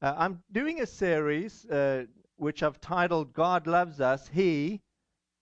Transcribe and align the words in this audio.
Uh, 0.00 0.14
I'm 0.16 0.40
doing 0.52 0.80
a 0.80 0.86
series 0.86 1.64
uh, 1.66 2.04
which 2.36 2.62
I've 2.62 2.80
titled 2.80 3.32
God 3.32 3.66
Loves 3.66 4.00
Us, 4.00 4.28
He, 4.32 4.80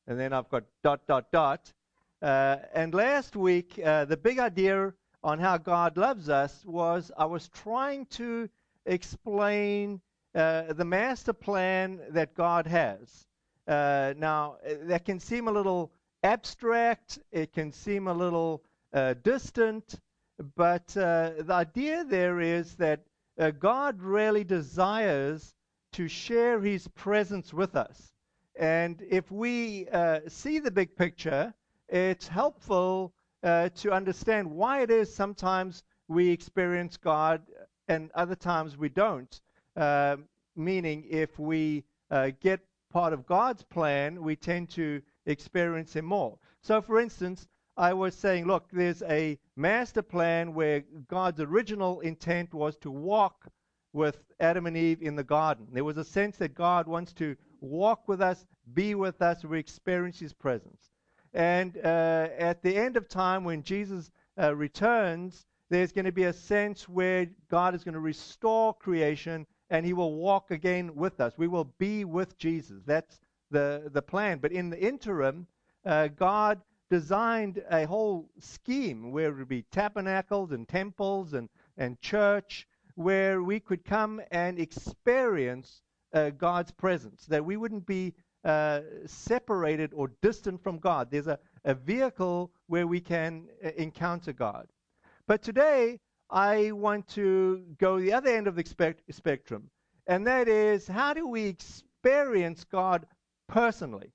and 0.07 0.19
then 0.19 0.33
I've 0.33 0.49
got 0.49 0.65
dot, 0.83 1.07
dot, 1.07 1.31
dot. 1.31 1.71
Uh, 2.23 2.57
and 2.73 2.95
last 2.95 3.37
week, 3.37 3.79
uh, 3.85 4.07
the 4.07 4.17
big 4.17 4.39
idea 4.39 4.95
on 5.23 5.39
how 5.39 5.59
God 5.59 5.99
loves 5.99 6.31
us 6.31 6.65
was 6.65 7.13
I 7.19 7.27
was 7.27 7.51
trying 7.51 8.07
to 8.13 8.49
explain 8.87 10.01
uh, 10.35 10.73
the 10.73 10.87
master 10.87 11.35
plan 11.35 12.01
that 12.09 12.35
God 12.35 12.67
has. 12.67 13.27
Uh, 13.69 14.15
now, 14.17 14.57
that 14.85 15.05
can 15.05 15.21
seem 15.21 15.49
a 15.49 15.53
little 15.53 15.93
abstract, 16.23 17.19
it 17.31 17.53
can 17.53 17.73
seem 17.73 18.09
a 18.09 18.15
little 18.15 18.65
distant, 19.23 20.01
but 20.55 20.87
the 20.87 21.45
idea 21.51 22.05
there 22.05 22.41
is 22.41 22.75
that 22.77 23.01
uh, 23.39 23.51
God 23.51 24.01
really 24.01 24.45
desires 24.45 25.55
to 25.93 26.09
share 26.09 26.61
his 26.61 26.89
presence 26.89 27.53
with 27.53 27.77
us. 27.77 28.13
And 28.59 29.03
if 29.09 29.31
we 29.31 29.87
uh, 29.93 30.21
see 30.29 30.59
the 30.59 30.71
big 30.71 30.97
picture, 30.97 31.53
it's 31.89 32.27
helpful 32.27 33.13
uh, 33.43 33.69
to 33.77 33.93
understand 33.93 34.51
why 34.51 34.83
it 34.83 34.91
is 34.91 35.15
sometimes 35.15 35.83
we 36.09 36.31
experience 36.31 36.97
God 36.97 37.43
and 37.89 38.11
other 38.15 38.35
times 38.35 38.77
we 38.77 38.89
don't. 38.89 39.41
Uh, 39.77 40.17
meaning, 40.57 41.05
if 41.11 41.39
we 41.39 41.85
uh, 42.11 42.31
get 42.41 42.61
part 42.91 43.13
of 43.13 43.27
God's 43.27 43.63
plan, 43.63 44.23
we 44.23 44.37
tend 44.37 44.71
to 44.71 45.03
experience 45.27 45.95
Him 45.95 46.07
more. 46.07 46.39
So, 46.63 46.81
for 46.81 46.99
instance, 46.99 47.47
I 47.77 47.93
was 47.93 48.15
saying, 48.15 48.47
look, 48.47 48.69
there's 48.73 49.03
a 49.03 49.39
master 49.55 50.03
plan 50.03 50.55
where 50.55 50.83
God's 51.09 51.41
original 51.41 52.01
intent 52.01 52.55
was 52.55 52.79
to 52.79 52.91
walk 52.91 53.49
with 53.93 54.23
Adam 54.41 54.67
and 54.67 54.77
Eve 54.77 55.03
in 55.03 55.17
the 55.17 55.25
garden. 55.25 55.67
There 55.73 55.85
was 55.85 55.99
a 55.99 56.05
sense 56.05 56.39
that 56.39 56.55
God 56.55 56.87
wants 56.87 57.13
to 57.15 57.37
walk 57.61 58.09
with 58.09 58.21
us, 58.21 58.47
be 58.73 58.95
with 58.95 59.21
us, 59.21 59.45
we 59.45 59.59
experience 59.59 60.19
His 60.19 60.33
presence. 60.33 60.91
And 61.35 61.77
uh, 61.79 62.29
at 62.39 62.63
the 62.63 62.75
end 62.77 62.97
of 62.97 63.09
time, 63.09 63.45
when 63.45 63.63
Jesus 63.63 64.11
uh, 64.41 64.55
returns, 64.55 65.45
there's 65.69 65.93
going 65.93 66.05
to 66.07 66.13
be 66.13 66.25
a 66.25 66.33
sense 66.33 66.89
where 66.89 67.27
God 67.51 67.75
is 67.75 67.85
going 67.85 67.95
to 67.95 68.01
restore 68.01 68.73
creation 68.73 69.47
and 69.69 69.85
He 69.85 69.93
will 69.93 70.15
walk 70.15 70.51
again 70.51 70.95
with 70.95 71.21
us. 71.21 71.35
We 71.37 71.49
will 71.49 71.73
be 71.79 72.05
with 72.07 72.39
Jesus. 72.39 72.83
That's 72.87 73.19
the, 73.51 73.91
the 73.93 74.03
plan. 74.03 74.39
But 74.39 74.53
in 74.53 74.71
the 74.71 74.81
interim, 74.81 75.47
uh, 75.85 76.09
God 76.09 76.61
designed 76.91 77.63
a 77.71 77.87
whole 77.87 78.31
scheme 78.39 79.11
where 79.13 79.29
it 79.29 79.37
would 79.37 79.49
be 79.49 79.63
tabernacles 79.71 80.53
and 80.53 80.69
temples 80.69 81.33
and, 81.33 81.49
and 81.77 82.01
church 82.01 82.67
where 82.95 83.43
we 83.43 83.61
could 83.61 83.85
come 83.85 84.21
and 84.31 84.59
experience 84.59 85.83
uh, 86.13 86.31
God's 86.31 86.71
presence, 86.73 87.27
that 87.27 87.45
we 87.45 87.57
wouldn't 87.57 87.87
be 87.87 88.15
uh, 88.45 88.81
separated 89.07 89.93
or 89.93 90.13
distant 90.23 90.63
from 90.63 90.79
God. 90.79 91.11
There's 91.11 91.27
a, 91.27 91.39
a 91.65 91.75
vehicle 91.75 92.53
where 92.69 92.87
we 92.87 93.01
can 93.01 93.49
uh, 93.65 93.71
encounter 93.77 94.33
God. 94.33 94.69
But 95.27 95.43
today, 95.43 95.99
I 96.31 96.73
want 96.73 97.09
to 97.09 97.65
go 97.79 98.01
the 98.01 98.13
other 98.13 98.31
end 98.31 98.47
of 98.47 98.55
the 98.55 98.65
spect- 98.65 99.03
spectrum, 99.13 99.69
and 100.07 100.27
that 100.27 100.49
is 100.49 100.87
how 100.87 101.13
do 101.13 101.27
we 101.27 101.47
experience 101.47 102.65
God 102.65 103.07
personally, 103.49 104.13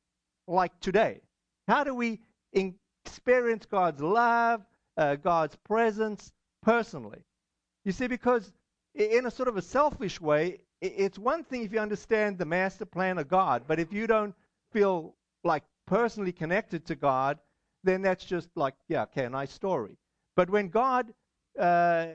like 0.47 0.77
today? 0.79 1.21
How 1.67 1.83
do 1.83 1.93
we 1.93 2.19
experience 2.53 3.65
God's 3.65 4.01
love, 4.01 4.61
uh, 4.97 5.15
God's 5.15 5.55
presence 5.57 6.31
personally. 6.61 7.23
You 7.85 7.91
see, 7.91 8.07
because 8.07 8.51
in 8.93 9.25
a 9.25 9.31
sort 9.31 9.47
of 9.47 9.57
a 9.57 9.61
selfish 9.61 10.19
way, 10.19 10.59
it's 10.81 11.17
one 11.17 11.43
thing 11.43 11.63
if 11.63 11.71
you 11.71 11.79
understand 11.79 12.37
the 12.37 12.45
master 12.45 12.85
plan 12.85 13.17
of 13.17 13.27
God, 13.27 13.63
but 13.67 13.79
if 13.79 13.93
you 13.93 14.07
don't 14.07 14.35
feel 14.71 15.15
like 15.43 15.63
personally 15.85 16.31
connected 16.31 16.85
to 16.87 16.95
God, 16.95 17.37
then 17.83 18.01
that's 18.01 18.25
just 18.25 18.49
like, 18.55 18.75
yeah, 18.87 19.03
okay, 19.03 19.25
a 19.25 19.29
nice 19.29 19.51
story. 19.51 19.97
But 20.35 20.49
when 20.49 20.69
God 20.69 21.13
uh, 21.59 22.07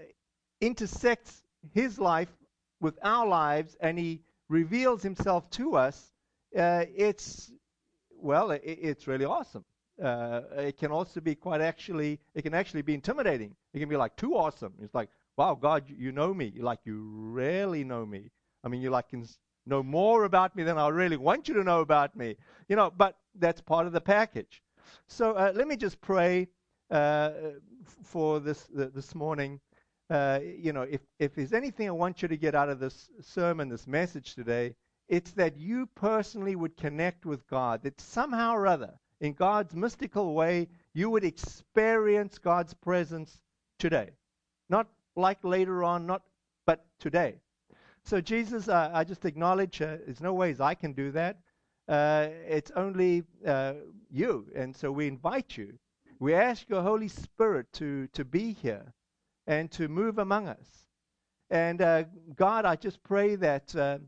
intersects 0.60 1.42
his 1.72 1.98
life 1.98 2.30
with 2.80 2.98
our 3.02 3.26
lives 3.26 3.76
and 3.80 3.98
he 3.98 4.22
reveals 4.48 5.02
himself 5.02 5.48
to 5.50 5.76
us, 5.76 6.12
uh, 6.56 6.84
it's, 6.94 7.50
well, 8.16 8.50
it, 8.52 8.62
it's 8.64 9.06
really 9.06 9.24
awesome 9.24 9.64
uh, 10.02 10.42
it 10.56 10.76
can 10.76 10.90
also 10.90 11.20
be 11.20 11.34
quite 11.34 11.60
actually, 11.60 12.20
it 12.34 12.42
can 12.42 12.54
actually 12.54 12.82
be 12.82 12.94
intimidating. 12.94 13.54
It 13.72 13.80
can 13.80 13.88
be 13.88 13.96
like 13.96 14.16
too 14.16 14.34
awesome. 14.34 14.74
It's 14.82 14.94
like, 14.94 15.08
wow, 15.36 15.54
God, 15.54 15.84
you 15.88 16.12
know 16.12 16.34
me. 16.34 16.52
Like 16.58 16.80
you 16.84 17.00
really 17.00 17.84
know 17.84 18.04
me. 18.04 18.30
I 18.64 18.68
mean, 18.68 18.80
you 18.82 18.90
like 18.90 19.08
can 19.08 19.26
know 19.66 19.82
more 19.82 20.24
about 20.24 20.54
me 20.54 20.62
than 20.62 20.78
I 20.78 20.88
really 20.88 21.16
want 21.16 21.48
you 21.48 21.54
to 21.54 21.64
know 21.64 21.80
about 21.80 22.16
me. 22.16 22.36
You 22.68 22.76
know, 22.76 22.92
but 22.94 23.16
that's 23.34 23.60
part 23.60 23.86
of 23.86 23.92
the 23.92 24.00
package. 24.00 24.62
So 25.08 25.32
uh, 25.32 25.52
let 25.54 25.66
me 25.68 25.76
just 25.76 26.00
pray 26.00 26.48
uh, 26.90 27.30
for 28.02 28.40
this 28.40 28.68
this 28.72 29.14
morning. 29.14 29.60
Uh, 30.08 30.40
you 30.42 30.72
know, 30.72 30.82
if 30.82 31.00
if 31.18 31.34
there's 31.34 31.52
anything 31.52 31.88
I 31.88 31.92
want 31.92 32.22
you 32.22 32.28
to 32.28 32.36
get 32.36 32.54
out 32.54 32.68
of 32.68 32.80
this 32.80 33.08
sermon, 33.20 33.68
this 33.68 33.86
message 33.86 34.34
today, 34.34 34.74
it's 35.08 35.32
that 35.32 35.56
you 35.56 35.86
personally 35.94 36.54
would 36.54 36.76
connect 36.76 37.26
with 37.26 37.46
God. 37.48 37.82
That 37.82 38.00
somehow 38.00 38.52
or 38.54 38.66
other 38.66 38.94
in 39.20 39.32
God's 39.32 39.74
mystical 39.74 40.34
way, 40.34 40.68
you 40.92 41.10
would 41.10 41.24
experience 41.24 42.38
God's 42.38 42.74
presence 42.74 43.40
today. 43.78 44.10
Not 44.68 44.88
like 45.14 45.42
later 45.42 45.82
on, 45.84 46.06
not 46.06 46.22
but 46.66 46.84
today. 46.98 47.40
So 48.04 48.20
Jesus, 48.20 48.68
uh, 48.68 48.90
I 48.92 49.04
just 49.04 49.24
acknowledge 49.24 49.80
uh, 49.80 49.98
there's 50.04 50.20
no 50.20 50.34
ways 50.34 50.60
I 50.60 50.74
can 50.74 50.92
do 50.92 51.10
that. 51.12 51.38
Uh, 51.88 52.28
it's 52.46 52.70
only 52.72 53.22
uh, 53.46 53.74
you, 54.10 54.46
and 54.54 54.76
so 54.76 54.90
we 54.90 55.06
invite 55.06 55.56
you. 55.56 55.78
We 56.18 56.34
ask 56.34 56.68
your 56.68 56.82
Holy 56.82 57.08
Spirit 57.08 57.72
to 57.74 58.08
to 58.08 58.24
be 58.24 58.52
here 58.52 58.92
and 59.46 59.70
to 59.72 59.88
move 59.88 60.18
among 60.18 60.48
us. 60.48 60.86
And 61.50 61.80
uh, 61.80 62.04
God, 62.34 62.64
I 62.64 62.74
just 62.74 63.02
pray 63.04 63.36
that 63.36 63.74
uh, 63.76 63.98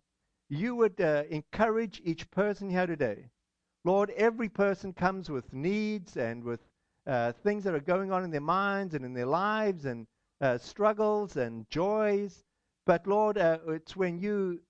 you 0.49 0.75
would 0.75 0.99
encourage 0.99 2.01
each 2.05 2.29
person 2.31 2.69
here 2.69 2.87
today 2.87 3.31
Lord, 3.85 4.11
every 4.11 4.49
person 4.49 4.93
comes 4.93 5.31
with 5.31 5.53
needs 5.53 6.17
and 6.17 6.43
with 6.43 6.61
uh, 7.07 7.33
things 7.33 7.65
that 7.65 7.75
are 7.75 7.81
going 7.81 8.13
on 8.13 8.25
in 8.25 8.31
their 8.31 8.41
minds 8.41 8.95
and 8.95 9.05
in 9.05 9.15
their 9.15 9.27
lives 9.27 9.85
and 9.85 10.07
uh, 10.41 10.59
struggles 10.59 11.37
and 11.37 11.69
joys. 11.71 12.45
But 12.87 13.07
Lord, 13.07 13.39
uh, 13.39 13.59
it's 13.69 13.97
when 13.97 14.19
you, 14.19 14.61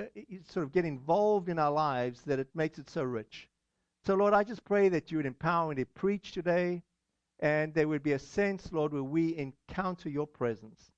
uh, 0.00 0.04
you 0.14 0.40
sort 0.48 0.64
of 0.64 0.72
get 0.72 0.84
involved 0.84 1.48
in 1.48 1.58
our 1.58 1.70
lives 1.70 2.22
that 2.22 2.38
it 2.38 2.48
makes 2.54 2.78
it 2.78 2.90
so 2.90 3.02
rich. 3.02 3.48
So, 4.06 4.14
Lord, 4.14 4.34
I 4.34 4.44
just 4.44 4.64
pray 4.64 4.88
that 4.90 5.10
you 5.10 5.18
would 5.18 5.26
empower 5.26 5.70
me 5.70 5.76
to 5.76 5.86
preach 5.86 6.32
today 6.32 6.82
and 7.40 7.74
there 7.74 7.88
would 7.88 8.02
be 8.02 8.12
a 8.12 8.18
sense, 8.18 8.72
Lord, 8.72 8.92
where 8.92 9.02
we 9.02 9.36
encounter 9.36 10.08
your 10.08 10.26
presence 10.26 10.90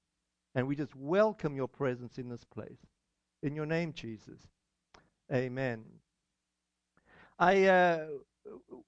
and 0.55 0.67
we 0.67 0.77
just 0.77 0.95
welcome 0.95 1.55
your 1.55 1.69
presence 1.69 2.19
in 2.19 2.29
this 2.29 2.45
place. 2.45 2.79
In 3.43 3.55
your 3.55 3.67
name, 3.67 3.93
Jesus. 3.93 4.41
Amen. 5.33 5.85
I 7.39 7.65
uh, 7.65 8.07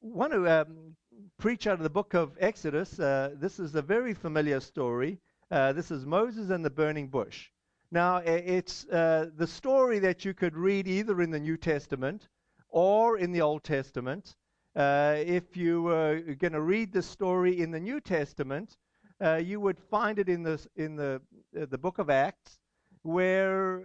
want 0.00 0.32
to 0.32 0.48
um, 0.48 0.96
preach 1.36 1.66
out 1.66 1.74
of 1.74 1.82
the 1.82 1.90
book 1.90 2.14
of 2.14 2.32
Exodus. 2.40 2.98
Uh, 2.98 3.34
this 3.34 3.58
is 3.58 3.74
a 3.74 3.82
very 3.82 4.14
familiar 4.14 4.58
story. 4.60 5.18
Uh, 5.50 5.74
this 5.74 5.90
is 5.90 6.06
Moses 6.06 6.48
and 6.48 6.64
the 6.64 6.70
burning 6.70 7.08
bush. 7.08 7.50
Now, 7.90 8.18
it's 8.18 8.86
uh, 8.86 9.28
the 9.36 9.46
story 9.46 9.98
that 9.98 10.24
you 10.24 10.32
could 10.32 10.56
read 10.56 10.88
either 10.88 11.20
in 11.20 11.30
the 11.30 11.38
New 11.38 11.58
Testament 11.58 12.28
or 12.70 13.18
in 13.18 13.32
the 13.32 13.42
Old 13.42 13.64
Testament. 13.64 14.34
Uh, 14.74 15.16
if 15.18 15.54
you 15.54 15.82
were 15.82 16.20
going 16.38 16.52
to 16.54 16.62
read 16.62 16.90
the 16.90 17.02
story 17.02 17.60
in 17.60 17.70
the 17.70 17.80
New 17.80 18.00
Testament, 18.00 18.78
uh, 19.22 19.36
you 19.36 19.60
would 19.60 19.78
find 19.78 20.18
it 20.18 20.28
in 20.30 20.42
the 20.42 20.66
in 20.76 20.96
the 20.96 21.20
the 21.52 21.78
book 21.78 21.98
of 21.98 22.08
Acts, 22.08 22.58
where 23.02 23.82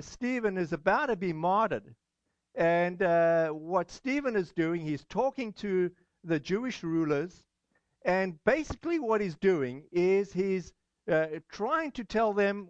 Stephen 0.00 0.56
is 0.56 0.72
about 0.72 1.06
to 1.06 1.16
be 1.16 1.34
martyred 1.34 1.94
and 2.56 3.02
uh, 3.02 3.50
what 3.50 3.90
Stephen 3.90 4.34
is 4.34 4.50
doing, 4.52 4.80
he's 4.80 5.04
talking 5.04 5.52
to 5.54 5.90
the 6.24 6.40
Jewish 6.40 6.82
rulers. 6.82 7.44
And 8.04 8.42
basically, 8.44 8.98
what 8.98 9.20
he's 9.20 9.36
doing 9.36 9.84
is 9.92 10.32
he's 10.32 10.72
uh, 11.10 11.26
trying 11.50 11.90
to 11.92 12.04
tell 12.04 12.32
them 12.32 12.68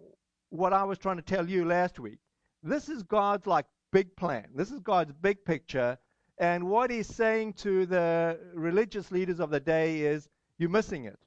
what 0.49 0.73
I 0.73 0.83
was 0.83 0.97
trying 0.97 1.17
to 1.17 1.21
tell 1.21 1.49
you 1.49 1.65
last 1.65 1.99
week. 1.99 2.19
This 2.63 2.89
is 2.89 3.03
God's 3.03 3.47
like 3.47 3.65
big 3.91 4.15
plan. 4.15 4.47
This 4.55 4.71
is 4.71 4.79
God's 4.79 5.13
big 5.13 5.45
picture. 5.45 5.97
And 6.37 6.67
what 6.67 6.91
he's 6.91 7.07
saying 7.07 7.53
to 7.53 7.85
the 7.85 8.39
religious 8.53 9.11
leaders 9.11 9.39
of 9.39 9.49
the 9.49 9.59
day 9.59 10.01
is, 10.01 10.27
you're 10.57 10.69
missing 10.69 11.05
it. 11.05 11.17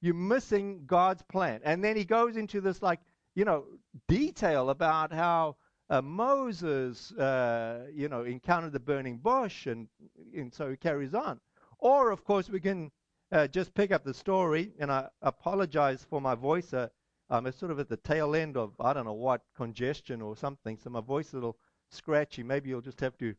You're 0.00 0.14
missing 0.14 0.82
God's 0.86 1.22
plan. 1.22 1.60
And 1.64 1.82
then 1.82 1.96
he 1.96 2.04
goes 2.04 2.36
into 2.36 2.60
this 2.60 2.82
like, 2.82 3.00
you 3.34 3.44
know, 3.44 3.64
detail 4.08 4.70
about 4.70 5.12
how 5.12 5.56
uh, 5.92 6.00
Moses, 6.00 7.12
uh, 7.12 7.86
you 7.94 8.08
know, 8.08 8.24
encountered 8.24 8.72
the 8.72 8.80
burning 8.80 9.18
bush, 9.18 9.66
and, 9.66 9.88
and 10.34 10.52
so 10.52 10.70
he 10.70 10.76
carries 10.76 11.12
on. 11.12 11.38
Or, 11.78 12.10
of 12.10 12.24
course, 12.24 12.48
we 12.48 12.60
can 12.60 12.90
uh, 13.30 13.46
just 13.46 13.74
pick 13.74 13.92
up 13.92 14.02
the 14.02 14.14
story, 14.14 14.72
and 14.78 14.90
I 14.90 15.08
apologize 15.20 16.06
for 16.08 16.18
my 16.18 16.34
voice. 16.34 16.72
Uh, 16.72 16.88
I'm 17.28 17.50
sort 17.52 17.72
of 17.72 17.78
at 17.78 17.90
the 17.90 17.98
tail 17.98 18.34
end 18.34 18.56
of, 18.56 18.72
I 18.80 18.94
don't 18.94 19.04
know 19.04 19.12
what, 19.12 19.42
congestion 19.54 20.22
or 20.22 20.34
something. 20.34 20.78
So 20.82 20.88
my 20.88 21.02
voice 21.02 21.28
is 21.28 21.34
a 21.34 21.36
little 21.36 21.58
scratchy. 21.90 22.42
Maybe 22.42 22.70
you'll 22.70 22.80
just 22.80 23.00
have 23.00 23.18
to 23.18 23.34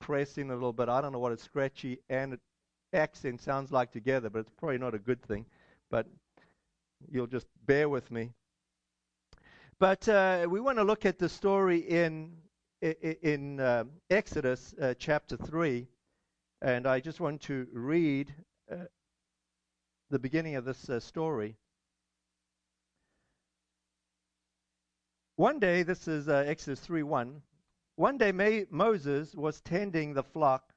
press 0.00 0.36
in 0.36 0.50
a 0.50 0.54
little 0.54 0.72
bit. 0.72 0.88
I 0.88 1.00
don't 1.00 1.12
know 1.12 1.20
what 1.20 1.32
a 1.32 1.38
scratchy 1.38 2.00
and 2.08 2.38
accent 2.92 3.40
sounds 3.40 3.70
like 3.70 3.92
together, 3.92 4.30
but 4.30 4.40
it's 4.40 4.52
probably 4.58 4.78
not 4.78 4.96
a 4.96 4.98
good 4.98 5.22
thing. 5.22 5.46
But 5.92 6.08
you'll 7.08 7.28
just 7.28 7.46
bear 7.66 7.88
with 7.88 8.10
me. 8.10 8.32
But 9.80 10.08
uh, 10.08 10.48
we 10.50 10.58
want 10.58 10.78
to 10.78 10.84
look 10.84 11.06
at 11.06 11.20
the 11.20 11.28
story 11.28 11.78
in 11.78 12.32
in 12.80 13.60
uh, 13.60 13.84
Exodus 14.10 14.74
uh, 14.80 14.94
chapter 14.98 15.36
three, 15.36 15.86
and 16.60 16.84
I 16.84 16.98
just 16.98 17.20
want 17.20 17.42
to 17.42 17.66
read 17.72 18.34
uh, 18.70 18.86
the 20.10 20.18
beginning 20.18 20.56
of 20.56 20.64
this 20.64 20.88
uh, 20.88 20.98
story. 20.98 21.56
One 25.36 25.60
day, 25.60 25.84
this 25.84 26.08
is 26.08 26.28
uh, 26.28 26.44
Exodus 26.44 26.80
three 26.80 27.04
one. 27.04 27.42
One 27.94 28.18
day, 28.18 28.32
May- 28.32 28.66
Moses 28.70 29.32
was 29.36 29.60
tending 29.60 30.12
the 30.12 30.24
flock 30.24 30.72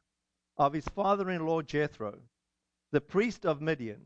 of 0.58 0.74
his 0.74 0.88
father-in-law 0.90 1.64
Jethro, 1.64 2.20
the 2.92 3.02
priest 3.02 3.48
of 3.48 3.62
Midian. 3.62 4.02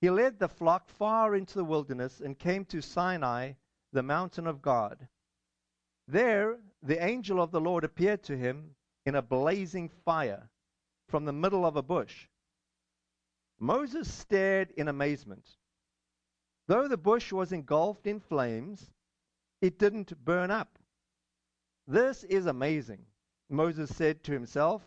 He 0.00 0.10
led 0.10 0.40
the 0.40 0.48
flock 0.48 0.88
far 0.88 1.36
into 1.36 1.54
the 1.54 1.64
wilderness 1.64 2.20
and 2.20 2.36
came 2.36 2.64
to 2.66 2.80
Sinai, 2.80 3.52
the 3.96 4.02
mountain 4.02 4.46
of 4.46 4.60
God. 4.60 5.08
There, 6.06 6.58
the 6.82 7.02
angel 7.02 7.40
of 7.40 7.50
the 7.50 7.62
Lord 7.62 7.82
appeared 7.82 8.22
to 8.24 8.36
him 8.36 8.74
in 9.06 9.14
a 9.14 9.22
blazing 9.22 9.88
fire 10.04 10.50
from 11.08 11.24
the 11.24 11.32
middle 11.32 11.64
of 11.64 11.76
a 11.76 11.82
bush. 11.82 12.26
Moses 13.58 14.12
stared 14.12 14.70
in 14.76 14.88
amazement. 14.88 15.48
Though 16.66 16.88
the 16.88 16.98
bush 16.98 17.32
was 17.32 17.52
engulfed 17.52 18.06
in 18.06 18.20
flames, 18.20 18.90
it 19.62 19.78
didn't 19.78 20.22
burn 20.22 20.50
up. 20.50 20.78
This 21.88 22.22
is 22.24 22.44
amazing, 22.44 23.06
Moses 23.48 23.96
said 23.96 24.22
to 24.24 24.32
himself. 24.32 24.82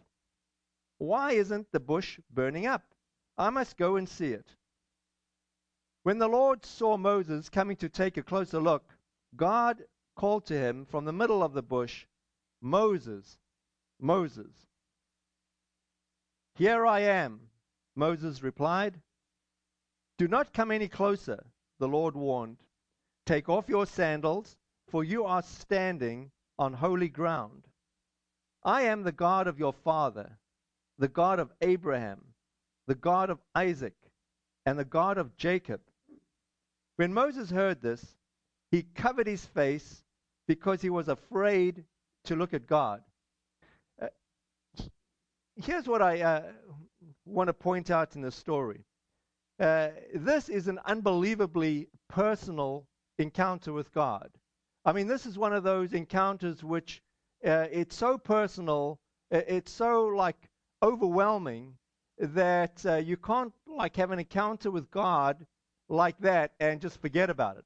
Why 1.00 1.32
isn't 1.32 1.72
the 1.72 1.80
bush 1.80 2.20
burning 2.30 2.68
up? 2.68 2.84
I 3.40 3.50
must 3.50 3.76
go 3.76 3.96
and 3.96 4.08
see 4.08 4.34
it. 4.34 4.54
When 6.04 6.20
the 6.20 6.28
Lord 6.28 6.64
saw 6.64 6.96
Moses 6.96 7.50
coming 7.50 7.78
to 7.78 7.90
take 7.90 8.18
a 8.18 8.22
closer 8.22 8.60
look, 8.60 8.84
God 9.36 9.84
called 10.16 10.46
to 10.48 10.58
him 10.58 10.86
from 10.86 11.06
the 11.06 11.14
middle 11.14 11.44
of 11.44 11.54
the 11.54 11.64
bush, 11.64 12.06
Moses, 12.62 13.38
Moses. 14.00 14.68
Here 16.56 16.86
I 16.86 17.02
am, 17.02 17.40
Moses 17.96 18.44
replied. 18.44 19.00
Do 20.18 20.28
not 20.28 20.54
come 20.54 20.72
any 20.72 20.88
closer, 20.88 21.46
the 21.80 21.88
Lord 21.88 22.16
warned. 22.16 22.58
Take 23.26 23.48
off 23.48 23.70
your 23.70 23.86
sandals, 23.86 24.58
for 24.90 25.04
you 25.04 25.24
are 25.24 25.44
standing 25.44 26.32
on 26.58 26.74
holy 26.74 27.08
ground. 27.08 27.68
I 28.64 28.82
am 28.84 29.04
the 29.04 29.14
God 29.14 29.48
of 29.48 29.60
your 29.60 29.72
father, 29.72 30.38
the 30.98 31.08
God 31.08 31.40
of 31.40 31.54
Abraham, 31.62 32.34
the 32.88 32.96
God 32.96 33.30
of 33.30 33.40
Isaac, 33.56 33.96
and 34.66 34.78
the 34.78 34.84
God 34.84 35.18
of 35.18 35.38
Jacob. 35.38 35.80
When 36.98 37.14
Moses 37.14 37.52
heard 37.52 37.82
this, 37.82 38.18
he 38.72 38.84
covered 38.96 39.28
his 39.28 39.46
face 39.46 40.04
because 40.48 40.82
he 40.82 40.90
was 40.90 41.08
afraid 41.08 41.84
to 42.26 42.36
look 42.36 42.54
at 42.54 42.68
God. 42.68 43.02
Uh, 44.02 44.08
here's 45.56 45.88
what 45.88 46.02
I 46.02 46.22
uh, 46.22 46.44
want 47.26 47.48
to 47.48 47.54
point 47.54 47.92
out 47.92 48.16
in 48.16 48.22
this 48.22 48.36
story. 48.36 48.84
Uh, 49.60 49.90
this 50.14 50.50
is 50.50 50.68
an 50.68 50.80
unbelievably 50.86 51.88
personal 52.08 52.86
encounter 53.18 53.74
with 53.74 53.92
God. 53.94 54.30
I 54.86 54.94
mean, 54.94 55.08
this 55.08 55.26
is 55.26 55.38
one 55.38 55.54
of 55.54 55.64
those 55.64 55.94
encounters 55.94 56.64
which 56.64 57.02
uh, 57.46 57.68
it's 57.72 57.96
so 57.96 58.18
personal, 58.18 59.00
it's 59.32 59.72
so 59.72 60.06
like 60.06 60.50
overwhelming 60.82 61.76
that 62.18 62.86
uh, 62.86 62.96
you 62.96 63.18
can't 63.18 63.54
like 63.68 63.96
have 63.98 64.12
an 64.12 64.20
encounter 64.20 64.72
with 64.72 64.90
God 64.92 65.46
like 65.90 66.18
that 66.20 66.54
and 66.60 66.82
just 66.82 67.02
forget 67.02 67.30
about 67.30 67.58
it. 67.58 67.66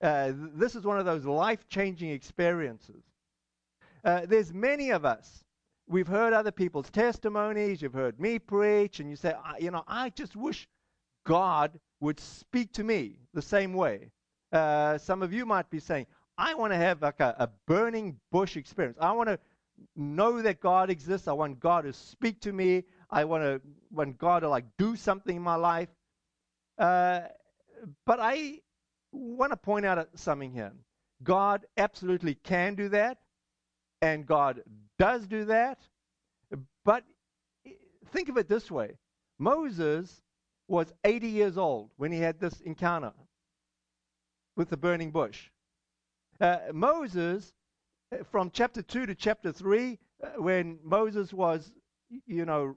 Uh, 0.00 0.32
this 0.54 0.74
is 0.74 0.84
one 0.84 0.98
of 0.98 1.04
those 1.04 1.24
life-changing 1.24 2.10
experiences. 2.10 3.02
Uh, 4.04 4.22
there's 4.26 4.52
many 4.52 4.90
of 4.90 5.04
us. 5.04 5.44
We've 5.88 6.06
heard 6.06 6.32
other 6.32 6.52
people's 6.52 6.90
testimonies. 6.90 7.82
You've 7.82 7.94
heard 7.94 8.20
me 8.20 8.38
preach, 8.38 9.00
and 9.00 9.10
you 9.10 9.16
say, 9.16 9.34
you 9.58 9.70
know, 9.70 9.84
I 9.88 10.10
just 10.10 10.36
wish 10.36 10.68
God 11.26 11.78
would 12.00 12.20
speak 12.20 12.72
to 12.74 12.84
me 12.84 13.18
the 13.34 13.42
same 13.42 13.72
way. 13.72 14.10
Uh, 14.52 14.98
some 14.98 15.22
of 15.22 15.32
you 15.32 15.44
might 15.44 15.68
be 15.70 15.80
saying, 15.80 16.06
I 16.36 16.54
want 16.54 16.72
to 16.72 16.76
have 16.76 17.02
like 17.02 17.20
a, 17.20 17.34
a 17.38 17.48
burning 17.66 18.20
bush 18.30 18.56
experience. 18.56 18.98
I 19.00 19.12
want 19.12 19.28
to 19.28 19.38
know 19.96 20.40
that 20.42 20.60
God 20.60 20.90
exists. 20.90 21.26
I 21.26 21.32
want 21.32 21.58
God 21.58 21.84
to 21.84 21.92
speak 21.92 22.40
to 22.42 22.52
me. 22.52 22.84
I 23.10 23.24
want 23.24 23.42
to 23.42 23.60
want 23.90 24.18
God 24.18 24.40
to 24.40 24.48
like 24.48 24.64
do 24.76 24.94
something 24.94 25.36
in 25.36 25.42
my 25.42 25.56
life. 25.56 25.88
Uh, 26.78 27.22
but 28.06 28.18
I 28.20 28.60
want 29.12 29.52
to 29.52 29.56
point 29.56 29.86
out 29.86 30.08
something 30.14 30.52
here. 30.52 30.72
God 31.22 31.66
absolutely 31.76 32.34
can 32.34 32.74
do 32.74 32.88
that, 32.90 33.18
and 34.00 34.26
God 34.26 34.62
does 34.98 35.26
do 35.26 35.46
that. 35.46 35.78
But 36.84 37.04
think 38.12 38.28
of 38.28 38.36
it 38.36 38.48
this 38.48 38.70
way 38.70 38.96
Moses 39.38 40.22
was 40.68 40.92
80 41.04 41.28
years 41.28 41.58
old 41.58 41.90
when 41.96 42.12
he 42.12 42.18
had 42.18 42.38
this 42.38 42.60
encounter 42.60 43.12
with 44.56 44.68
the 44.68 44.76
burning 44.76 45.10
bush. 45.10 45.50
Uh, 46.40 46.58
Moses, 46.72 47.54
uh, 48.12 48.22
from 48.30 48.50
chapter 48.52 48.82
2 48.82 49.06
to 49.06 49.14
chapter 49.14 49.50
3, 49.50 49.98
uh, 50.22 50.42
when 50.42 50.78
Moses 50.84 51.32
was, 51.32 51.72
you 52.26 52.44
know, 52.44 52.76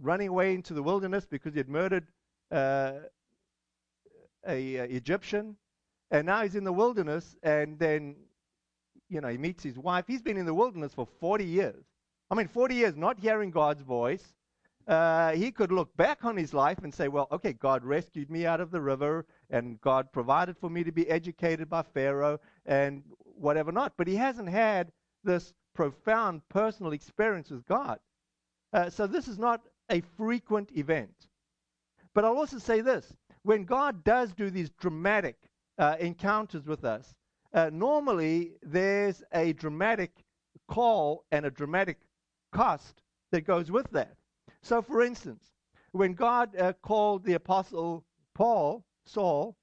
running 0.00 0.28
away 0.28 0.54
into 0.54 0.74
the 0.74 0.82
wilderness 0.82 1.26
because 1.26 1.52
he 1.52 1.58
had 1.58 1.68
murdered 1.68 2.06
uh, 2.50 2.92
a, 4.46 4.76
a 4.76 4.84
Egyptian, 4.84 5.56
and 6.10 6.26
now 6.26 6.42
he's 6.42 6.54
in 6.54 6.64
the 6.64 6.72
wilderness, 6.72 7.36
and 7.42 7.78
then, 7.78 8.16
you 9.08 9.20
know, 9.20 9.28
he 9.28 9.38
meets 9.38 9.62
his 9.62 9.78
wife. 9.78 10.04
He's 10.06 10.22
been 10.22 10.36
in 10.36 10.46
the 10.46 10.54
wilderness 10.54 10.94
for 10.94 11.06
40 11.20 11.44
years. 11.44 11.84
I 12.30 12.34
mean, 12.34 12.48
40 12.48 12.74
years 12.74 12.96
not 12.96 13.18
hearing 13.18 13.50
God's 13.50 13.82
voice. 13.82 14.34
Uh, 14.86 15.32
he 15.32 15.50
could 15.50 15.72
look 15.72 15.96
back 15.96 16.24
on 16.24 16.36
his 16.36 16.54
life 16.54 16.78
and 16.84 16.94
say, 16.94 17.08
well, 17.08 17.26
okay, 17.32 17.52
God 17.52 17.84
rescued 17.84 18.30
me 18.30 18.46
out 18.46 18.60
of 18.60 18.70
the 18.70 18.80
river, 18.80 19.26
and 19.50 19.80
God 19.80 20.12
provided 20.12 20.56
for 20.56 20.70
me 20.70 20.84
to 20.84 20.92
be 20.92 21.08
educated 21.08 21.68
by 21.68 21.82
Pharaoh, 21.82 22.38
and 22.66 23.02
whatever 23.18 23.72
not. 23.72 23.94
But 23.96 24.06
he 24.06 24.14
hasn't 24.14 24.48
had 24.48 24.92
this 25.24 25.54
profound 25.74 26.42
personal 26.48 26.92
experience 26.92 27.50
with 27.50 27.66
God. 27.66 27.98
Uh, 28.72 28.90
so 28.90 29.06
this 29.06 29.26
is 29.26 29.38
not 29.38 29.62
a 29.90 30.02
frequent 30.16 30.70
event. 30.76 31.28
But 32.14 32.24
I'll 32.24 32.38
also 32.38 32.58
say 32.58 32.80
this 32.80 33.12
when 33.42 33.64
God 33.64 34.04
does 34.04 34.32
do 34.32 34.50
these 34.50 34.70
dramatic 34.70 35.36
uh, 35.78 35.96
encounters 36.00 36.66
with 36.66 36.84
us, 36.84 37.14
uh, 37.54 37.70
normally 37.72 38.52
there's 38.62 39.22
a 39.32 39.52
dramatic 39.54 40.12
call 40.68 41.24
and 41.30 41.46
a 41.46 41.50
dramatic 41.50 41.98
cost 42.52 43.02
that 43.30 43.42
goes 43.42 43.70
with 43.70 43.90
that. 43.90 44.16
So, 44.62 44.82
for 44.82 45.02
instance, 45.02 45.44
when 45.92 46.14
God 46.14 46.56
uh, 46.56 46.72
called 46.82 47.24
the 47.24 47.34
apostle 47.34 48.04
Paul, 48.34 48.84
Saul, 49.04 49.56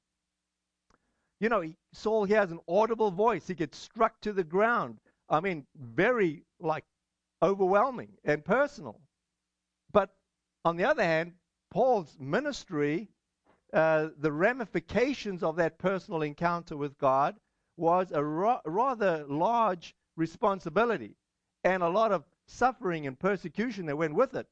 you 1.39 1.49
know, 1.49 1.63
Saul 1.93 2.23
he 2.23 2.33
has 2.33 2.51
an 2.51 2.59
audible 2.67 3.11
voice. 3.11 3.47
He 3.47 3.53
gets 3.53 3.77
struck 3.77 4.19
to 4.21 4.33
the 4.33 4.43
ground. 4.43 4.99
I 5.29 5.39
mean, 5.39 5.65
very 5.77 6.43
like 6.59 6.85
overwhelming 7.41 8.09
and 8.23 8.43
personal. 8.45 9.01
But 9.91 10.09
on 10.63 10.77
the 10.77 10.85
other 10.85 11.03
hand, 11.03 11.33
Paul's 11.69 12.17
ministry 12.19 13.09
uh, 13.73 14.09
the 14.19 14.31
ramifications 14.31 15.43
of 15.43 15.55
that 15.55 15.77
personal 15.79 16.21
encounter 16.21 16.77
with 16.77 16.97
God 16.97 17.35
was 17.75 18.11
a 18.11 18.23
ra- 18.23 18.61
rather 18.65 19.25
large 19.27 19.95
responsibility 20.15 21.15
and 21.63 21.81
a 21.81 21.89
lot 21.89 22.11
of 22.11 22.23
suffering 22.45 23.07
and 23.07 23.17
persecution 23.17 23.85
that 23.87 23.97
went 23.97 24.13
with 24.13 24.35
it. 24.35 24.47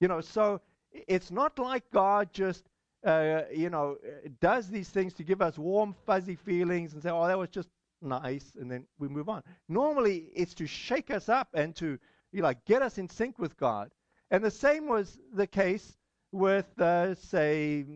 You 0.00 0.08
know, 0.08 0.20
so 0.20 0.60
it's 0.92 1.30
not 1.30 1.58
like 1.58 1.90
God 1.92 2.32
just, 2.32 2.64
uh, 3.04 3.42
you 3.54 3.70
know, 3.70 3.96
does 4.40 4.68
these 4.68 4.88
things 4.88 5.14
to 5.14 5.24
give 5.24 5.40
us 5.40 5.58
warm, 5.58 5.94
fuzzy 6.06 6.36
feelings 6.36 6.92
and 6.92 7.02
say, 7.02 7.10
oh, 7.10 7.26
that 7.26 7.38
was 7.38 7.48
just 7.48 7.68
nice, 8.02 8.52
and 8.60 8.70
then 8.70 8.86
we 8.98 9.08
move 9.08 9.28
on. 9.28 9.42
Normally, 9.68 10.28
it's 10.34 10.54
to 10.54 10.66
shake 10.66 11.10
us 11.10 11.28
up 11.28 11.48
and 11.54 11.74
to, 11.76 11.98
you 12.32 12.42
know, 12.42 12.52
get 12.66 12.82
us 12.82 12.98
in 12.98 13.08
sync 13.08 13.38
with 13.38 13.56
God. 13.56 13.90
And 14.30 14.44
the 14.44 14.50
same 14.50 14.86
was 14.86 15.18
the 15.32 15.46
case 15.46 15.96
with, 16.30 16.66
uh, 16.78 17.14
say, 17.14 17.86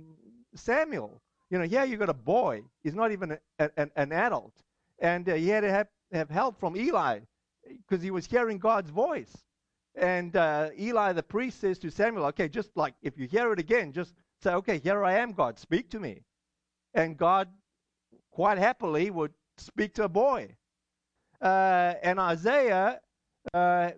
Samuel. 0.54 1.20
You 1.50 1.58
know, 1.58 1.64
here 1.64 1.84
you 1.84 1.96
got 1.96 2.08
a 2.08 2.14
boy. 2.14 2.62
He's 2.82 2.94
not 2.94 3.12
even 3.12 3.32
a, 3.58 3.70
a, 3.76 3.88
an 3.96 4.12
adult. 4.12 4.54
And 4.98 5.28
uh, 5.28 5.34
he 5.34 5.48
had 5.48 5.62
to 5.62 5.70
have, 5.70 5.88
have 6.12 6.30
help 6.30 6.58
from 6.58 6.76
Eli 6.76 7.20
because 7.66 8.02
he 8.02 8.10
was 8.10 8.26
hearing 8.26 8.58
God's 8.58 8.90
voice. 8.90 9.32
And 9.94 10.34
uh, 10.36 10.70
Eli 10.78 11.12
the 11.12 11.22
priest 11.22 11.60
says 11.60 11.78
to 11.80 11.90
Samuel, 11.90 12.24
okay, 12.26 12.48
just 12.48 12.70
like 12.76 12.94
if 13.02 13.18
you 13.18 13.26
hear 13.26 13.52
it 13.52 13.58
again, 13.58 13.92
just 13.92 14.14
say, 14.42 14.52
okay, 14.54 14.78
here 14.78 15.04
I 15.04 15.14
am, 15.18 15.32
God, 15.32 15.58
speak 15.58 15.90
to 15.90 16.00
me. 16.00 16.22
And 16.94 17.16
God 17.16 17.48
quite 18.30 18.58
happily 18.58 19.10
would 19.10 19.32
speak 19.58 19.94
to 19.94 20.04
a 20.04 20.08
boy. 20.08 20.56
Uh, 21.40 21.94
and 22.02 22.18
Isaiah 22.18 23.00
uh, 23.52 23.90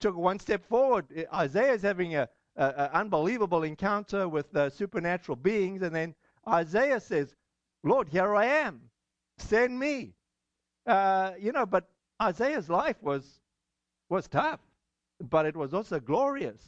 took 0.00 0.16
one 0.16 0.38
step 0.38 0.64
forward. 0.66 1.06
Isaiah 1.32 1.72
is 1.72 1.82
having 1.82 2.14
a, 2.16 2.28
unbelievable 2.56 3.62
encounter 3.62 4.28
with 4.28 4.46
supernatural 4.72 5.36
beings, 5.36 5.82
and 5.82 5.94
then 5.94 6.14
Isaiah 6.46 7.00
says, 7.00 7.34
Lord, 7.82 8.08
here 8.08 8.34
I 8.34 8.46
am. 8.46 8.80
Send 9.38 9.78
me. 9.78 10.14
Uh, 10.86 11.32
you 11.38 11.52
know, 11.52 11.66
but 11.66 11.88
Isaiah's 12.22 12.68
life 12.68 12.96
was, 13.02 13.40
was 14.08 14.28
tough, 14.28 14.60
but 15.20 15.46
it 15.46 15.56
was 15.56 15.74
also 15.74 15.98
glorious. 15.98 16.60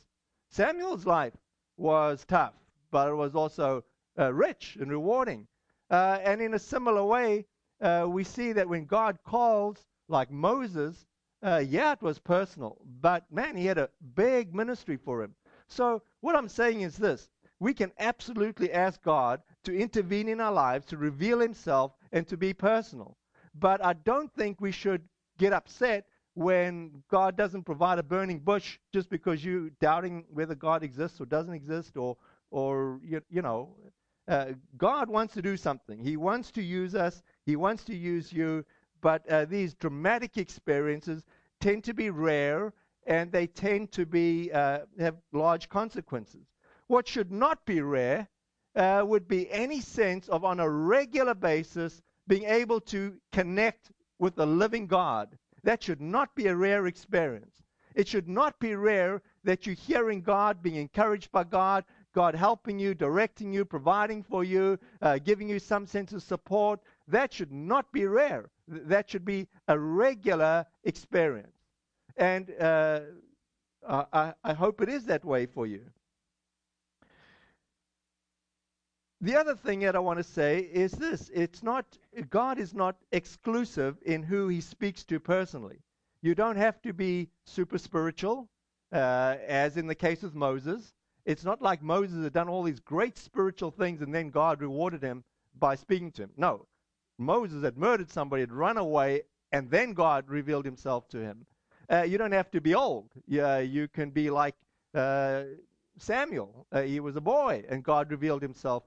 Samuel's 0.50 1.06
life 1.06 1.34
was 1.76 2.24
tough, 2.24 2.54
but 2.90 3.08
it 3.08 3.14
was 3.14 3.34
also 3.34 3.84
uh, 4.18 4.32
rich 4.32 4.76
and 4.80 4.90
rewarding. 4.90 5.46
Uh, 5.90 6.18
and 6.22 6.40
in 6.40 6.54
a 6.54 6.58
similar 6.58 7.04
way, 7.04 7.44
uh, 7.80 8.06
we 8.08 8.24
see 8.24 8.52
that 8.52 8.68
when 8.68 8.86
God 8.86 9.18
calls, 9.24 9.84
like 10.08 10.30
Moses, 10.30 11.06
yeah, 11.42 11.92
it 11.92 12.02
was 12.02 12.18
personal, 12.18 12.78
but 13.00 13.30
man, 13.30 13.56
he 13.56 13.66
had 13.66 13.78
a 13.78 13.90
big 14.14 14.54
ministry 14.54 14.96
for 14.96 15.22
him. 15.22 15.34
So, 15.68 16.02
what 16.20 16.36
I'm 16.36 16.48
saying 16.48 16.82
is 16.82 16.96
this 16.96 17.28
we 17.58 17.72
can 17.72 17.92
absolutely 17.98 18.72
ask 18.72 19.02
God 19.02 19.42
to 19.64 19.76
intervene 19.76 20.28
in 20.28 20.40
our 20.40 20.52
lives, 20.52 20.86
to 20.86 20.96
reveal 20.96 21.40
himself, 21.40 21.92
and 22.12 22.26
to 22.28 22.36
be 22.36 22.52
personal. 22.52 23.16
But 23.54 23.84
I 23.84 23.94
don't 23.94 24.32
think 24.34 24.60
we 24.60 24.72
should 24.72 25.02
get 25.38 25.52
upset 25.52 26.06
when 26.34 27.02
God 27.10 27.36
doesn't 27.36 27.62
provide 27.62 27.98
a 27.98 28.02
burning 28.02 28.40
bush 28.40 28.78
just 28.92 29.08
because 29.08 29.42
you're 29.42 29.70
doubting 29.80 30.24
whether 30.30 30.54
God 30.54 30.82
exists 30.82 31.18
or 31.18 31.24
doesn't 31.24 31.54
exist, 31.54 31.96
or, 31.96 32.18
or 32.50 33.00
you, 33.02 33.22
you 33.30 33.40
know, 33.40 33.74
uh, 34.28 34.48
God 34.76 35.08
wants 35.08 35.32
to 35.34 35.42
do 35.42 35.56
something. 35.56 35.98
He 35.98 36.16
wants 36.18 36.50
to 36.52 36.62
use 36.62 36.94
us. 36.94 37.22
He 37.46 37.56
wants 37.56 37.84
to 37.84 37.96
use 37.96 38.32
you. 38.32 38.64
But 39.00 39.26
uh, 39.30 39.46
these 39.46 39.72
dramatic 39.74 40.36
experiences 40.36 41.24
tend 41.60 41.84
to 41.84 41.94
be 41.94 42.10
rare, 42.10 42.74
and 43.06 43.30
they 43.30 43.46
tend 43.46 43.92
to 43.92 44.04
be 44.04 44.50
uh, 44.52 44.80
have 44.98 45.16
large 45.32 45.68
consequences. 45.68 46.46
What 46.88 47.08
should 47.08 47.32
not 47.32 47.64
be 47.64 47.80
rare 47.80 48.28
uh, 48.76 49.02
would 49.06 49.26
be 49.26 49.50
any 49.50 49.80
sense 49.80 50.28
of, 50.28 50.44
on 50.44 50.60
a 50.60 50.68
regular 50.68 51.34
basis, 51.34 52.02
being 52.28 52.44
able 52.44 52.80
to 52.80 53.16
connect 53.32 53.90
with 54.18 54.36
the 54.36 54.46
living 54.46 54.86
God. 54.86 55.36
That 55.62 55.82
should 55.82 56.00
not 56.00 56.34
be 56.34 56.46
a 56.46 56.56
rare 56.56 56.86
experience. 56.86 57.62
It 57.94 58.06
should 58.06 58.28
not 58.28 58.60
be 58.60 58.74
rare 58.74 59.22
that 59.44 59.66
you're 59.66 59.74
hearing 59.74 60.20
God, 60.20 60.62
being 60.62 60.76
encouraged 60.76 61.32
by 61.32 61.44
God, 61.44 61.84
God 62.14 62.34
helping 62.34 62.78
you, 62.78 62.94
directing 62.94 63.52
you, 63.52 63.64
providing 63.64 64.22
for 64.22 64.44
you, 64.44 64.78
uh, 65.00 65.18
giving 65.18 65.48
you 65.48 65.58
some 65.58 65.86
sense 65.86 66.12
of 66.12 66.22
support. 66.22 66.80
That 67.08 67.32
should 67.32 67.52
not 67.52 67.90
be 67.92 68.06
rare. 68.06 68.50
That 68.68 69.08
should 69.08 69.24
be 69.24 69.48
a 69.68 69.78
regular 69.78 70.66
experience. 70.84 71.55
And 72.16 72.50
uh, 72.60 73.00
I, 73.86 74.34
I 74.42 74.52
hope 74.54 74.80
it 74.80 74.88
is 74.88 75.04
that 75.06 75.24
way 75.24 75.46
for 75.46 75.66
you. 75.66 75.82
The 79.20 79.36
other 79.36 79.54
thing 79.54 79.80
that 79.80 79.96
I 79.96 79.98
want 79.98 80.18
to 80.18 80.24
say 80.24 80.60
is 80.60 80.92
this 80.92 81.30
it's 81.34 81.62
not, 81.62 81.98
God 82.30 82.58
is 82.58 82.74
not 82.74 82.96
exclusive 83.12 83.96
in 84.04 84.22
who 84.22 84.48
he 84.48 84.60
speaks 84.60 85.04
to 85.04 85.18
personally. 85.18 85.78
You 86.22 86.34
don't 86.34 86.56
have 86.56 86.82
to 86.82 86.92
be 86.92 87.28
super 87.44 87.78
spiritual, 87.78 88.48
uh, 88.92 89.36
as 89.46 89.76
in 89.76 89.86
the 89.86 89.94
case 89.94 90.22
with 90.22 90.34
Moses. 90.34 90.92
It's 91.24 91.44
not 91.44 91.62
like 91.62 91.82
Moses 91.82 92.22
had 92.22 92.32
done 92.32 92.48
all 92.48 92.62
these 92.62 92.80
great 92.80 93.18
spiritual 93.18 93.70
things 93.70 94.00
and 94.00 94.14
then 94.14 94.30
God 94.30 94.60
rewarded 94.60 95.02
him 95.02 95.24
by 95.58 95.74
speaking 95.74 96.12
to 96.12 96.24
him. 96.24 96.30
No. 96.36 96.66
Moses 97.18 97.64
had 97.64 97.78
murdered 97.78 98.10
somebody, 98.10 98.42
had 98.42 98.52
run 98.52 98.76
away, 98.76 99.22
and 99.50 99.70
then 99.70 99.94
God 99.94 100.28
revealed 100.28 100.66
himself 100.66 101.08
to 101.08 101.18
him. 101.18 101.46
Uh, 101.88 102.02
you 102.02 102.18
don't 102.18 102.32
have 102.32 102.50
to 102.50 102.60
be 102.60 102.74
old. 102.74 103.10
Yeah, 103.26 103.58
you 103.58 103.88
can 103.88 104.10
be 104.10 104.30
like 104.30 104.54
uh, 104.94 105.42
Samuel. 105.98 106.66
Uh, 106.72 106.82
he 106.82 107.00
was 107.00 107.16
a 107.16 107.20
boy, 107.20 107.64
and 107.68 107.84
God 107.84 108.10
revealed 108.10 108.42
himself 108.42 108.84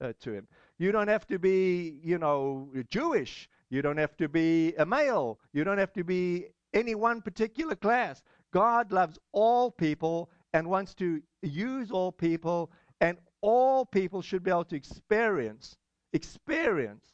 uh, 0.00 0.12
to 0.20 0.32
him. 0.32 0.48
You 0.78 0.92
don't 0.92 1.08
have 1.08 1.26
to 1.28 1.38
be, 1.38 2.00
you 2.02 2.18
know, 2.18 2.68
Jewish. 2.88 3.48
You 3.68 3.82
don't 3.82 3.98
have 3.98 4.16
to 4.16 4.28
be 4.28 4.74
a 4.74 4.86
male. 4.86 5.38
You 5.52 5.64
don't 5.64 5.78
have 5.78 5.92
to 5.92 6.04
be 6.04 6.46
any 6.74 6.94
one 6.94 7.22
particular 7.22 7.76
class. 7.76 8.22
God 8.52 8.90
loves 8.90 9.18
all 9.32 9.70
people 9.70 10.30
and 10.52 10.68
wants 10.68 10.94
to 10.94 11.22
use 11.42 11.90
all 11.90 12.10
people, 12.10 12.72
and 13.00 13.16
all 13.40 13.84
people 13.86 14.22
should 14.22 14.42
be 14.42 14.50
able 14.50 14.64
to 14.64 14.76
experience 14.76 15.76
experience 16.12 17.06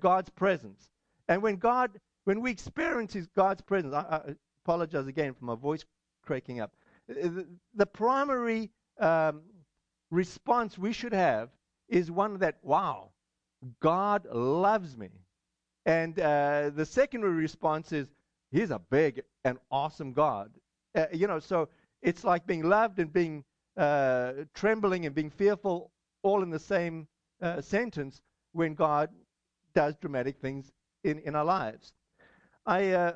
God's 0.00 0.30
presence. 0.30 0.88
And 1.28 1.42
when 1.42 1.56
God, 1.56 2.00
when 2.24 2.40
we 2.40 2.50
experience 2.50 3.12
His 3.12 3.28
God's 3.28 3.62
presence, 3.62 3.94
I 3.94 4.34
apologize 4.66 5.06
again 5.06 5.32
for 5.32 5.44
my 5.44 5.54
voice 5.54 5.84
cracking 6.24 6.58
up. 6.58 6.72
The, 7.06 7.46
the 7.76 7.86
primary 7.86 8.70
um, 8.98 9.42
response 10.10 10.76
we 10.76 10.92
should 10.92 11.12
have 11.12 11.50
is 11.88 12.10
one 12.10 12.38
that, 12.38 12.56
wow, 12.62 13.10
God 13.78 14.26
loves 14.32 14.96
me. 14.96 15.10
And 15.84 16.18
uh, 16.18 16.70
the 16.74 16.84
secondary 16.84 17.34
response 17.34 17.92
is, 17.92 18.08
He's 18.50 18.70
a 18.70 18.80
big 18.90 19.22
and 19.44 19.58
awesome 19.70 20.12
God. 20.12 20.50
Uh, 20.96 21.06
you 21.12 21.28
know, 21.28 21.38
so 21.38 21.68
it's 22.02 22.24
like 22.24 22.44
being 22.46 22.64
loved 22.64 22.98
and 22.98 23.12
being 23.12 23.44
uh, 23.76 24.32
trembling 24.52 25.06
and 25.06 25.14
being 25.14 25.30
fearful 25.30 25.92
all 26.22 26.42
in 26.42 26.50
the 26.50 26.58
same 26.58 27.06
uh, 27.40 27.60
sentence 27.60 28.20
when 28.52 28.74
God 28.74 29.10
does 29.74 29.94
dramatic 29.96 30.38
things 30.38 30.72
in, 31.04 31.20
in 31.20 31.36
our 31.36 31.44
lives. 31.44 31.92
I 32.64 33.14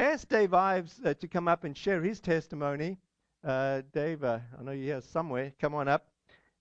uh, 0.00 0.04
asked 0.04 0.28
Dave 0.28 0.54
Ives 0.54 1.00
uh, 1.04 1.14
to 1.14 1.28
come 1.28 1.48
up 1.48 1.64
and 1.64 1.76
share 1.76 2.02
his 2.02 2.20
testimony. 2.20 2.98
Dave, 3.42 4.24
I 4.24 4.40
know 4.62 4.72
you're 4.72 4.94
here 4.94 5.00
somewhere. 5.00 5.52
Come 5.60 5.74
on 5.74 5.88
up. 5.88 6.06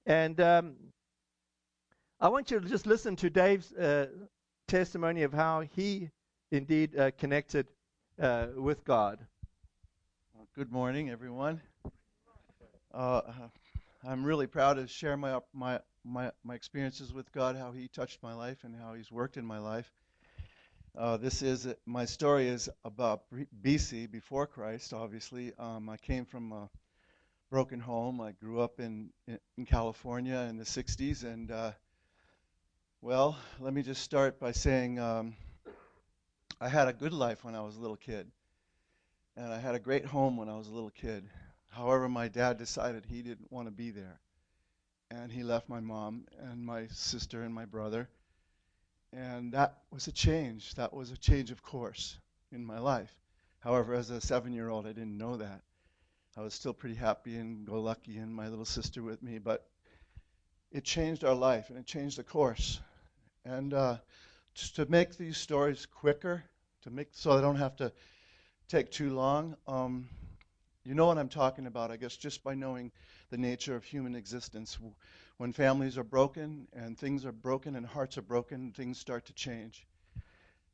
And 0.06 0.40
um, 0.42 0.76
I 2.20 2.30
want 2.30 2.52
you 2.52 2.60
to 2.60 2.68
just 2.68 2.86
listen 2.86 3.16
to 3.18 3.30
Dave's 3.30 3.72
uh, 3.74 4.08
testimony 4.68 5.24
of 5.24 5.34
how 5.34 5.62
he 5.62 6.10
indeed 6.52 6.98
uh, 6.98 7.12
connected 7.12 7.68
uh, 8.22 8.48
with 8.56 8.84
God. 8.84 9.20
Good 10.56 10.72
morning, 10.72 11.10
everyone. 11.10 11.62
Uh, 12.94 13.22
I'm 14.04 14.24
really 14.24 14.48
proud 14.48 14.74
to 14.74 14.88
share 14.88 15.16
my, 15.16 15.40
my, 15.54 15.80
my, 16.04 16.32
my 16.44 16.56
experiences 16.56 17.14
with 17.14 17.32
God, 17.32 17.56
how 17.56 17.72
He 17.72 17.88
touched 17.88 18.22
my 18.24 18.34
life, 18.34 18.64
and 18.64 18.76
how 18.76 18.94
He's 18.94 19.12
worked 19.12 19.38
in 19.38 19.46
my 19.46 19.60
life. 19.60 19.92
Uh, 20.98 21.18
this 21.18 21.42
is 21.42 21.68
my 21.86 22.06
story 22.06 22.48
is 22.48 22.70
about 22.84 23.24
BC 23.62 24.10
before 24.12 24.48
Christ. 24.48 24.94
Obviously, 24.94 25.54
um, 25.58 25.88
I 25.88 25.98
came 25.98 26.26
from 26.26 26.52
a 26.52 26.70
broken 27.50 27.80
home. 27.80 28.20
I 28.20 28.32
grew 28.32 28.60
up 28.60 28.80
in 28.80 29.12
in, 29.28 29.40
in 29.58 29.66
California 29.66 30.38
in 30.50 30.58
the 30.58 30.64
'60s, 30.64 31.24
and 31.24 31.52
uh, 31.52 31.72
well, 33.02 33.38
let 33.60 33.74
me 33.74 33.82
just 33.84 34.02
start 34.02 34.40
by 34.40 34.52
saying 34.52 35.00
um, 35.00 35.36
I 36.60 36.68
had 36.68 36.88
a 36.88 36.94
good 36.94 37.14
life 37.14 37.44
when 37.44 37.56
I 37.56 37.62
was 37.62 37.78
a 37.78 37.80
little 37.80 37.96
kid. 37.96 38.30
And 39.38 39.54
I 39.54 39.60
had 39.60 39.76
a 39.76 39.80
great 39.80 40.06
home 40.06 40.36
when 40.36 40.50
I 40.50 40.58
was 40.58 40.68
a 40.68 40.74
little 40.74 40.90
kid. 40.90 41.24
However, 41.70 42.10
my 42.10 42.28
dad 42.28 42.58
decided 42.58 43.06
he 43.06 43.22
didn't 43.22 43.52
want 43.52 43.68
to 43.68 43.72
be 43.72 43.92
there. 43.92 44.20
And 45.12 45.32
he 45.32 45.44
left 45.44 45.70
my 45.70 45.80
mom 45.80 46.26
and 46.40 46.66
my 46.66 46.88
sister 46.88 47.44
and 47.44 47.54
my 47.54 47.64
brother. 47.64 48.10
And 49.12 49.54
that 49.54 49.80
was 49.92 50.08
a 50.08 50.12
change. 50.12 50.76
That 50.76 50.94
was 50.94 51.12
a 51.12 51.18
change 51.18 51.52
of 51.52 51.64
course 51.64 52.18
in 52.52 52.66
my 52.66 52.80
life. 52.80 53.16
However, 53.60 53.94
as 53.94 54.10
a 54.10 54.22
seven 54.22 54.54
year 54.54 54.70
old, 54.70 54.86
I 54.86 54.94
didn't 54.94 55.18
know 55.18 55.38
that. 55.38 55.62
I 56.38 56.42
was 56.42 56.54
still 56.54 56.74
pretty 56.74 56.96
happy 56.96 57.36
and 57.38 57.66
go 57.66 57.82
lucky 57.82 58.18
and 58.18 58.34
my 58.34 58.48
little 58.48 58.66
sister 58.66 59.02
with 59.02 59.22
me, 59.22 59.40
but 59.40 59.68
it 60.72 60.84
changed 60.84 61.24
our 61.24 61.34
life 61.34 61.70
and 61.70 61.78
it 61.78 61.86
changed 61.86 62.18
the 62.18 62.24
course. 62.24 62.80
And 63.44 63.74
uh, 63.74 63.98
just 64.54 64.76
to 64.76 64.86
make 64.86 65.18
these 65.18 65.38
stories 65.38 65.86
quicker, 65.86 66.44
to 66.84 66.92
make 66.92 67.10
so 67.12 67.32
I 67.32 67.42
don't 67.42 67.56
have 67.56 67.76
to 67.78 67.92
take 68.68 68.92
too 68.92 69.10
long, 69.10 69.56
um, 69.68 70.08
you 70.86 70.94
know 70.94 71.08
what 71.08 71.18
I'm 71.18 71.30
talking 71.30 71.66
about, 71.66 71.92
I 71.92 71.98
guess, 71.98 72.16
just 72.16 72.44
by 72.44 72.54
knowing 72.54 72.92
the 73.32 73.38
nature 73.38 73.76
of 73.76 73.84
human 73.84 74.16
existence. 74.16 74.78
When 75.40 75.54
families 75.54 75.98
are 75.98 76.04
broken 76.04 76.68
and 76.74 76.98
things 76.98 77.26
are 77.26 77.32
broken 77.32 77.78
and 77.78 77.86
hearts 77.86 78.18
are 78.18 78.22
broken, 78.22 78.74
things 78.74 79.00
start 79.00 79.28
to 79.28 79.34
change. 79.34 79.88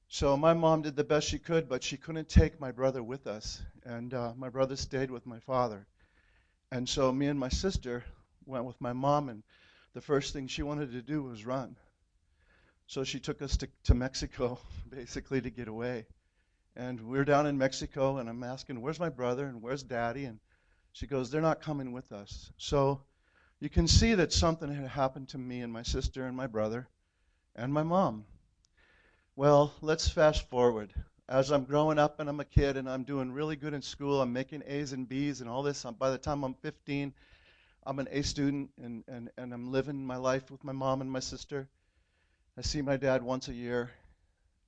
So 0.08 0.36
my 0.36 0.56
mom 0.56 0.82
did 0.82 0.96
the 0.96 1.04
best 1.04 1.28
she 1.28 1.38
could, 1.38 1.70
but 1.70 1.84
she 1.84 1.98
couldn't 1.98 2.30
take 2.30 2.60
my 2.60 2.72
brother 2.72 3.04
with 3.04 3.28
us, 3.28 3.62
and 3.84 4.12
uh, 4.12 4.34
my 4.36 4.50
brother 4.50 4.76
stayed 4.76 5.12
with 5.12 5.28
my 5.28 5.38
father. 5.42 5.86
And 6.72 6.90
so 6.90 7.12
me 7.12 7.28
and 7.28 7.40
my 7.40 7.50
sister 7.50 8.06
went 8.48 8.66
with 8.66 8.82
my 8.82 8.92
mom, 8.92 9.30
and 9.30 9.44
the 9.94 10.02
first 10.02 10.34
thing 10.34 10.48
she 10.48 10.64
wanted 10.64 10.94
to 10.94 11.04
do 11.04 11.22
was 11.22 11.46
run. 11.46 11.76
So 12.88 13.04
she 13.04 13.20
took 13.20 13.44
us 13.44 13.58
to, 13.58 13.70
to 13.84 13.94
Mexico, 13.94 14.58
basically, 14.90 15.42
to 15.42 15.52
get 15.52 15.68
away. 15.68 16.08
And 16.76 17.02
we're 17.02 17.24
down 17.24 17.46
in 17.46 17.60
Mexico, 17.60 18.18
and 18.18 18.28
I'm 18.28 18.42
asking, 18.42 18.82
Where's 18.82 19.00
my 19.00 19.10
brother 19.10 19.46
and 19.46 19.62
where's 19.62 19.84
daddy? 19.84 20.26
And 20.26 20.40
she 20.92 21.06
goes, 21.06 21.30
They're 21.30 21.40
not 21.40 21.62
coming 21.62 21.92
with 21.92 22.12
us. 22.12 22.52
So 22.58 23.02
you 23.66 23.70
can 23.72 23.88
see 23.88 24.14
that 24.14 24.32
something 24.32 24.72
had 24.72 24.88
happened 24.88 25.28
to 25.28 25.40
me 25.40 25.62
and 25.62 25.74
my 25.74 25.82
sister 25.82 26.28
and 26.28 26.38
my 26.38 26.46
brother 26.46 26.88
and 27.56 27.74
my 27.74 27.82
mom. 27.82 28.24
Well, 29.36 29.74
let's 29.82 30.08
fast 30.08 30.48
forward. 30.52 30.94
As 31.28 31.50
I'm 31.52 31.64
growing 31.64 31.98
up 31.98 32.20
and 32.20 32.30
I'm 32.30 32.40
a 32.40 32.46
kid 32.46 32.78
and 32.78 32.88
I'm 32.88 33.06
doing 33.06 33.32
really 33.32 33.56
good 33.56 33.74
in 33.74 33.82
school, 33.82 34.22
I'm 34.22 34.32
making 34.32 34.62
A's 34.68 34.94
and 34.94 35.10
B's 35.10 35.42
and 35.42 35.50
all 35.50 35.64
this. 35.64 35.84
By 35.98 36.12
the 36.12 36.20
time 36.20 36.44
I'm 36.44 36.54
15, 36.54 37.12
I'm 37.88 37.98
an 37.98 38.08
A 38.12 38.22
student 38.22 38.70
and, 38.80 39.04
and, 39.08 39.32
and 39.36 39.52
I'm 39.52 39.72
living 39.72 40.06
my 40.06 40.18
life 40.18 40.52
with 40.52 40.64
my 40.64 40.72
mom 40.72 41.02
and 41.02 41.12
my 41.12 41.20
sister. 41.20 41.68
I 42.60 42.62
see 42.62 42.84
my 42.84 42.98
dad 42.98 43.24
once 43.24 43.48
a 43.48 43.54
year. 43.54 43.90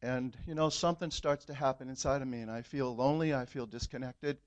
And, 0.01 0.35
you 0.47 0.55
know, 0.55 0.69
something 0.69 1.11
starts 1.11 1.45
to 1.45 1.53
happen 1.53 1.87
inside 1.87 2.23
of 2.23 2.27
me, 2.27 2.41
and 2.41 2.49
I 2.49 2.63
feel 2.63 2.95
lonely, 2.95 3.31
I 3.35 3.45
feel 3.45 3.67
disconnected, 3.67 4.39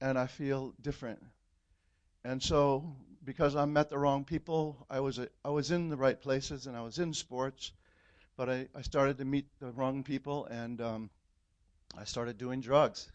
and 0.00 0.18
I 0.18 0.26
feel 0.26 0.74
different. 0.82 1.22
And 2.24 2.42
so, 2.42 2.96
because 3.24 3.56
I 3.56 3.64
met 3.64 3.90
the 3.90 3.98
wrong 3.98 4.24
people, 4.24 4.86
I 4.90 5.00
was, 5.00 5.18
a, 5.18 5.28
I 5.44 5.50
was 5.50 5.70
in 5.70 5.88
the 5.88 5.96
right 5.96 6.20
places 6.20 6.66
and 6.66 6.76
I 6.76 6.82
was 6.82 6.98
in 6.98 7.14
sports, 7.14 7.72
but 8.36 8.50
I, 8.50 8.68
I 8.74 8.82
started 8.82 9.18
to 9.18 9.24
meet 9.24 9.46
the 9.60 9.70
wrong 9.70 10.02
people 10.02 10.46
and 10.46 10.80
um, 10.80 11.10
I 11.96 12.04
started 12.04 12.38
doing 12.38 12.60
drugs. 12.60 13.10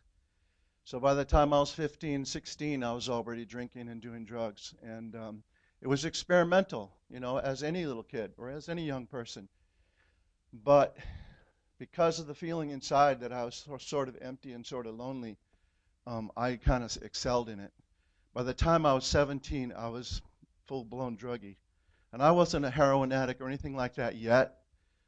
So 0.86 1.00
by 1.00 1.14
the 1.14 1.26
time 1.26 1.54
I 1.54 1.60
was 1.60 1.72
15, 1.72 2.26
16, 2.26 2.84
I 2.84 2.94
was 2.94 3.10
already 3.10 3.46
drinking 3.46 3.90
and 3.90 4.02
doing 4.02 4.26
drugs. 4.26 4.74
And 4.82 5.16
um, 5.16 5.44
it 5.82 5.88
was 5.88 6.06
experimental, 6.06 6.92
you 7.10 7.20
know, 7.20 7.38
as 7.38 7.62
any 7.62 7.86
little 7.86 8.04
kid 8.04 8.34
or 8.38 8.50
as 8.50 8.70
any 8.70 8.86
young 8.86 9.06
person. 9.06 9.48
But 10.52 10.98
because 11.78 12.20
of 12.20 12.26
the 12.26 12.34
feeling 12.34 12.72
inside 12.72 13.22
that 13.22 13.32
I 13.32 13.46
was 13.46 13.68
sort 13.80 14.10
of 14.10 14.18
empty 14.20 14.54
and 14.54 14.66
sort 14.66 14.88
of 14.88 14.96
lonely, 14.96 15.38
um, 16.08 16.32
I 16.36 16.56
kind 16.56 16.84
of 16.84 16.98
excelled 17.04 17.50
in 17.50 17.60
it. 17.60 17.72
By 18.34 18.44
the 18.44 18.54
time 18.54 18.86
I 18.86 18.94
was 18.94 19.06
17, 19.06 19.74
I 19.76 19.90
was 19.90 20.22
full 20.68 20.86
blown 20.86 21.18
druggie. 21.18 21.58
And 22.12 22.22
I 22.22 22.32
wasn't 22.32 22.66
a 22.66 22.70
heroin 22.70 23.12
addict 23.12 23.42
or 23.42 23.48
anything 23.48 23.76
like 23.76 23.96
that 23.96 24.16
yet, 24.16 24.60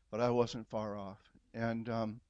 but 0.10 0.20
I 0.20 0.30
wasn't 0.30 0.70
far 0.70 0.96
off. 0.96 1.20
And 1.54 1.88
um, 1.90 2.22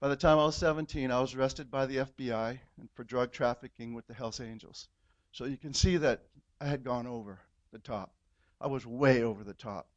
by 0.00 0.08
the 0.08 0.16
time 0.16 0.38
I 0.38 0.44
was 0.44 0.56
17, 0.56 1.10
I 1.10 1.20
was 1.20 1.34
arrested 1.34 1.70
by 1.70 1.86
the 1.86 1.96
FBI 1.98 2.58
for 2.94 3.04
drug 3.04 3.32
trafficking 3.32 3.94
with 3.94 4.06
the 4.06 4.14
Hells 4.14 4.40
Angels. 4.40 4.88
So 5.32 5.44
you 5.44 5.56
can 5.56 5.74
see 5.74 5.96
that 5.98 6.22
I 6.60 6.66
had 6.66 6.84
gone 6.84 7.06
over 7.06 7.40
the 7.72 7.78
top. 7.78 8.12
I 8.60 8.66
was 8.66 8.86
way 8.86 9.22
over 9.22 9.44
the 9.44 9.54
top. 9.54 9.88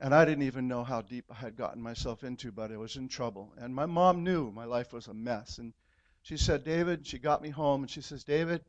And 0.00 0.14
I 0.14 0.24
didn't 0.24 0.44
even 0.44 0.66
know 0.66 0.82
how 0.82 1.02
deep 1.02 1.26
I 1.30 1.34
had 1.34 1.56
gotten 1.56 1.80
myself 1.80 2.24
into, 2.24 2.50
but 2.50 2.72
I 2.72 2.76
was 2.76 2.96
in 2.96 3.08
trouble. 3.08 3.52
And 3.56 3.74
my 3.74 3.86
mom 3.86 4.24
knew 4.24 4.50
my 4.50 4.64
life 4.64 4.92
was 4.92 5.06
a 5.06 5.14
mess. 5.14 5.58
And 5.58 5.72
she 6.22 6.36
said, 6.36 6.64
David, 6.64 7.06
she 7.06 7.18
got 7.18 7.42
me 7.42 7.50
home 7.50 7.82
and 7.82 7.90
she 7.90 8.00
says, 8.00 8.24
David, 8.24 8.64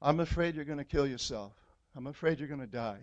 I'm 0.00 0.20
afraid 0.20 0.54
you're 0.54 0.64
going 0.64 0.78
to 0.78 0.84
kill 0.84 1.06
yourself. 1.06 1.52
I'm 1.96 2.06
afraid 2.06 2.38
you're 2.38 2.48
going 2.48 2.60
to 2.60 2.66
die. 2.66 3.00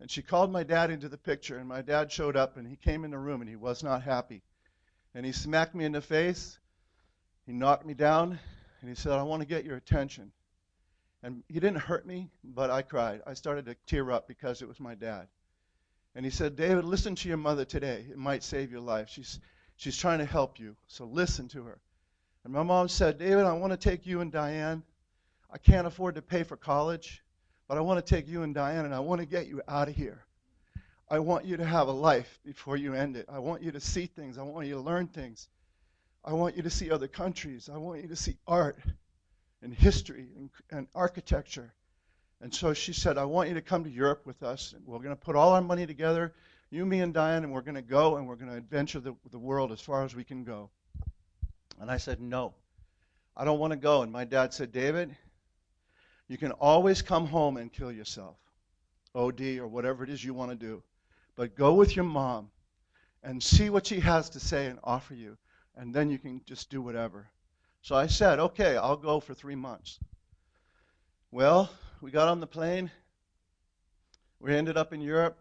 And 0.00 0.10
she 0.10 0.20
called 0.20 0.50
my 0.50 0.64
dad 0.64 0.90
into 0.90 1.08
the 1.08 1.16
picture, 1.16 1.58
and 1.58 1.68
my 1.68 1.80
dad 1.80 2.10
showed 2.10 2.36
up, 2.36 2.56
and 2.56 2.66
he 2.66 2.76
came 2.76 3.04
in 3.04 3.10
the 3.10 3.18
room, 3.18 3.40
and 3.40 3.48
he 3.48 3.56
was 3.56 3.82
not 3.82 4.02
happy. 4.02 4.42
And 5.14 5.24
he 5.24 5.32
smacked 5.32 5.74
me 5.74 5.84
in 5.84 5.92
the 5.92 6.00
face. 6.00 6.58
He 7.46 7.52
knocked 7.52 7.86
me 7.86 7.94
down, 7.94 8.38
and 8.80 8.88
he 8.88 8.94
said, 8.94 9.12
I 9.12 9.22
want 9.22 9.42
to 9.42 9.48
get 9.48 9.64
your 9.64 9.76
attention. 9.76 10.32
And 11.22 11.44
he 11.48 11.60
didn't 11.60 11.80
hurt 11.80 12.04
me, 12.04 12.30
but 12.42 12.68
I 12.68 12.82
cried. 12.82 13.22
I 13.26 13.34
started 13.34 13.66
to 13.66 13.76
tear 13.86 14.10
up 14.10 14.26
because 14.26 14.60
it 14.60 14.68
was 14.68 14.80
my 14.80 14.94
dad. 14.94 15.28
And 16.14 16.24
he 16.24 16.30
said, 16.30 16.56
David, 16.56 16.84
listen 16.84 17.14
to 17.14 17.28
your 17.28 17.38
mother 17.38 17.64
today. 17.64 18.04
It 18.10 18.18
might 18.18 18.42
save 18.42 18.70
your 18.70 18.80
life. 18.80 19.08
She's, 19.08 19.40
she's 19.76 19.96
trying 19.96 20.18
to 20.18 20.26
help 20.26 20.58
you, 20.58 20.76
so 20.88 21.04
listen 21.04 21.48
to 21.48 21.62
her. 21.62 21.80
And 22.44 22.52
my 22.52 22.64
mom 22.64 22.88
said, 22.88 23.18
David, 23.18 23.44
I 23.44 23.52
want 23.52 23.72
to 23.72 23.76
take 23.76 24.04
you 24.04 24.20
and 24.20 24.32
Diane 24.32 24.82
I 25.52 25.58
can't 25.58 25.86
afford 25.86 26.14
to 26.14 26.22
pay 26.22 26.44
for 26.44 26.56
college, 26.56 27.22
but 27.68 27.76
I 27.76 27.82
want 27.82 28.04
to 28.04 28.14
take 28.14 28.26
you 28.26 28.42
and 28.42 28.54
Diane 28.54 28.86
and 28.86 28.94
I 28.94 29.00
want 29.00 29.20
to 29.20 29.26
get 29.26 29.46
you 29.46 29.60
out 29.68 29.88
of 29.88 29.94
here. 29.94 30.24
I 31.10 31.18
want 31.18 31.44
you 31.44 31.58
to 31.58 31.64
have 31.64 31.88
a 31.88 31.92
life 31.92 32.40
before 32.42 32.78
you 32.78 32.94
end 32.94 33.16
it. 33.16 33.26
I 33.28 33.38
want 33.38 33.62
you 33.62 33.70
to 33.72 33.80
see 33.80 34.06
things. 34.06 34.38
I 34.38 34.42
want 34.42 34.66
you 34.66 34.74
to 34.74 34.80
learn 34.80 35.08
things. 35.08 35.48
I 36.24 36.32
want 36.32 36.56
you 36.56 36.62
to 36.62 36.70
see 36.70 36.90
other 36.90 37.06
countries. 37.06 37.68
I 37.72 37.76
want 37.76 38.00
you 38.00 38.08
to 38.08 38.16
see 38.16 38.38
art 38.46 38.78
and 39.60 39.74
history 39.74 40.28
and, 40.36 40.50
and 40.70 40.86
architecture. 40.94 41.74
And 42.40 42.54
so 42.54 42.72
she 42.72 42.94
said, 42.94 43.18
I 43.18 43.26
want 43.26 43.50
you 43.50 43.54
to 43.56 43.60
come 43.60 43.84
to 43.84 43.90
Europe 43.90 44.22
with 44.24 44.42
us. 44.42 44.72
And 44.72 44.86
We're 44.86 44.98
going 44.98 45.10
to 45.10 45.16
put 45.16 45.36
all 45.36 45.52
our 45.52 45.60
money 45.60 45.86
together, 45.86 46.32
you, 46.70 46.86
me, 46.86 47.00
and 47.00 47.12
Diane, 47.12 47.44
and 47.44 47.52
we're 47.52 47.60
going 47.60 47.74
to 47.74 47.82
go 47.82 48.16
and 48.16 48.26
we're 48.26 48.36
going 48.36 48.50
to 48.50 48.56
adventure 48.56 49.00
the, 49.00 49.14
the 49.30 49.38
world 49.38 49.70
as 49.70 49.82
far 49.82 50.02
as 50.04 50.14
we 50.14 50.24
can 50.24 50.44
go. 50.44 50.70
And 51.78 51.90
I 51.90 51.98
said, 51.98 52.20
No, 52.20 52.54
I 53.36 53.44
don't 53.44 53.58
want 53.58 53.72
to 53.72 53.76
go. 53.78 54.02
And 54.02 54.10
my 54.10 54.24
dad 54.24 54.54
said, 54.54 54.72
David, 54.72 55.14
you 56.32 56.38
can 56.38 56.52
always 56.52 57.02
come 57.02 57.26
home 57.26 57.58
and 57.58 57.70
kill 57.70 57.92
yourself, 57.92 58.38
OD 59.14 59.58
or 59.58 59.68
whatever 59.68 60.02
it 60.02 60.08
is 60.08 60.24
you 60.24 60.32
want 60.32 60.50
to 60.50 60.56
do. 60.56 60.82
But 61.36 61.54
go 61.54 61.74
with 61.74 61.94
your 61.94 62.06
mom 62.06 62.50
and 63.22 63.42
see 63.42 63.68
what 63.68 63.86
she 63.86 64.00
has 64.00 64.30
to 64.30 64.40
say 64.40 64.68
and 64.68 64.78
offer 64.82 65.12
you, 65.12 65.36
and 65.76 65.92
then 65.92 66.08
you 66.08 66.18
can 66.18 66.40
just 66.46 66.70
do 66.70 66.80
whatever. 66.80 67.28
So 67.82 67.94
I 67.94 68.06
said, 68.06 68.40
okay, 68.40 68.78
I'll 68.78 68.96
go 68.96 69.20
for 69.20 69.34
three 69.34 69.54
months. 69.54 69.98
Well, 71.30 71.70
we 72.00 72.10
got 72.10 72.28
on 72.28 72.40
the 72.40 72.46
plane. 72.46 72.90
We 74.40 74.54
ended 74.54 74.78
up 74.78 74.94
in 74.94 75.02
Europe. 75.02 75.36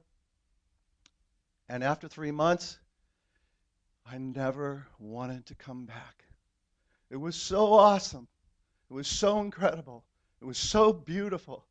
And 1.70 1.86
after 1.86 2.10
three 2.10 2.32
months, 2.32 2.78
I 4.06 4.18
never 4.18 4.86
wanted 5.00 5.46
to 5.46 5.56
come 5.56 5.86
back. 5.86 6.26
It 7.10 7.16
was 7.16 7.38
so 7.38 7.72
awesome. 7.72 8.28
It 8.90 8.94
was 8.94 9.08
so 9.08 9.40
incredible. 9.40 10.04
It 10.42 10.46
was 10.46 10.58
so 10.58 10.92
beautiful 10.92 11.66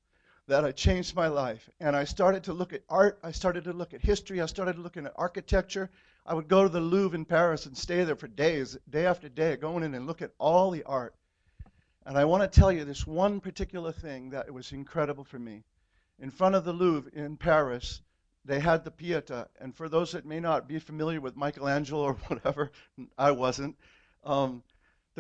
that 0.47 0.65
I 0.65 0.73
changed 0.73 1.15
my 1.15 1.29
life. 1.29 1.69
And 1.81 1.97
I 1.97 2.05
started 2.05 2.45
to 2.45 2.53
look 2.53 2.73
at 2.73 2.83
art. 2.89 3.19
I 3.23 3.33
started 3.33 3.65
to 3.65 3.73
look 3.73 3.95
at 3.95 4.01
history. 4.01 4.41
I 4.41 4.47
started 4.47 4.79
looking 4.79 5.07
at 5.07 5.13
architecture. 5.17 5.91
I 6.25 6.35
would 6.35 6.49
go 6.49 6.63
to 6.63 6.69
the 6.69 6.81
Louvre 6.81 7.17
in 7.17 7.25
Paris 7.25 7.67
and 7.67 7.77
stay 7.77 8.05
there 8.05 8.17
for 8.17 8.29
days, 8.29 8.77
day 8.89 9.07
after 9.07 9.29
day, 9.29 9.57
going 9.57 9.83
in 9.83 9.95
and 9.95 10.07
look 10.07 10.23
at 10.23 10.33
all 10.39 10.71
the 10.71 10.85
art. 10.85 11.15
And 12.07 12.17
I 12.17 12.25
want 12.25 12.43
to 12.43 12.61
tell 12.61 12.71
you 12.71 12.85
this 12.85 13.07
one 13.07 13.41
particular 13.41 13.93
thing 13.93 14.31
that 14.31 14.53
was 14.53 14.73
incredible 14.73 15.25
for 15.25 15.39
me. 15.39 15.65
In 16.19 16.31
front 16.31 16.55
of 16.55 16.65
the 16.65 16.73
Louvre 16.73 17.11
in 17.13 17.37
Paris, 17.37 18.01
they 18.45 18.61
had 18.61 18.85
the 18.85 18.91
Pieta. 18.91 19.49
And 19.61 19.75
for 19.75 19.89
those 19.89 20.13
that 20.13 20.25
may 20.25 20.41
not 20.41 20.69
be 20.69 20.79
familiar 20.79 21.21
with 21.21 21.37
Michelangelo 21.37 22.03
or 22.03 22.15
whatever, 22.29 22.71
I 23.19 23.33
wasn't. 23.33 23.77
Um, 24.25 24.63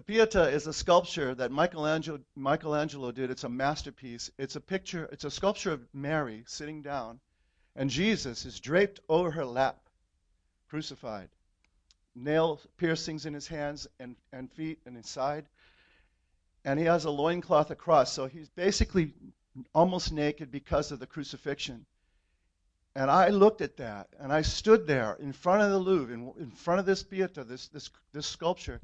the 0.01 0.15
Pieta 0.15 0.49
is 0.49 0.67
a 0.67 0.73
sculpture 0.73 1.35
that 1.35 1.53
Michelangelo, 1.53 2.21
Michelangelo 2.35 3.13
did. 3.13 3.31
It's 3.31 3.45
a 3.45 3.51
masterpiece. 3.51 4.31
It's 4.39 4.57
a 4.57 4.61
picture, 4.61 5.07
it's 5.13 5.25
a 5.25 5.31
sculpture 5.31 5.73
of 5.73 5.87
Mary 5.93 6.43
sitting 6.47 6.81
down, 6.81 7.21
and 7.77 7.91
Jesus 7.91 8.47
is 8.47 8.61
draped 8.61 9.01
over 9.11 9.31
her 9.31 9.45
lap, 9.45 9.77
crucified. 10.71 11.29
Nail 12.15 12.59
piercings 12.79 13.27
in 13.27 13.35
his 13.35 13.47
hands 13.47 13.87
and, 13.99 14.17
and 14.33 14.51
feet 14.51 14.79
and 14.87 14.97
his 14.97 15.07
side. 15.07 15.45
And 16.65 16.79
he 16.79 16.87
has 16.87 17.05
a 17.05 17.11
loincloth 17.11 17.71
across. 17.71 18.11
So 18.11 18.25
he's 18.25 18.49
basically 18.49 19.13
almost 19.75 20.15
naked 20.15 20.51
because 20.51 20.93
of 20.93 20.99
the 20.99 21.07
crucifixion. 21.07 21.85
And 22.97 23.11
I 23.11 23.29
looked 23.29 23.61
at 23.61 23.77
that, 23.77 24.09
and 24.19 24.33
I 24.33 24.41
stood 24.41 24.87
there 24.87 25.19
in 25.21 25.35
front 25.35 25.61
of 25.61 25.71
the 25.71 25.79
Louvre, 25.79 26.15
in, 26.15 26.33
in 26.41 26.51
front 26.53 26.81
of 26.81 26.87
this 26.87 27.03
Pieta, 27.03 27.45
this, 27.45 27.69
this, 27.69 27.91
this 28.15 28.27
sculpture, 28.27 28.81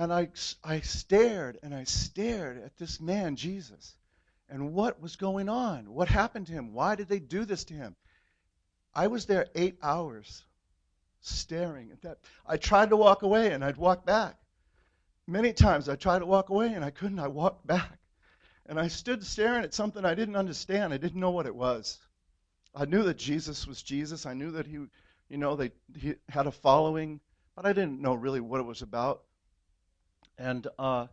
and 0.00 0.10
I, 0.14 0.28
I 0.64 0.80
stared 0.80 1.58
and 1.62 1.74
I 1.74 1.84
stared 1.84 2.56
at 2.56 2.74
this 2.78 3.02
man, 3.02 3.36
Jesus, 3.36 3.94
and 4.48 4.72
what 4.72 4.98
was 5.02 5.16
going 5.16 5.50
on? 5.50 5.92
What 5.92 6.08
happened 6.08 6.46
to 6.46 6.54
him? 6.54 6.72
Why 6.72 6.94
did 6.94 7.06
they 7.06 7.18
do 7.18 7.44
this 7.44 7.64
to 7.64 7.74
him? 7.74 7.94
I 8.94 9.08
was 9.08 9.26
there 9.26 9.48
eight 9.54 9.76
hours 9.82 10.42
staring 11.20 11.90
at 11.92 12.00
that. 12.00 12.16
I 12.46 12.56
tried 12.56 12.88
to 12.90 12.96
walk 12.96 13.20
away 13.20 13.52
and 13.52 13.62
I'd 13.62 13.76
walk 13.76 14.06
back. 14.06 14.36
Many 15.26 15.52
times 15.52 15.86
I 15.86 15.96
tried 15.96 16.20
to 16.20 16.26
walk 16.26 16.48
away 16.48 16.72
and 16.72 16.82
I 16.82 16.90
couldn't. 16.90 17.18
I 17.18 17.28
walked 17.28 17.66
back. 17.66 17.98
And 18.64 18.80
I 18.80 18.88
stood 18.88 19.22
staring 19.22 19.64
at 19.64 19.74
something 19.74 20.06
I 20.06 20.14
didn't 20.14 20.36
understand. 20.36 20.94
I 20.94 20.96
didn't 20.96 21.20
know 21.20 21.32
what 21.32 21.46
it 21.46 21.54
was. 21.54 21.98
I 22.74 22.86
knew 22.86 23.02
that 23.02 23.18
Jesus 23.18 23.66
was 23.66 23.82
Jesus. 23.82 24.24
I 24.24 24.32
knew 24.32 24.52
that 24.52 24.66
he, 24.66 24.78
you 25.28 25.36
know, 25.36 25.56
they, 25.56 25.72
he 25.94 26.14
had 26.30 26.46
a 26.46 26.52
following, 26.52 27.20
but 27.54 27.66
I 27.66 27.74
didn't 27.74 28.00
know 28.00 28.14
really 28.14 28.40
what 28.40 28.60
it 28.60 28.66
was 28.66 28.80
about. 28.80 29.24
And, 30.40 30.66
uh, 30.78 31.06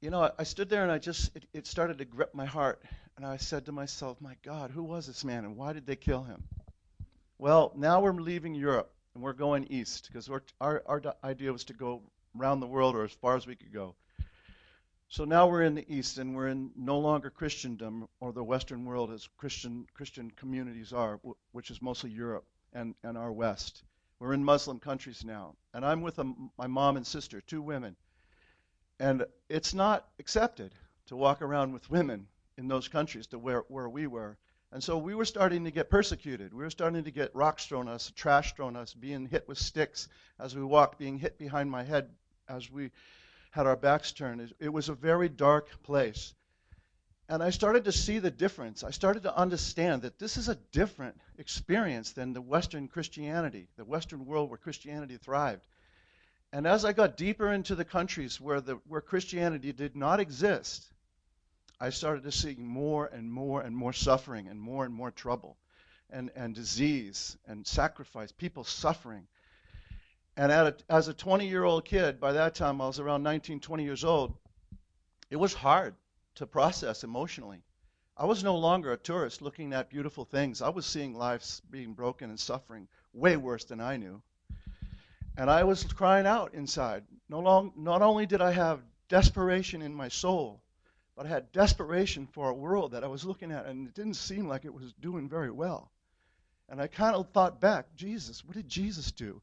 you 0.00 0.10
know, 0.10 0.30
I 0.38 0.44
stood 0.44 0.68
there 0.68 0.84
and 0.84 0.92
I 0.92 0.98
just, 0.98 1.34
it, 1.36 1.44
it 1.52 1.66
started 1.66 1.98
to 1.98 2.04
grip 2.04 2.32
my 2.32 2.46
heart. 2.46 2.80
And 3.16 3.26
I 3.26 3.38
said 3.38 3.66
to 3.66 3.72
myself, 3.72 4.20
my 4.20 4.36
God, 4.44 4.70
who 4.70 4.84
was 4.84 5.08
this 5.08 5.24
man 5.24 5.44
and 5.44 5.56
why 5.56 5.72
did 5.72 5.84
they 5.84 5.96
kill 5.96 6.22
him? 6.22 6.44
Well, 7.38 7.72
now 7.76 8.00
we're 8.00 8.12
leaving 8.12 8.54
Europe 8.54 8.92
and 9.14 9.22
we're 9.22 9.32
going 9.32 9.64
east 9.64 10.08
because 10.08 10.30
our, 10.60 10.82
our 10.86 11.02
idea 11.24 11.52
was 11.52 11.64
to 11.64 11.72
go 11.72 12.02
around 12.38 12.60
the 12.60 12.68
world 12.68 12.94
or 12.94 13.02
as 13.02 13.12
far 13.12 13.36
as 13.36 13.48
we 13.48 13.56
could 13.56 13.72
go. 13.72 13.96
So 15.08 15.24
now 15.24 15.48
we're 15.48 15.62
in 15.62 15.74
the 15.74 15.92
east 15.92 16.18
and 16.18 16.36
we're 16.36 16.48
in 16.48 16.70
no 16.76 17.00
longer 17.00 17.30
Christendom 17.30 18.08
or 18.20 18.32
the 18.32 18.44
Western 18.44 18.84
world 18.84 19.10
as 19.10 19.28
Christian 19.36 19.86
Christian 19.94 20.30
communities 20.30 20.92
are, 20.92 21.20
which 21.50 21.70
is 21.70 21.82
mostly 21.82 22.10
Europe 22.10 22.44
and, 22.72 22.94
and 23.02 23.18
our 23.18 23.32
West. 23.32 23.82
We're 24.18 24.32
in 24.32 24.44
Muslim 24.44 24.78
countries 24.78 25.24
now. 25.24 25.54
And 25.72 25.84
I'm 25.84 26.00
with 26.00 26.18
a, 26.18 26.32
my 26.56 26.66
mom 26.66 26.96
and 26.96 27.06
sister, 27.06 27.40
two 27.40 27.60
women. 27.60 27.96
And 29.04 29.26
it's 29.50 29.74
not 29.74 30.08
accepted 30.18 30.72
to 31.08 31.16
walk 31.16 31.42
around 31.42 31.74
with 31.74 31.90
women 31.90 32.26
in 32.56 32.68
those 32.68 32.88
countries 32.88 33.26
to 33.26 33.38
where, 33.38 33.64
where 33.68 33.86
we 33.86 34.06
were. 34.06 34.38
And 34.72 34.82
so 34.82 34.96
we 34.96 35.14
were 35.14 35.26
starting 35.26 35.64
to 35.64 35.70
get 35.70 35.90
persecuted. 35.90 36.54
We 36.54 36.64
were 36.64 36.70
starting 36.70 37.04
to 37.04 37.10
get 37.10 37.34
rocks 37.34 37.66
thrown 37.66 37.86
at 37.86 37.96
us, 37.96 38.12
trash 38.16 38.54
thrown 38.54 38.76
at 38.76 38.82
us, 38.82 38.94
being 38.94 39.26
hit 39.26 39.46
with 39.46 39.58
sticks 39.58 40.08
as 40.40 40.56
we 40.56 40.64
walked, 40.64 40.98
being 40.98 41.18
hit 41.18 41.38
behind 41.38 41.70
my 41.70 41.82
head 41.82 42.08
as 42.48 42.70
we 42.70 42.92
had 43.50 43.66
our 43.66 43.76
backs 43.76 44.10
turned. 44.12 44.54
It 44.58 44.70
was 44.70 44.88
a 44.88 44.94
very 44.94 45.28
dark 45.28 45.82
place. 45.82 46.32
And 47.28 47.42
I 47.42 47.50
started 47.50 47.84
to 47.84 47.92
see 47.92 48.20
the 48.20 48.30
difference. 48.30 48.84
I 48.84 48.90
started 48.90 49.24
to 49.24 49.36
understand 49.36 50.00
that 50.02 50.18
this 50.18 50.38
is 50.38 50.48
a 50.48 50.54
different 50.72 51.20
experience 51.36 52.12
than 52.12 52.32
the 52.32 52.40
Western 52.40 52.88
Christianity, 52.88 53.68
the 53.76 53.84
Western 53.84 54.24
world 54.24 54.48
where 54.48 54.56
Christianity 54.56 55.18
thrived. 55.18 55.66
And 56.54 56.68
as 56.68 56.84
I 56.84 56.92
got 56.92 57.16
deeper 57.16 57.52
into 57.52 57.74
the 57.74 57.84
countries 57.84 58.40
where, 58.40 58.60
the, 58.60 58.76
where 58.86 59.00
Christianity 59.00 59.72
did 59.72 59.96
not 59.96 60.20
exist, 60.20 60.86
I 61.80 61.90
started 61.90 62.22
to 62.22 62.30
see 62.30 62.54
more 62.54 63.06
and 63.06 63.32
more 63.32 63.60
and 63.60 63.76
more 63.76 63.92
suffering 63.92 64.46
and 64.46 64.60
more 64.60 64.84
and 64.84 64.94
more 64.94 65.10
trouble 65.10 65.56
and, 66.10 66.30
and 66.36 66.54
disease 66.54 67.36
and 67.48 67.66
sacrifice, 67.66 68.30
people 68.30 68.62
suffering. 68.62 69.26
And 70.36 70.52
a, 70.52 70.76
as 70.88 71.08
a 71.08 71.12
20 71.12 71.48
year 71.48 71.64
old 71.64 71.86
kid, 71.86 72.20
by 72.20 72.34
that 72.34 72.54
time 72.54 72.80
I 72.80 72.86
was 72.86 73.00
around 73.00 73.24
19, 73.24 73.58
20 73.58 73.82
years 73.82 74.04
old, 74.04 74.32
it 75.30 75.36
was 75.36 75.54
hard 75.54 75.96
to 76.36 76.46
process 76.46 77.02
emotionally. 77.02 77.64
I 78.16 78.26
was 78.26 78.44
no 78.44 78.54
longer 78.54 78.92
a 78.92 78.96
tourist 78.96 79.42
looking 79.42 79.72
at 79.72 79.90
beautiful 79.90 80.24
things. 80.24 80.62
I 80.62 80.68
was 80.68 80.86
seeing 80.86 81.14
lives 81.14 81.62
being 81.68 81.94
broken 81.94 82.30
and 82.30 82.38
suffering 82.38 82.86
way 83.12 83.36
worse 83.36 83.64
than 83.64 83.80
I 83.80 83.96
knew. 83.96 84.22
And 85.36 85.50
I 85.50 85.64
was 85.64 85.84
crying 85.84 86.26
out 86.26 86.54
inside. 86.54 87.04
No 87.28 87.40
long, 87.40 87.72
not 87.76 88.02
only 88.02 88.26
did 88.26 88.40
I 88.40 88.52
have 88.52 88.80
desperation 89.08 89.82
in 89.82 89.94
my 89.94 90.08
soul, 90.08 90.62
but 91.16 91.26
I 91.26 91.28
had 91.28 91.52
desperation 91.52 92.26
for 92.26 92.48
a 92.48 92.54
world 92.54 92.92
that 92.92 93.04
I 93.04 93.08
was 93.08 93.24
looking 93.24 93.52
at, 93.52 93.66
and 93.66 93.88
it 93.88 93.94
didn't 93.94 94.14
seem 94.14 94.46
like 94.46 94.64
it 94.64 94.74
was 94.74 94.92
doing 95.00 95.28
very 95.28 95.50
well. 95.50 95.90
And 96.68 96.80
I 96.80 96.86
kind 96.86 97.14
of 97.14 97.30
thought 97.30 97.60
back, 97.60 97.94
Jesus, 97.96 98.44
what 98.44 98.56
did 98.56 98.68
Jesus 98.68 99.12
do? 99.12 99.40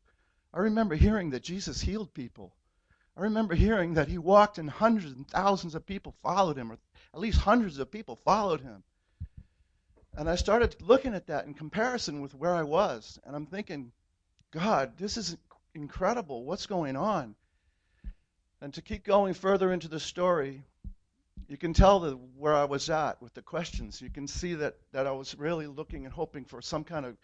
I 0.53 0.59
remember 0.59 0.95
hearing 0.95 1.29
that 1.31 1.43
Jesus 1.43 1.81
healed 1.81 2.13
people. 2.13 2.53
I 3.15 3.21
remember 3.21 3.53
hearing 3.53 3.95
that 3.95 4.07
he 4.07 4.17
walked 4.17 4.57
and 4.57 4.69
hundreds 4.69 5.13
and 5.13 5.27
thousands 5.27 5.75
of 5.75 5.85
people 5.85 6.15
followed 6.23 6.57
him, 6.57 6.71
or 6.71 6.77
at 7.13 7.19
least 7.19 7.39
hundreds 7.39 7.77
of 7.77 7.91
people 7.91 8.15
followed 8.15 8.61
him. 8.61 8.83
And 10.15 10.29
I 10.29 10.35
started 10.35 10.75
looking 10.81 11.13
at 11.13 11.27
that 11.27 11.45
in 11.45 11.53
comparison 11.53 12.21
with 12.21 12.35
where 12.35 12.53
I 12.53 12.63
was, 12.63 13.19
and 13.25 13.35
I'm 13.35 13.45
thinking, 13.45 13.91
God, 14.51 14.97
this 14.97 15.15
is 15.15 15.37
incredible. 15.73 16.43
What's 16.43 16.65
going 16.65 16.95
on? 16.95 17.35
And 18.61 18.73
to 18.75 18.81
keep 18.81 19.03
going 19.03 19.33
further 19.33 19.71
into 19.73 19.87
the 19.87 19.99
story, 19.99 20.61
you 21.47 21.57
can 21.57 21.73
tell 21.73 21.99
the, 21.99 22.11
where 22.37 22.53
I 22.53 22.65
was 22.65 22.89
at 22.89 23.21
with 23.21 23.33
the 23.33 23.41
questions. 23.41 24.01
You 24.01 24.09
can 24.09 24.27
see 24.27 24.53
that, 24.55 24.75
that 24.91 25.07
I 25.07 25.11
was 25.11 25.35
really 25.37 25.67
looking 25.67 26.05
and 26.05 26.13
hoping 26.13 26.45
for 26.45 26.61
some 26.61 26.83
kind 26.83 27.05
of 27.05 27.17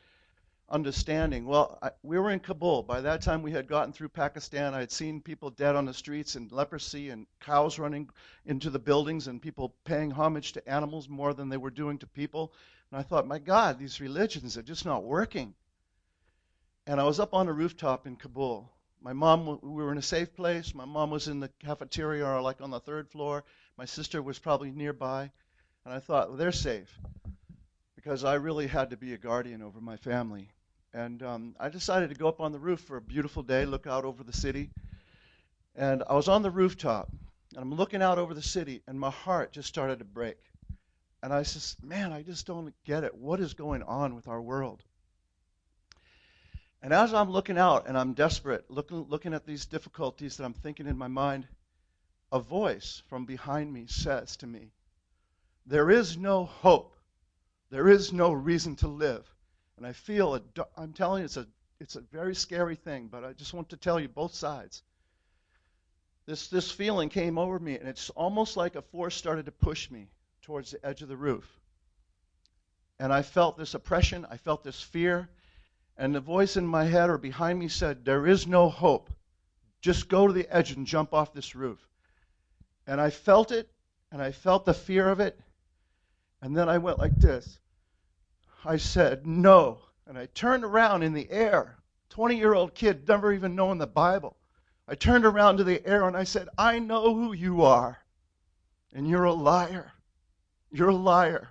understanding. 0.69 1.45
Well, 1.45 1.77
I, 1.81 1.91
we 2.03 2.19
were 2.19 2.31
in 2.31 2.39
Kabul. 2.39 2.83
By 2.83 3.01
that 3.01 3.21
time, 3.21 3.41
we 3.41 3.51
had 3.51 3.67
gotten 3.67 3.93
through 3.93 4.09
Pakistan. 4.09 4.73
I 4.73 4.79
had 4.79 4.91
seen 4.91 5.21
people 5.21 5.49
dead 5.49 5.75
on 5.75 5.85
the 5.85 5.93
streets 5.93 6.35
and 6.35 6.51
leprosy 6.51 7.09
and 7.09 7.25
cows 7.39 7.79
running 7.79 8.09
into 8.45 8.69
the 8.69 8.79
buildings 8.79 9.27
and 9.27 9.41
people 9.41 9.75
paying 9.85 10.11
homage 10.11 10.53
to 10.53 10.69
animals 10.69 11.07
more 11.07 11.33
than 11.33 11.49
they 11.49 11.57
were 11.57 11.71
doing 11.71 11.97
to 11.99 12.07
people. 12.07 12.51
And 12.91 12.99
I 12.99 13.03
thought, 13.03 13.27
my 13.27 13.39
God, 13.39 13.79
these 13.79 14.01
religions 14.01 14.57
are 14.57 14.63
just 14.63 14.85
not 14.85 15.03
working. 15.03 15.53
And 16.89 17.01
I 17.01 17.03
was 17.03 17.19
up 17.19 17.33
on 17.33 17.49
a 17.49 17.53
rooftop 17.53 18.07
in 18.07 18.15
Kabul. 18.15 18.71
My 19.01 19.11
mom, 19.11 19.59
we 19.61 19.83
were 19.83 19.91
in 19.91 19.97
a 19.97 20.01
safe 20.01 20.33
place. 20.33 20.73
My 20.73 20.85
mom 20.85 21.09
was 21.09 21.27
in 21.27 21.41
the 21.41 21.49
cafeteria 21.59 22.25
or 22.25 22.41
like 22.41 22.61
on 22.61 22.71
the 22.71 22.79
third 22.79 23.09
floor. 23.09 23.43
My 23.77 23.83
sister 23.83 24.21
was 24.21 24.39
probably 24.39 24.71
nearby. 24.71 25.29
And 25.83 25.93
I 25.93 25.99
thought, 25.99 26.29
well, 26.29 26.37
they're 26.37 26.53
safe. 26.53 26.97
Because 27.97 28.23
I 28.23 28.35
really 28.35 28.67
had 28.67 28.91
to 28.91 28.97
be 28.97 29.11
a 29.11 29.17
guardian 29.17 29.61
over 29.61 29.81
my 29.81 29.97
family. 29.97 30.49
And 30.93 31.21
um, 31.23 31.55
I 31.59 31.67
decided 31.67 32.07
to 32.09 32.15
go 32.15 32.29
up 32.29 32.39
on 32.39 32.53
the 32.53 32.59
roof 32.59 32.79
for 32.79 32.95
a 32.95 33.01
beautiful 33.01 33.43
day, 33.43 33.65
look 33.65 33.85
out 33.85 34.05
over 34.05 34.23
the 34.23 34.31
city. 34.31 34.69
And 35.75 36.03
I 36.09 36.13
was 36.13 36.29
on 36.29 36.41
the 36.41 36.51
rooftop, 36.51 37.09
and 37.51 37.61
I'm 37.61 37.73
looking 37.73 38.01
out 38.01 38.17
over 38.17 38.33
the 38.33 38.41
city, 38.41 38.81
and 38.87 38.97
my 38.97 39.11
heart 39.11 39.51
just 39.51 39.67
started 39.67 39.99
to 39.99 40.05
break. 40.05 40.37
And 41.21 41.33
I 41.33 41.43
said, 41.43 41.83
man, 41.83 42.13
I 42.13 42.21
just 42.21 42.47
don't 42.47 42.73
get 42.85 43.03
it. 43.03 43.13
What 43.13 43.41
is 43.41 43.55
going 43.55 43.83
on 43.83 44.15
with 44.15 44.29
our 44.29 44.41
world? 44.41 44.81
And 46.81 46.93
as 46.93 47.13
I'm 47.13 47.31
looking 47.31 47.57
out 47.57 47.87
and 47.87 47.97
I'm 47.97 48.13
desperate, 48.13 48.69
looking, 48.69 49.03
looking 49.09 49.33
at 49.33 49.45
these 49.45 49.65
difficulties 49.65 50.37
that 50.37 50.45
I'm 50.45 50.53
thinking 50.53 50.87
in 50.87 50.97
my 50.97 51.07
mind, 51.07 51.47
a 52.31 52.39
voice 52.39 53.01
from 53.07 53.25
behind 53.25 53.73
me 53.73 53.85
says 53.87 54.37
to 54.37 54.47
me, 54.47 54.71
There 55.65 55.89
is 55.89 56.17
no 56.17 56.45
hope. 56.45 56.95
There 57.69 57.89
is 57.89 58.13
no 58.13 58.31
reason 58.31 58.75
to 58.77 58.87
live. 58.87 59.27
And 59.77 59.85
I 59.85 59.93
feel, 59.93 60.39
I'm 60.75 60.93
telling 60.93 61.21
you, 61.21 61.25
it's 61.25 61.37
a, 61.37 61.47
it's 61.79 61.95
a 61.95 62.01
very 62.01 62.35
scary 62.35 62.75
thing, 62.75 63.07
but 63.07 63.23
I 63.23 63.33
just 63.33 63.53
want 63.53 63.69
to 63.69 63.77
tell 63.77 63.99
you 63.99 64.07
both 64.07 64.33
sides. 64.33 64.83
This, 66.25 66.47
this 66.49 66.69
feeling 66.69 67.09
came 67.09 67.37
over 67.37 67.57
me, 67.57 67.77
and 67.77 67.87
it's 67.87 68.09
almost 68.11 68.57
like 68.57 68.75
a 68.75 68.81
force 68.81 69.15
started 69.15 69.45
to 69.45 69.51
push 69.51 69.89
me 69.89 70.09
towards 70.41 70.71
the 70.71 70.85
edge 70.85 71.01
of 71.01 71.07
the 71.07 71.17
roof. 71.17 71.47
And 72.99 73.13
I 73.13 73.21
felt 73.21 73.57
this 73.57 73.73
oppression, 73.73 74.25
I 74.29 74.37
felt 74.37 74.63
this 74.63 74.81
fear, 74.81 75.29
and 75.97 76.13
the 76.13 76.19
voice 76.19 76.57
in 76.57 76.67
my 76.67 76.85
head 76.85 77.09
or 77.09 77.17
behind 77.17 77.59
me 77.59 77.67
said, 77.67 78.05
There 78.05 78.27
is 78.27 78.45
no 78.45 78.69
hope. 78.69 79.09
Just 79.81 80.09
go 80.09 80.27
to 80.27 80.33
the 80.33 80.47
edge 80.55 80.71
and 80.71 80.85
jump 80.85 81.13
off 81.13 81.33
this 81.33 81.55
roof. 81.55 81.79
And 82.85 83.01
I 83.01 83.09
felt 83.09 83.51
it, 83.51 83.69
and 84.11 84.21
I 84.21 84.31
felt 84.31 84.65
the 84.65 84.73
fear 84.73 85.09
of 85.09 85.19
it. 85.19 85.39
And 86.41 86.55
then 86.55 86.69
I 86.69 86.77
went 86.77 86.99
like 86.99 87.15
this 87.15 87.59
I 88.63 88.77
said, 88.77 89.25
No. 89.25 89.79
And 90.05 90.17
I 90.17 90.27
turned 90.27 90.63
around 90.63 91.03
in 91.03 91.13
the 91.13 91.29
air. 91.29 91.77
20 92.09 92.37
year 92.37 92.53
old 92.53 92.73
kid, 92.73 93.07
never 93.07 93.33
even 93.33 93.55
knowing 93.55 93.77
the 93.77 93.87
Bible. 93.87 94.37
I 94.87 94.95
turned 94.95 95.25
around 95.25 95.57
to 95.57 95.63
the 95.63 95.85
air 95.85 96.07
and 96.07 96.15
I 96.15 96.23
said, 96.23 96.47
I 96.57 96.79
know 96.79 97.13
who 97.13 97.33
you 97.33 97.63
are. 97.63 97.97
And 98.93 99.07
you're 99.07 99.25
a 99.25 99.33
liar. 99.33 99.91
You're 100.71 100.89
a 100.89 100.95
liar. 100.95 101.49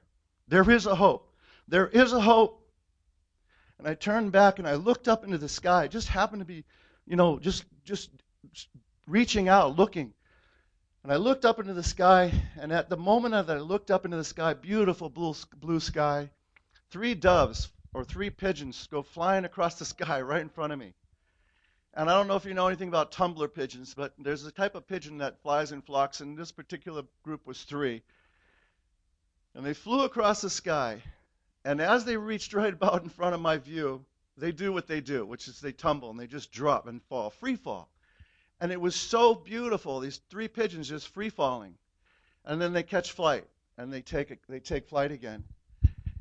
There 0.49 0.69
is 0.71 0.87
a 0.87 0.95
hope. 0.95 1.35
There 1.69 1.89
is 1.89 2.13
a 2.13 2.21
hope. 2.21 2.66
And 3.79 3.87
I 3.87 3.95
turned 3.95 4.33
back 4.33 4.59
and 4.59 4.67
I 4.67 4.75
looked 4.75 5.09
up 5.09 5.25
into 5.25 5.39
the 5.39 5.49
sky. 5.49 5.85
It 5.85 5.91
just 5.91 6.09
happened 6.09 6.41
to 6.41 6.47
be, 6.47 6.65
you 7.07 7.17
know, 7.17 7.39
just 7.39 7.65
just 7.85 8.11
reaching 9.07 9.49
out, 9.49 9.77
looking. 9.77 10.13
And 11.03 11.13
I 11.13 11.17
looked 11.17 11.45
up 11.45 11.61
into 11.61 11.73
the 11.73 11.85
sky, 11.85 12.33
and 12.59 12.73
at 12.73 12.89
the 12.89 12.97
moment 12.97 13.33
that 13.33 13.57
I 13.57 13.61
looked 13.61 13.93
up 13.93 14.05
into 14.05 14.17
the 14.17 14.25
sky, 14.25 14.55
beautiful 14.55 15.09
blue, 15.09 15.35
blue 15.57 15.79
sky, 15.79 16.31
three 16.91 17.15
doves 17.15 17.71
or 17.95 18.05
three 18.05 18.29
pigeons 18.29 18.89
go 18.91 19.03
flying 19.03 19.45
across 19.45 19.77
the 19.77 19.85
sky 19.85 20.21
right 20.23 20.41
in 20.41 20.49
front 20.49 20.73
of 20.73 20.79
me. 20.79 20.95
And 21.95 22.11
I 22.11 22.15
don't 22.15 22.27
know 22.27 22.37
if 22.37 22.45
you 22.45 22.55
know 22.55 22.67
anything 22.67 22.89
about 22.89 23.13
tumbler 23.13 23.49
pigeons, 23.49 23.95
but 23.95 24.13
there's 24.19 24.45
a 24.45 24.53
type 24.53 24.75
of 24.75 24.87
pigeon 24.87 25.19
that 25.19 25.41
flies 25.43 25.73
in 25.73 25.81
flocks, 25.81 26.21
and 26.21 26.37
this 26.37 26.53
particular 26.53 27.05
group 27.23 27.47
was 27.47 27.63
three. 27.63 28.03
And 29.55 29.65
they 29.65 29.73
flew 29.73 30.05
across 30.05 30.43
the 30.43 30.51
sky. 30.51 31.03
And 31.67 31.81
as 31.81 32.05
they 32.05 32.17
reached 32.17 32.55
right 32.55 32.73
about 32.73 33.03
in 33.03 33.09
front 33.09 33.35
of 33.35 33.41
my 33.41 33.59
view, 33.59 34.05
they 34.39 34.53
do 34.53 34.73
what 34.73 34.87
they 34.87 35.01
do, 35.01 35.27
which 35.27 35.49
is 35.49 35.59
they 35.59 35.73
tumble 35.73 36.11
and 36.11 36.21
they 36.21 36.29
just 36.29 36.53
drop 36.53 36.87
and 36.87 37.03
fall, 37.03 37.29
free 37.29 37.57
fall. 37.57 37.91
And 38.61 38.71
it 38.71 38.81
was 38.81 38.95
so 38.95 39.35
beautiful, 39.35 39.99
these 39.99 40.21
three 40.31 40.47
pigeons 40.47 40.89
just 40.89 41.09
free 41.09 41.29
falling. 41.29 41.75
And 42.45 42.63
then 42.63 42.73
they 42.73 42.85
catch 42.85 43.11
flight 43.11 43.49
and 43.77 43.93
they 43.93 44.01
take, 44.01 44.47
they 44.47 44.61
take 44.61 44.89
flight 44.89 45.11
again. 45.11 45.43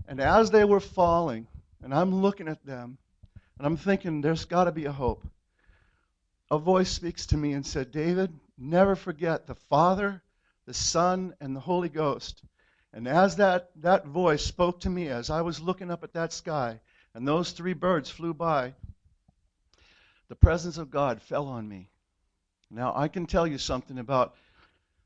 And 0.08 0.20
as 0.20 0.50
they 0.50 0.66
were 0.66 0.80
falling, 0.80 1.46
and 1.84 1.94
I'm 1.94 2.24
looking 2.24 2.48
at 2.48 2.66
them, 2.66 2.98
and 3.60 3.68
I'm 3.68 3.78
thinking, 3.78 4.22
there's 4.22 4.46
got 4.46 4.64
to 4.64 4.72
be 4.72 4.86
a 4.86 4.92
hope. 4.92 5.28
A 6.50 6.58
voice 6.58 6.90
speaks 6.90 7.28
to 7.28 7.38
me 7.38 7.54
and 7.54 7.64
said, 7.64 7.92
David, 7.92 8.34
never 8.58 8.96
forget 8.96 9.46
the 9.46 9.56
Father, 9.70 10.24
the 10.66 10.74
Son, 10.74 11.36
and 11.40 11.56
the 11.56 11.60
Holy 11.60 11.90
Ghost. 11.90 12.42
And 12.96 13.10
as 13.10 13.36
that, 13.36 13.72
that 13.82 14.08
voice 14.08 14.42
spoke 14.42 14.80
to 14.80 14.90
me 14.90 15.10
as 15.10 15.30
I 15.30 15.42
was 15.42 15.60
looking 15.60 15.92
up 15.92 16.02
at 16.06 16.14
that 16.14 16.32
sky, 16.32 16.80
and 17.14 17.28
those 17.28 17.52
three 17.52 17.74
birds 17.74 18.10
flew 18.10 18.34
by, 18.34 18.74
the 20.30 20.36
presence 20.36 20.78
of 20.78 20.90
God 20.90 21.22
fell 21.22 21.48
on 21.48 21.68
me. 21.68 21.90
Now, 22.72 22.94
I 22.96 23.10
can 23.10 23.26
tell 23.26 23.46
you 23.46 23.58
something 23.58 24.00
about 24.00 24.38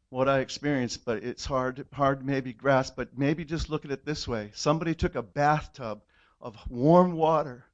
what 0.09 0.29
I 0.29 0.39
experienced, 0.39 1.03
but 1.03 1.23
it's 1.23 1.45
hard, 1.45 1.83
hard 1.91 2.23
maybe 2.23 2.53
grasp. 2.53 2.95
But 2.95 3.17
maybe 3.17 3.43
just 3.43 3.71
look 3.71 3.85
at 3.85 3.91
it 3.91 4.05
this 4.05 4.27
way: 4.27 4.51
somebody 4.53 4.93
took 4.93 5.15
a 5.15 5.23
bathtub 5.23 6.03
of 6.39 6.55
warm 6.69 7.13
water 7.13 7.65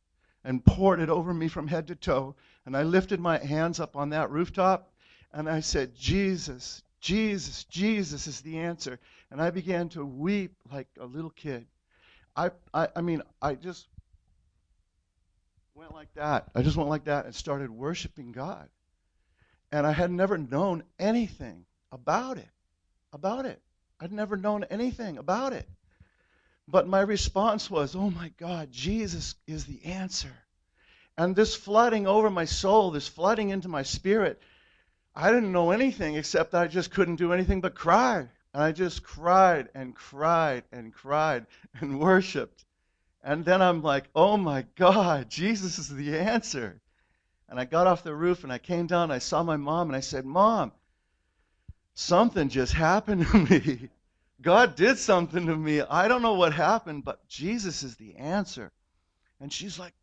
and 0.45 0.63
poured 0.63 1.01
it 1.01 1.10
over 1.10 1.34
me 1.34 1.49
from 1.49 1.67
head 1.67 1.88
to 1.88 1.95
toe, 1.95 2.36
and 2.65 2.75
I 2.78 2.84
lifted 2.84 3.19
my 3.19 3.38
hands 3.38 3.82
up 3.82 3.97
on 3.97 4.12
that 4.12 4.32
rooftop, 4.32 4.93
and 5.34 5.49
I 5.49 5.60
said, 5.60 5.93
"Jesus, 5.93 6.84
Jesus, 7.06 7.65
Jesus 7.65 8.26
is 8.26 8.41
the 8.41 8.58
answer." 8.58 9.00
And 9.30 9.39
I 9.39 9.52
began 9.52 9.89
to 9.89 10.04
weep 10.04 10.56
like 10.72 10.88
a 11.00 11.06
little 11.06 11.30
kid. 11.30 11.68
I, 12.36 12.50
I, 12.74 12.88
I 12.96 13.02
mean, 13.02 13.22
I 13.41 13.54
just 13.54 13.88
went 15.76 15.94
like 15.94 16.12
that. 16.15 16.50
I 16.56 16.63
just 16.63 16.78
went 16.78 16.89
like 16.89 17.06
that 17.06 17.26
and 17.26 17.36
started 17.36 17.70
worshiping 17.70 18.32
God. 18.32 18.70
And 19.72 19.86
I 19.86 19.91
had 19.91 20.10
never 20.10 20.38
known 20.38 20.84
anything 20.98 21.65
about 21.91 22.38
it. 22.38 22.50
About 23.13 23.46
it. 23.46 23.62
I'd 24.00 24.12
never 24.12 24.36
known 24.36 24.63
anything 24.65 25.18
about 25.18 25.54
it. 25.54 25.70
But 26.68 26.88
my 26.88 27.02
response 27.02 27.70
was, 27.70 27.96
oh 27.96 28.10
my 28.10 28.32
God, 28.38 28.72
Jesus 28.72 29.36
is 29.48 29.65
the 29.65 29.86
answer. 29.86 30.34
And 31.18 31.36
this 31.36 31.56
flooding 31.56 32.08
over 32.08 32.30
my 32.30 32.46
soul, 32.46 32.91
this 32.91 33.08
flooding 33.08 33.50
into 33.50 33.68
my 33.68 33.84
spirit, 33.84 34.41
I 35.15 35.32
didn't 35.32 35.51
know 35.51 35.71
anything 35.71 36.15
except 36.15 36.54
I 36.54 36.67
just 36.67 36.91
couldn't 36.91 37.15
do 37.15 37.32
anything 37.32 37.62
but 37.62 37.73
cry. 37.73 38.28
And 38.54 38.63
I 38.63 38.71
just 38.71 39.04
cried 39.04 39.69
and 39.73 39.95
cried 39.95 40.63
and 40.71 40.93
cried 40.93 41.45
and 41.80 41.99
worshiped. 42.01 42.65
And 43.23 43.43
then 43.43 43.62
I'm 43.62 43.82
like, 43.82 44.06
oh 44.13 44.38
my 44.38 44.65
God, 44.75 45.30
Jesus 45.30 45.80
is 45.80 45.89
the 45.89 46.17
answer. 46.17 46.80
And 47.47 47.60
I 47.60 47.65
got 47.65 47.88
off 47.88 48.04
the 48.04 48.15
roof 48.15 48.43
and 48.43 48.51
I 48.51 48.58
came 48.58 48.88
down. 48.88 49.12
I 49.12 49.19
saw 49.19 49.43
my 49.43 49.58
mom 49.58 49.89
and 49.89 49.95
I 49.95 49.99
said, 49.99 50.25
Mom, 50.25 50.71
something 51.93 52.49
just 52.49 52.73
happened 52.73 53.28
to 53.28 53.38
me. 53.49 53.89
God 54.41 54.75
did 54.75 54.97
something 54.97 55.45
to 55.45 55.56
me. 55.56 55.82
I 55.82 56.08
don't 56.08 56.21
know 56.21 56.34
what 56.34 56.54
happened, 56.54 57.06
but 57.06 57.28
Jesus 57.28 57.84
is 57.84 57.95
the 57.95 58.15
answer. 58.17 58.71
And 59.39 59.51
she's 59.51 59.80
like, 59.80 59.93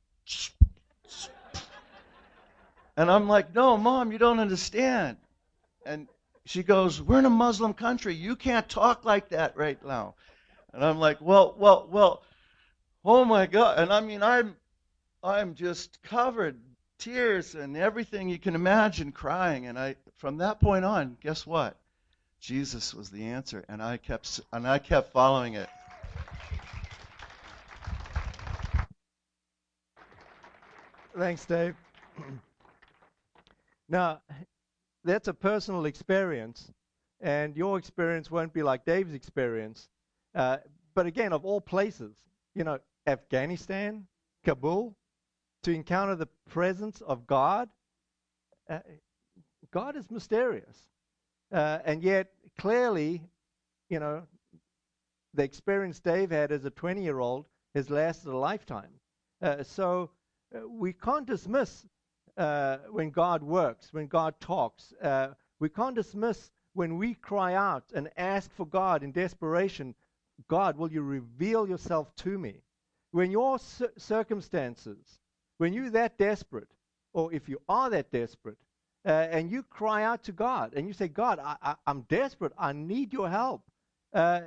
and 2.96 3.10
I'm 3.10 3.28
like, 3.28 3.54
no, 3.54 3.76
mom, 3.76 4.12
you 4.12 4.18
don't 4.18 4.40
understand. 4.40 5.16
And 5.86 6.08
she 6.44 6.62
goes, 6.62 7.00
we're 7.00 7.18
in 7.18 7.24
a 7.24 7.30
Muslim 7.30 7.72
country. 7.72 8.14
You 8.14 8.36
can't 8.36 8.68
talk 8.68 9.04
like 9.04 9.30
that 9.30 9.56
right 9.56 9.82
now. 9.84 10.14
And 10.72 10.84
I'm 10.84 10.98
like, 10.98 11.20
well, 11.20 11.54
well, 11.56 11.88
well, 11.90 12.22
oh 13.04 13.24
my 13.24 13.46
God. 13.46 13.78
And 13.78 13.92
I 13.92 14.00
mean, 14.00 14.22
I'm, 14.22 14.56
I'm 15.22 15.54
just 15.54 16.02
covered 16.02 16.58
tears 16.98 17.54
and 17.54 17.76
everything 17.76 18.28
you 18.28 18.38
can 18.38 18.54
imagine 18.54 19.12
crying. 19.12 19.66
And 19.66 19.78
I, 19.78 19.96
from 20.16 20.38
that 20.38 20.60
point 20.60 20.84
on, 20.84 21.16
guess 21.20 21.46
what? 21.46 21.76
Jesus 22.40 22.92
was 22.92 23.08
the 23.08 23.22
answer, 23.22 23.64
and 23.68 23.80
I 23.80 23.98
kept, 23.98 24.40
and 24.52 24.66
I 24.66 24.78
kept 24.80 25.12
following 25.12 25.54
it. 25.54 25.68
Thanks, 31.16 31.44
Dave. 31.44 31.76
now, 33.88 34.20
that's 35.04 35.28
a 35.28 35.34
personal 35.34 35.84
experience, 35.86 36.72
and 37.20 37.56
your 37.56 37.78
experience 37.78 38.30
won't 38.30 38.52
be 38.52 38.62
like 38.62 38.84
Dave's 38.84 39.14
experience. 39.14 39.88
Uh, 40.34 40.58
but 40.94 41.06
again, 41.06 41.32
of 41.32 41.44
all 41.44 41.60
places, 41.60 42.14
you 42.54 42.64
know, 42.64 42.78
Afghanistan, 43.06 44.06
Kabul, 44.44 44.96
to 45.62 45.72
encounter 45.72 46.16
the 46.16 46.28
presence 46.48 47.00
of 47.00 47.26
God, 47.26 47.68
uh, 48.68 48.80
God 49.70 49.96
is 49.96 50.10
mysterious. 50.10 50.76
Uh, 51.50 51.78
and 51.84 52.02
yet, 52.02 52.32
clearly, 52.58 53.22
you 53.88 54.00
know, 54.00 54.22
the 55.34 55.42
experience 55.42 56.00
Dave 56.00 56.30
had 56.30 56.52
as 56.52 56.64
a 56.64 56.70
20 56.70 57.02
year 57.02 57.18
old 57.18 57.46
has 57.74 57.90
lasted 57.90 58.30
a 58.30 58.36
lifetime. 58.36 58.92
Uh, 59.40 59.62
so 59.62 60.10
uh, 60.54 60.68
we 60.68 60.92
can't 60.92 61.26
dismiss 61.26 61.86
uh, 62.36 62.78
when 62.90 63.10
God 63.10 63.42
works, 63.42 63.92
when 63.92 64.06
God 64.06 64.34
talks. 64.40 64.92
Uh, 65.02 65.28
we 65.60 65.68
can't 65.68 65.94
dismiss 65.94 66.50
when 66.74 66.96
we 66.96 67.14
cry 67.14 67.54
out 67.54 67.84
and 67.94 68.10
ask 68.16 68.52
for 68.54 68.66
God 68.66 69.02
in 69.02 69.12
desperation 69.12 69.94
God, 70.48 70.76
will 70.76 70.90
you 70.90 71.02
reveal 71.02 71.68
yourself 71.68 72.14
to 72.16 72.38
me? 72.38 72.62
When 73.10 73.30
your 73.30 73.58
cir- 73.58 73.92
circumstances, 73.96 75.20
when 75.58 75.72
you're 75.72 75.90
that 75.90 76.18
desperate, 76.18 76.68
or 77.12 77.32
if 77.32 77.48
you 77.48 77.60
are 77.68 77.90
that 77.90 78.10
desperate, 78.10 78.56
uh, 79.04 79.28
and 79.30 79.50
you 79.50 79.62
cry 79.64 80.04
out 80.04 80.22
to 80.24 80.32
God 80.32 80.74
and 80.74 80.86
you 80.86 80.92
say, 80.92 81.08
God, 81.08 81.38
I, 81.40 81.74
am 81.86 82.02
desperate. 82.08 82.52
I 82.56 82.72
need 82.72 83.12
your 83.12 83.28
help. 83.28 83.62
Uh, 84.14 84.42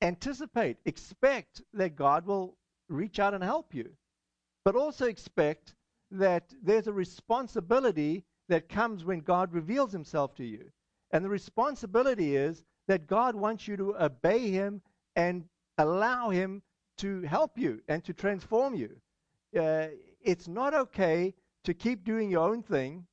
anticipate, 0.00 0.76
expect 0.84 1.60
that 1.74 1.96
God 1.96 2.24
will 2.26 2.56
reach 2.88 3.18
out 3.18 3.34
and 3.34 3.42
help 3.42 3.74
you. 3.74 3.90
But 4.64 4.76
also 4.76 5.06
expect 5.06 5.74
that 6.10 6.52
there's 6.62 6.86
a 6.86 6.92
responsibility 6.92 8.24
that 8.48 8.68
comes 8.68 9.04
when 9.04 9.20
God 9.20 9.52
reveals 9.52 9.92
himself 9.92 10.34
to 10.36 10.44
you. 10.44 10.70
And 11.10 11.24
the 11.24 11.28
responsibility 11.28 12.36
is 12.36 12.64
that 12.86 13.06
God 13.06 13.34
wants 13.34 13.68
you 13.68 13.76
to 13.76 13.96
obey 14.02 14.50
him 14.50 14.80
and 15.16 15.44
allow 15.76 16.30
him 16.30 16.62
to 16.98 17.22
help 17.22 17.58
you 17.58 17.80
and 17.88 18.02
to 18.04 18.12
transform 18.12 18.74
you. 18.74 18.96
Uh, 19.58 19.88
it's 20.22 20.48
not 20.48 20.74
okay 20.74 21.34
to 21.64 21.74
keep 21.74 22.04
doing 22.04 22.30
your 22.30 22.48
own 22.48 22.62
thing 22.62 23.06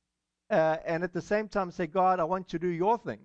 uh, 0.50 0.76
and 0.84 1.02
at 1.02 1.12
the 1.12 1.20
same 1.20 1.48
time 1.48 1.70
say, 1.70 1.86
God, 1.86 2.20
I 2.20 2.24
want 2.24 2.52
you 2.52 2.58
to 2.58 2.66
do 2.66 2.72
your 2.72 2.98
thing. 2.98 3.20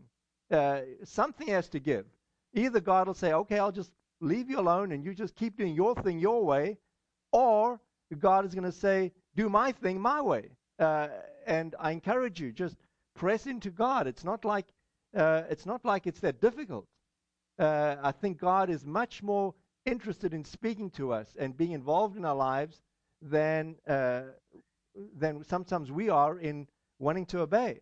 Uh, 0.50 0.82
something 1.04 1.48
has 1.48 1.70
to 1.70 1.80
give. 1.80 2.06
Either 2.54 2.80
God 2.80 3.08
will 3.08 3.14
say, 3.14 3.34
okay, 3.34 3.60
I'll 3.60 3.72
just 3.72 3.92
leave 4.20 4.50
you 4.50 4.60
alone 4.60 4.92
and 4.92 5.04
you 5.04 5.14
just 5.14 5.36
keep 5.36 5.58
doing 5.58 5.74
your 5.74 5.96
thing 5.96 6.20
your 6.20 6.44
way, 6.44 6.78
or 7.32 7.80
God 8.20 8.46
is 8.46 8.54
going 8.54 8.66
to 8.66 8.72
say, 8.72 9.12
do 9.36 9.50
my 9.50 9.72
thing 9.72 10.00
my 10.00 10.22
way. 10.22 10.50
Uh, 10.80 11.08
and 11.46 11.76
I 11.80 11.92
encourage 11.92 12.40
you, 12.40 12.52
just 12.52 12.76
press 13.16 13.46
into 13.48 13.70
God. 13.70 14.08
It's 14.08 14.24
not 14.24 14.46
like 14.46 14.66
uh, 15.16 15.44
it's 15.50 15.66
not 15.66 15.84
like 15.84 16.08
it's 16.08 16.22
that 16.22 16.40
difficult. 16.42 16.88
Uh, 17.60 17.98
I 18.02 18.12
think 18.12 18.40
God 18.40 18.70
is 18.70 18.86
much 18.86 19.22
more 19.22 19.54
interested 19.86 20.34
in 20.34 20.44
speaking 20.46 20.90
to 20.92 21.12
us 21.12 21.28
and 21.38 21.58
being 21.58 21.74
involved 21.74 22.18
in 22.18 22.26
our 22.26 22.36
lives 22.36 22.82
than 23.22 23.76
uh, 23.88 24.22
than 25.18 25.44
sometimes 25.44 25.92
we 25.92 26.10
are 26.10 26.40
in 26.40 26.68
wanting 27.00 27.26
to 27.28 27.42
obey. 27.42 27.82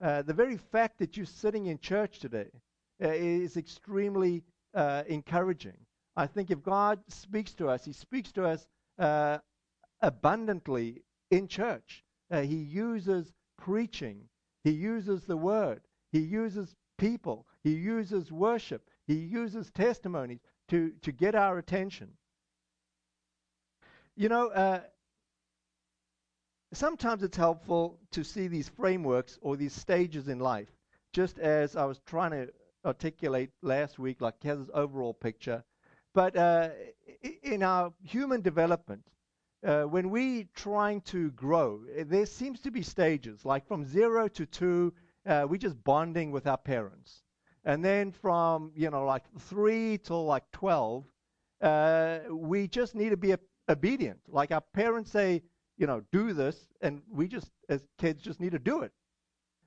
Uh, 0.00 0.22
the 0.22 0.34
very 0.34 0.56
fact 0.56 0.98
that 0.98 1.16
you're 1.16 1.26
sitting 1.26 1.66
in 1.66 1.78
church 1.78 2.20
today 2.20 2.50
uh, 3.02 3.08
is 3.08 3.56
extremely 3.56 4.42
encouraging. 5.08 5.76
I 6.14 6.28
think 6.28 6.52
if 6.52 6.62
God 6.62 7.00
speaks 7.08 7.52
to 7.54 7.68
us, 7.68 7.84
He 7.84 7.92
speaks 7.92 8.30
to 8.32 8.44
us 8.44 8.66
abundantly 10.00 11.02
in 11.30 11.48
church. 11.48 12.04
Uh, 12.30 12.42
he 12.42 12.56
uses 12.56 13.32
preaching, 13.56 14.28
He 14.64 14.70
uses 14.70 15.24
the 15.24 15.36
Word, 15.36 15.80
He 16.12 16.20
uses 16.20 16.74
people, 16.98 17.46
He 17.62 17.72
uses 17.72 18.30
worship, 18.30 18.88
He 19.06 19.14
uses 19.14 19.70
testimonies 19.70 20.40
to, 20.68 20.92
to 21.02 21.12
get 21.12 21.34
our 21.34 21.58
attention. 21.58 22.12
You 24.16 24.28
know, 24.28 24.48
uh, 24.48 24.80
sometimes 26.72 27.22
it's 27.22 27.36
helpful 27.36 27.98
to 28.12 28.24
see 28.24 28.48
these 28.48 28.68
frameworks 28.68 29.38
or 29.40 29.56
these 29.56 29.72
stages 29.72 30.28
in 30.28 30.38
life, 30.38 30.68
just 31.12 31.38
as 31.38 31.76
I 31.76 31.84
was 31.84 32.00
trying 32.06 32.32
to 32.32 32.52
articulate 32.84 33.50
last 33.62 33.98
week, 33.98 34.20
like 34.20 34.40
Kez's 34.40 34.70
overall 34.74 35.14
picture. 35.14 35.64
But 36.14 36.36
uh, 36.36 36.70
in 37.42 37.62
our 37.62 37.92
human 38.02 38.40
development, 38.40 39.02
uh, 39.64 39.82
when 39.82 40.10
we're 40.10 40.44
trying 40.54 41.00
to 41.02 41.30
grow, 41.32 41.80
eh, 41.96 42.04
there 42.06 42.26
seems 42.26 42.60
to 42.60 42.70
be 42.70 42.82
stages, 42.82 43.44
like 43.44 43.66
from 43.66 43.84
zero 43.84 44.28
to 44.28 44.46
two, 44.46 44.92
uh, 45.26 45.46
we're 45.48 45.56
just 45.56 45.82
bonding 45.84 46.30
with 46.30 46.46
our 46.46 46.56
parents. 46.56 47.22
And 47.64 47.84
then 47.84 48.12
from, 48.12 48.72
you 48.74 48.90
know, 48.90 49.04
like 49.04 49.24
three 49.38 49.98
till 49.98 50.24
like 50.24 50.44
12, 50.52 51.04
uh, 51.60 52.18
we 52.30 52.68
just 52.68 52.94
need 52.94 53.10
to 53.10 53.16
be 53.16 53.34
obedient. 53.68 54.20
Like 54.28 54.52
our 54.52 54.60
parents 54.60 55.10
say, 55.10 55.42
you 55.76 55.86
know, 55.86 56.02
do 56.12 56.32
this, 56.32 56.68
and 56.80 57.02
we 57.10 57.28
just, 57.28 57.50
as 57.68 57.82
kids, 57.98 58.22
just 58.22 58.40
need 58.40 58.52
to 58.52 58.58
do 58.58 58.82
it. 58.82 58.92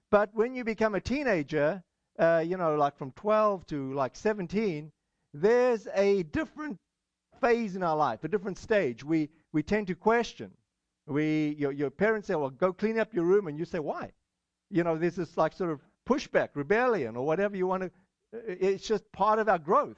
But 0.09 0.29
when 0.33 0.53
you 0.53 0.63
become 0.63 0.95
a 0.95 1.01
teenager, 1.01 1.83
uh, 2.17 2.43
you 2.45 2.57
know, 2.57 2.75
like 2.75 2.97
from 2.97 3.11
12 3.11 3.65
to 3.67 3.93
like 3.93 4.15
17, 4.15 4.91
there's 5.33 5.87
a 5.93 6.23
different 6.23 6.77
phase 7.39 7.75
in 7.75 7.83
our 7.83 7.95
life, 7.95 8.23
a 8.23 8.27
different 8.27 8.57
stage. 8.57 9.03
We 9.03 9.29
we 9.53 9.63
tend 9.63 9.87
to 9.87 9.95
question. 9.95 10.51
We 11.07 11.55
your 11.57 11.71
your 11.71 11.89
parents 11.89 12.27
say, 12.27 12.35
"Well, 12.35 12.49
go 12.49 12.71
clean 12.73 12.99
up 12.99 13.13
your 13.13 13.25
room," 13.25 13.47
and 13.47 13.57
you 13.57 13.65
say, 13.65 13.79
"Why?" 13.79 14.11
You 14.69 14.83
know, 14.83 14.97
there's 14.97 15.15
this 15.15 15.37
like 15.37 15.53
sort 15.53 15.71
of 15.71 15.81
pushback, 16.07 16.49
rebellion, 16.53 17.15
or 17.15 17.25
whatever 17.25 17.57
you 17.57 17.67
want 17.67 17.83
to. 17.83 17.91
It's 18.31 18.87
just 18.87 19.11
part 19.11 19.39
of 19.39 19.49
our 19.49 19.59
growth. 19.59 19.97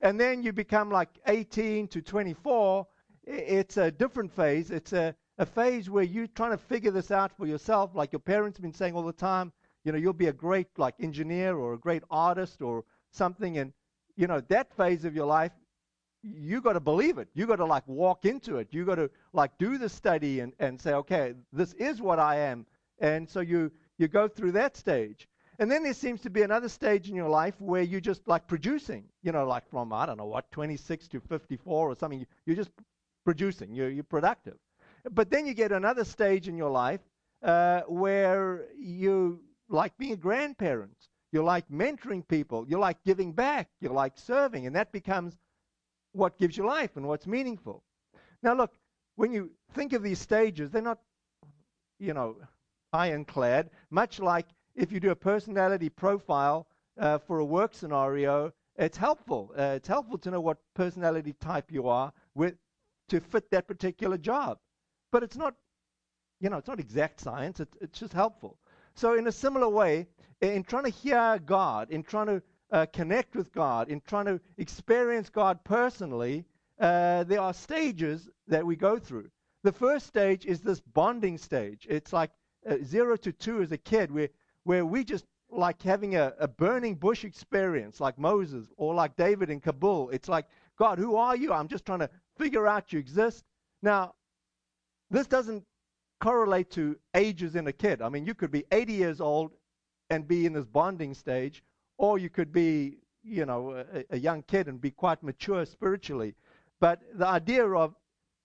And 0.00 0.20
then 0.20 0.42
you 0.42 0.52
become 0.52 0.90
like 0.90 1.08
18 1.26 1.88
to 1.88 2.02
24. 2.02 2.86
It's 3.24 3.78
a 3.78 3.90
different 3.90 4.30
phase. 4.30 4.70
It's 4.70 4.92
a 4.92 5.14
a 5.38 5.46
phase 5.46 5.90
where 5.90 6.04
you're 6.04 6.28
trying 6.28 6.52
to 6.52 6.58
figure 6.58 6.90
this 6.90 7.10
out 7.10 7.36
for 7.36 7.46
yourself, 7.46 7.94
like 7.94 8.12
your 8.12 8.20
parents 8.20 8.56
have 8.56 8.62
been 8.62 8.72
saying 8.72 8.94
all 8.94 9.02
the 9.02 9.12
time. 9.12 9.52
You 9.84 9.92
know, 9.92 9.98
you'll 9.98 10.12
be 10.12 10.28
a 10.28 10.32
great 10.32 10.68
like 10.78 10.94
engineer 11.00 11.56
or 11.56 11.74
a 11.74 11.78
great 11.78 12.02
artist 12.10 12.62
or 12.62 12.84
something, 13.10 13.58
and 13.58 13.72
you 14.16 14.26
know 14.26 14.40
that 14.40 14.72
phase 14.76 15.04
of 15.04 15.14
your 15.14 15.26
life, 15.26 15.52
you 16.24 16.60
got 16.60 16.72
to 16.72 16.80
believe 16.80 17.18
it. 17.18 17.28
You 17.34 17.46
got 17.46 17.56
to 17.56 17.64
like 17.64 17.86
walk 17.86 18.24
into 18.24 18.56
it. 18.56 18.68
You 18.70 18.84
got 18.84 18.96
to 18.96 19.10
like 19.32 19.56
do 19.58 19.78
the 19.78 19.88
study 19.88 20.40
and 20.40 20.52
and 20.58 20.80
say, 20.80 20.94
okay, 20.94 21.34
this 21.52 21.72
is 21.74 22.00
what 22.00 22.18
I 22.18 22.36
am, 22.36 22.66
and 22.98 23.28
so 23.28 23.40
you 23.40 23.70
you 23.98 24.08
go 24.08 24.28
through 24.28 24.52
that 24.52 24.76
stage. 24.76 25.28
And 25.58 25.70
then 25.70 25.84
there 25.84 25.94
seems 25.94 26.20
to 26.22 26.30
be 26.30 26.42
another 26.42 26.68
stage 26.68 27.08
in 27.08 27.14
your 27.14 27.28
life 27.28 27.60
where 27.60 27.82
you're 27.82 28.00
just 28.00 28.26
like 28.26 28.48
producing, 28.48 29.04
you 29.22 29.30
know, 29.30 29.46
like 29.46 29.68
from, 29.68 29.92
I 29.92 30.04
don't 30.04 30.18
know 30.18 30.24
what, 30.24 30.50
26 30.50 31.06
to 31.08 31.20
54 31.20 31.90
or 31.90 31.94
something. 31.94 32.26
You're 32.44 32.56
just 32.56 32.70
producing, 33.24 33.72
you're, 33.72 33.90
you're 33.90 34.02
productive. 34.02 34.56
But 35.12 35.30
then 35.30 35.46
you 35.46 35.54
get 35.54 35.70
another 35.70 36.04
stage 36.04 36.48
in 36.48 36.56
your 36.56 36.70
life 36.70 37.00
uh, 37.42 37.82
where 37.82 38.66
you 38.76 39.40
like 39.68 39.96
being 39.96 40.12
a 40.12 40.16
grandparent. 40.16 41.08
You 41.30 41.42
like 41.42 41.68
mentoring 41.68 42.26
people. 42.26 42.66
You 42.68 42.78
like 42.78 43.02
giving 43.04 43.32
back. 43.32 43.68
You 43.80 43.90
like 43.90 44.18
serving. 44.18 44.66
And 44.66 44.74
that 44.74 44.92
becomes 44.92 45.36
what 46.14 46.38
gives 46.38 46.56
you 46.56 46.64
life 46.64 46.96
and 46.96 47.06
what's 47.06 47.26
meaningful. 47.26 47.82
Now, 48.42 48.54
look, 48.54 48.72
when 49.16 49.32
you 49.32 49.50
think 49.72 49.92
of 49.92 50.02
these 50.02 50.18
stages, 50.18 50.70
they're 50.70 50.82
not, 50.82 50.98
you 51.98 52.14
know, 52.14 52.36
ironclad, 52.92 53.70
much 53.90 54.20
like 54.20 54.46
if 54.74 54.92
you 54.92 55.00
do 55.00 55.10
a 55.10 55.16
personality 55.16 55.88
profile 55.88 56.66
uh, 56.98 57.18
for 57.18 57.40
a 57.40 57.44
work 57.44 57.74
scenario, 57.74 58.52
it's 58.76 58.96
helpful. 58.96 59.52
Uh, 59.56 59.74
it's 59.76 59.88
helpful 59.88 60.18
to 60.18 60.30
know 60.30 60.40
what 60.40 60.58
personality 60.74 61.34
type 61.40 61.70
you 61.70 61.88
are 61.88 62.12
with 62.34 62.54
to 63.08 63.20
fit 63.20 63.50
that 63.50 63.66
particular 63.66 64.16
job. 64.16 64.58
But 65.12 65.22
it's 65.22 65.36
not, 65.36 65.54
you 66.40 66.50
know, 66.50 66.58
it's 66.58 66.68
not 66.68 66.80
exact 66.80 67.20
science. 67.20 67.60
It, 67.60 67.68
it's 67.80 67.98
just 67.98 68.12
helpful. 68.12 68.58
So 68.94 69.14
in 69.14 69.26
a 69.26 69.32
similar 69.32 69.68
way, 69.68 70.06
in 70.40 70.62
trying 70.64 70.84
to 70.84 70.90
hear 70.90 71.40
God, 71.44 71.90
in 71.90 72.02
trying 72.02 72.26
to 72.26 72.42
uh, 72.70 72.86
connect 72.92 73.36
with 73.36 73.52
God, 73.52 73.88
in 73.88 74.00
trying 74.06 74.26
to 74.26 74.40
experience 74.58 75.28
God 75.28 75.62
personally, 75.64 76.44
uh, 76.80 77.24
there 77.24 77.40
are 77.40 77.54
stages 77.54 78.28
that 78.48 78.64
we 78.64 78.76
go 78.76 78.98
through. 78.98 79.30
The 79.62 79.72
first 79.72 80.06
stage 80.06 80.44
is 80.44 80.60
this 80.60 80.80
bonding 80.80 81.38
stage. 81.38 81.86
It's 81.88 82.12
like 82.12 82.30
uh, 82.68 82.76
zero 82.82 83.16
to 83.16 83.32
two 83.32 83.62
as 83.62 83.72
a 83.72 83.78
kid, 83.78 84.10
where 84.10 84.28
where 84.64 84.84
we 84.84 85.04
just 85.04 85.26
like 85.50 85.80
having 85.82 86.16
a, 86.16 86.34
a 86.38 86.48
burning 86.48 86.94
bush 86.96 87.24
experience, 87.24 88.00
like 88.00 88.18
Moses 88.18 88.66
or 88.76 88.94
like 88.94 89.16
David 89.16 89.50
in 89.50 89.60
Kabul. 89.60 90.10
It's 90.10 90.28
like, 90.28 90.46
God, 90.78 90.98
who 90.98 91.16
are 91.16 91.36
you? 91.36 91.52
I'm 91.52 91.68
just 91.68 91.84
trying 91.84 92.00
to 92.00 92.10
figure 92.36 92.66
out 92.66 92.92
you 92.92 92.98
exist. 92.98 93.44
Now, 93.82 94.14
this 95.10 95.26
doesn't 95.26 95.64
correlate 96.20 96.70
to 96.72 96.96
ages 97.14 97.54
in 97.54 97.66
a 97.66 97.72
kid. 97.72 98.02
I 98.02 98.08
mean, 98.08 98.26
you 98.26 98.34
could 98.34 98.50
be 98.50 98.64
80 98.72 98.92
years 98.92 99.20
old 99.20 99.52
and 100.10 100.26
be 100.26 100.46
in 100.46 100.52
this 100.52 100.64
bonding 100.64 101.14
stage, 101.14 101.62
or 101.98 102.18
you 102.18 102.30
could 102.30 102.52
be, 102.52 102.98
you 103.22 103.46
know, 103.46 103.84
a, 103.92 104.04
a 104.10 104.18
young 104.18 104.42
kid 104.42 104.68
and 104.68 104.80
be 104.80 104.90
quite 104.90 105.22
mature 105.22 105.64
spiritually. 105.64 106.34
But 106.80 107.00
the 107.14 107.26
idea 107.26 107.66
of 107.66 107.94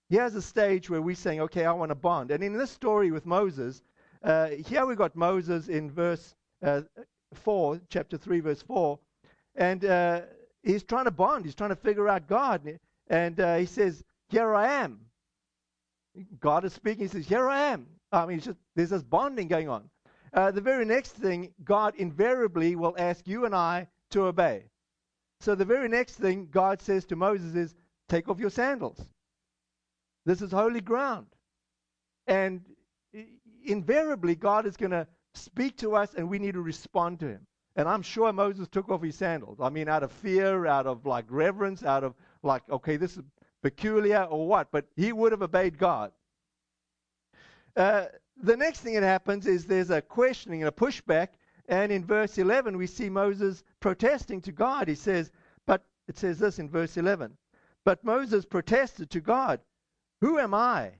here's 0.08 0.34
a 0.34 0.42
stage 0.42 0.90
where 0.90 1.02
we're 1.02 1.14
saying, 1.14 1.40
okay, 1.40 1.64
I 1.64 1.72
want 1.72 1.90
to 1.90 1.94
bond. 1.94 2.30
And 2.30 2.42
in 2.42 2.56
this 2.56 2.70
story 2.70 3.10
with 3.10 3.26
Moses, 3.26 3.82
uh, 4.22 4.48
here 4.66 4.84
we 4.84 4.96
got 4.96 5.16
Moses 5.16 5.68
in 5.68 5.90
verse 5.90 6.34
uh, 6.62 6.82
4, 7.34 7.80
chapter 7.88 8.18
3, 8.18 8.40
verse 8.40 8.62
4, 8.62 8.98
and 9.54 9.84
uh, 9.84 10.20
he's 10.62 10.82
trying 10.82 11.04
to 11.04 11.10
bond. 11.10 11.44
He's 11.44 11.54
trying 11.54 11.70
to 11.70 11.76
figure 11.76 12.08
out 12.08 12.26
God. 12.26 12.78
And 13.08 13.40
uh, 13.40 13.56
he 13.56 13.66
says, 13.66 14.02
Here 14.28 14.54
I 14.54 14.82
am. 14.82 15.00
God 16.40 16.64
is 16.64 16.72
speaking. 16.72 17.02
He 17.02 17.08
says, 17.08 17.26
Here 17.26 17.48
I 17.48 17.72
am. 17.72 17.86
I 18.12 18.26
mean, 18.26 18.40
just, 18.40 18.58
there's 18.74 18.90
this 18.90 19.02
bonding 19.02 19.48
going 19.48 19.68
on. 19.68 19.88
Uh, 20.32 20.50
the 20.50 20.60
very 20.60 20.84
next 20.84 21.12
thing, 21.12 21.52
God 21.64 21.94
invariably 21.96 22.76
will 22.76 22.94
ask 22.98 23.26
you 23.26 23.44
and 23.44 23.54
I 23.54 23.88
to 24.10 24.24
obey. 24.24 24.64
So 25.40 25.54
the 25.54 25.64
very 25.64 25.88
next 25.88 26.14
thing 26.14 26.48
God 26.50 26.80
says 26.80 27.04
to 27.06 27.16
Moses 27.16 27.54
is, 27.54 27.74
Take 28.08 28.28
off 28.28 28.40
your 28.40 28.50
sandals. 28.50 28.98
This 30.26 30.42
is 30.42 30.50
holy 30.50 30.80
ground. 30.80 31.26
And 32.26 32.62
invariably, 33.64 34.34
God 34.34 34.66
is 34.66 34.76
going 34.76 34.90
to 34.90 35.06
speak 35.34 35.76
to 35.78 35.94
us 35.94 36.14
and 36.14 36.28
we 36.28 36.38
need 36.38 36.54
to 36.54 36.60
respond 36.60 37.20
to 37.20 37.28
him. 37.28 37.46
And 37.76 37.88
I'm 37.88 38.02
sure 38.02 38.32
Moses 38.32 38.68
took 38.68 38.90
off 38.90 39.02
his 39.02 39.14
sandals. 39.14 39.58
I 39.60 39.70
mean, 39.70 39.88
out 39.88 40.02
of 40.02 40.10
fear, 40.10 40.66
out 40.66 40.86
of 40.86 41.06
like 41.06 41.24
reverence, 41.28 41.84
out 41.84 42.02
of 42.02 42.14
like, 42.42 42.62
okay, 42.68 42.96
this 42.96 43.16
is 43.16 43.22
peculiar 43.62 44.24
or 44.24 44.46
what, 44.46 44.72
but 44.72 44.86
he 44.96 45.12
would 45.12 45.32
have 45.32 45.42
obeyed 45.42 45.78
God. 45.78 46.10
Uh, 47.76 48.06
the 48.42 48.56
next 48.56 48.80
thing 48.80 48.94
that 48.94 49.02
happens 49.02 49.46
is 49.46 49.64
there's 49.64 49.90
a 49.90 50.02
questioning 50.02 50.62
and 50.62 50.68
a 50.68 50.72
pushback. 50.72 51.28
And 51.68 51.92
in 51.92 52.04
verse 52.04 52.38
11, 52.38 52.76
we 52.76 52.86
see 52.86 53.08
Moses 53.08 53.62
protesting 53.78 54.40
to 54.42 54.52
God. 54.52 54.88
He 54.88 54.94
says, 54.94 55.30
but 55.66 55.84
it 56.08 56.18
says 56.18 56.38
this 56.38 56.58
in 56.58 56.68
verse 56.68 56.96
11. 56.96 57.36
But 57.84 58.04
Moses 58.04 58.44
protested 58.44 59.10
to 59.10 59.20
God, 59.20 59.60
Who 60.20 60.38
am 60.38 60.52
I 60.54 60.92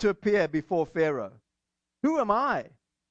to 0.00 0.08
appear 0.08 0.48
before 0.48 0.86
Pharaoh? 0.86 1.32
Who 2.02 2.18
am 2.18 2.30
I 2.30 2.66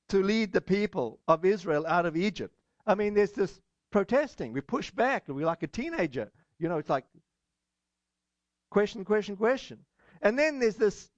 to 0.09 0.21
lead 0.21 0.51
the 0.51 0.61
people 0.61 1.19
of 1.27 1.45
Israel 1.45 1.85
out 1.87 2.05
of 2.05 2.17
Egypt? 2.17 2.55
I 2.85 2.95
mean, 2.95 3.13
there's 3.13 3.31
this 3.31 3.61
protesting. 3.91 4.53
We 4.53 4.61
push 4.61 4.91
back. 4.91 5.27
We're 5.27 5.45
like 5.45 5.63
a 5.63 5.67
teenager. 5.67 6.31
You 6.59 6.69
know, 6.69 6.77
it's 6.77 6.89
like 6.89 7.05
question, 8.69 9.05
question, 9.05 9.37
question. 9.37 9.79
And 10.21 10.37
then 10.37 10.59
there's 10.59 10.75
this, 10.75 11.09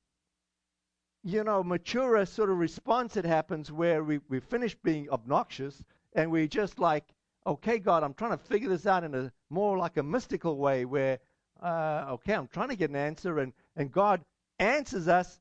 you 1.23 1.43
know, 1.43 1.63
mature 1.63 2.25
sort 2.25 2.49
of 2.49 2.57
response 2.57 3.13
that 3.13 3.25
happens 3.25 3.71
where 3.71 4.03
we, 4.03 4.19
we 4.27 4.39
finish 4.39 4.75
being 4.75 5.09
obnoxious 5.09 5.83
and 6.13 6.31
we 6.31 6.47
just 6.47 6.79
like, 6.79 7.05
okay, 7.45 7.77
God, 7.77 8.03
I'm 8.03 8.13
trying 8.13 8.31
to 8.31 8.37
figure 8.37 8.69
this 8.69 8.87
out 8.87 9.03
in 9.03 9.13
a 9.13 9.31
more 9.49 9.77
like 9.77 9.97
a 9.97 10.03
mystical 10.03 10.57
way 10.57 10.85
where, 10.85 11.19
uh, 11.61 12.05
okay, 12.09 12.33
I'm 12.33 12.47
trying 12.47 12.69
to 12.69 12.75
get 12.75 12.89
an 12.89 12.95
answer 12.95 13.39
and, 13.39 13.53
and 13.75 13.91
God 13.91 14.21
answers 14.59 15.07
us, 15.07 15.39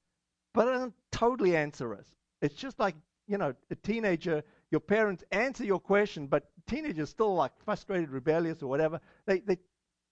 but 0.52 0.66
doesn't 0.66 0.94
totally 1.12 1.56
answer 1.56 1.94
us. 1.94 2.06
It's 2.42 2.54
just 2.54 2.78
like, 2.78 2.94
you 3.26 3.38
know, 3.38 3.54
a 3.70 3.74
teenager, 3.76 4.42
your 4.70 4.80
parents 4.80 5.24
answer 5.30 5.64
your 5.64 5.80
question, 5.80 6.26
but 6.26 6.50
teenagers 6.66 7.08
still 7.08 7.34
like 7.34 7.52
frustrated, 7.64 8.10
rebellious, 8.10 8.62
or 8.62 8.68
whatever. 8.68 9.00
They, 9.26 9.40
they, 9.40 9.58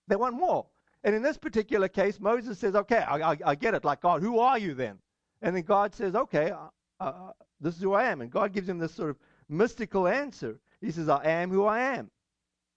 they 0.06 0.16
want 0.16 0.34
more. 0.34 0.66
And 1.04 1.14
in 1.14 1.22
this 1.22 1.36
particular 1.36 1.88
case, 1.88 2.20
Moses 2.20 2.58
says, 2.58 2.74
okay, 2.74 2.98
I, 2.98 3.32
I, 3.32 3.36
I 3.44 3.54
get 3.54 3.74
it. 3.74 3.84
Like, 3.84 4.00
God, 4.00 4.22
who 4.22 4.38
are 4.38 4.58
you 4.58 4.74
then? 4.74 4.98
And 5.42 5.54
then 5.54 5.62
God 5.62 5.94
says, 5.94 6.14
okay, 6.14 6.50
uh, 6.50 6.68
uh, 7.00 7.32
this 7.60 7.76
is 7.76 7.82
who 7.82 7.94
I 7.94 8.04
am. 8.04 8.20
And 8.20 8.30
God 8.30 8.52
gives 8.52 8.68
him 8.68 8.78
this 8.78 8.94
sort 8.94 9.10
of 9.10 9.16
mystical 9.48 10.06
answer. 10.08 10.58
He 10.80 10.90
says, 10.90 11.08
I 11.08 11.24
am 11.24 11.50
who 11.50 11.64
I 11.64 11.80
am. 11.80 12.10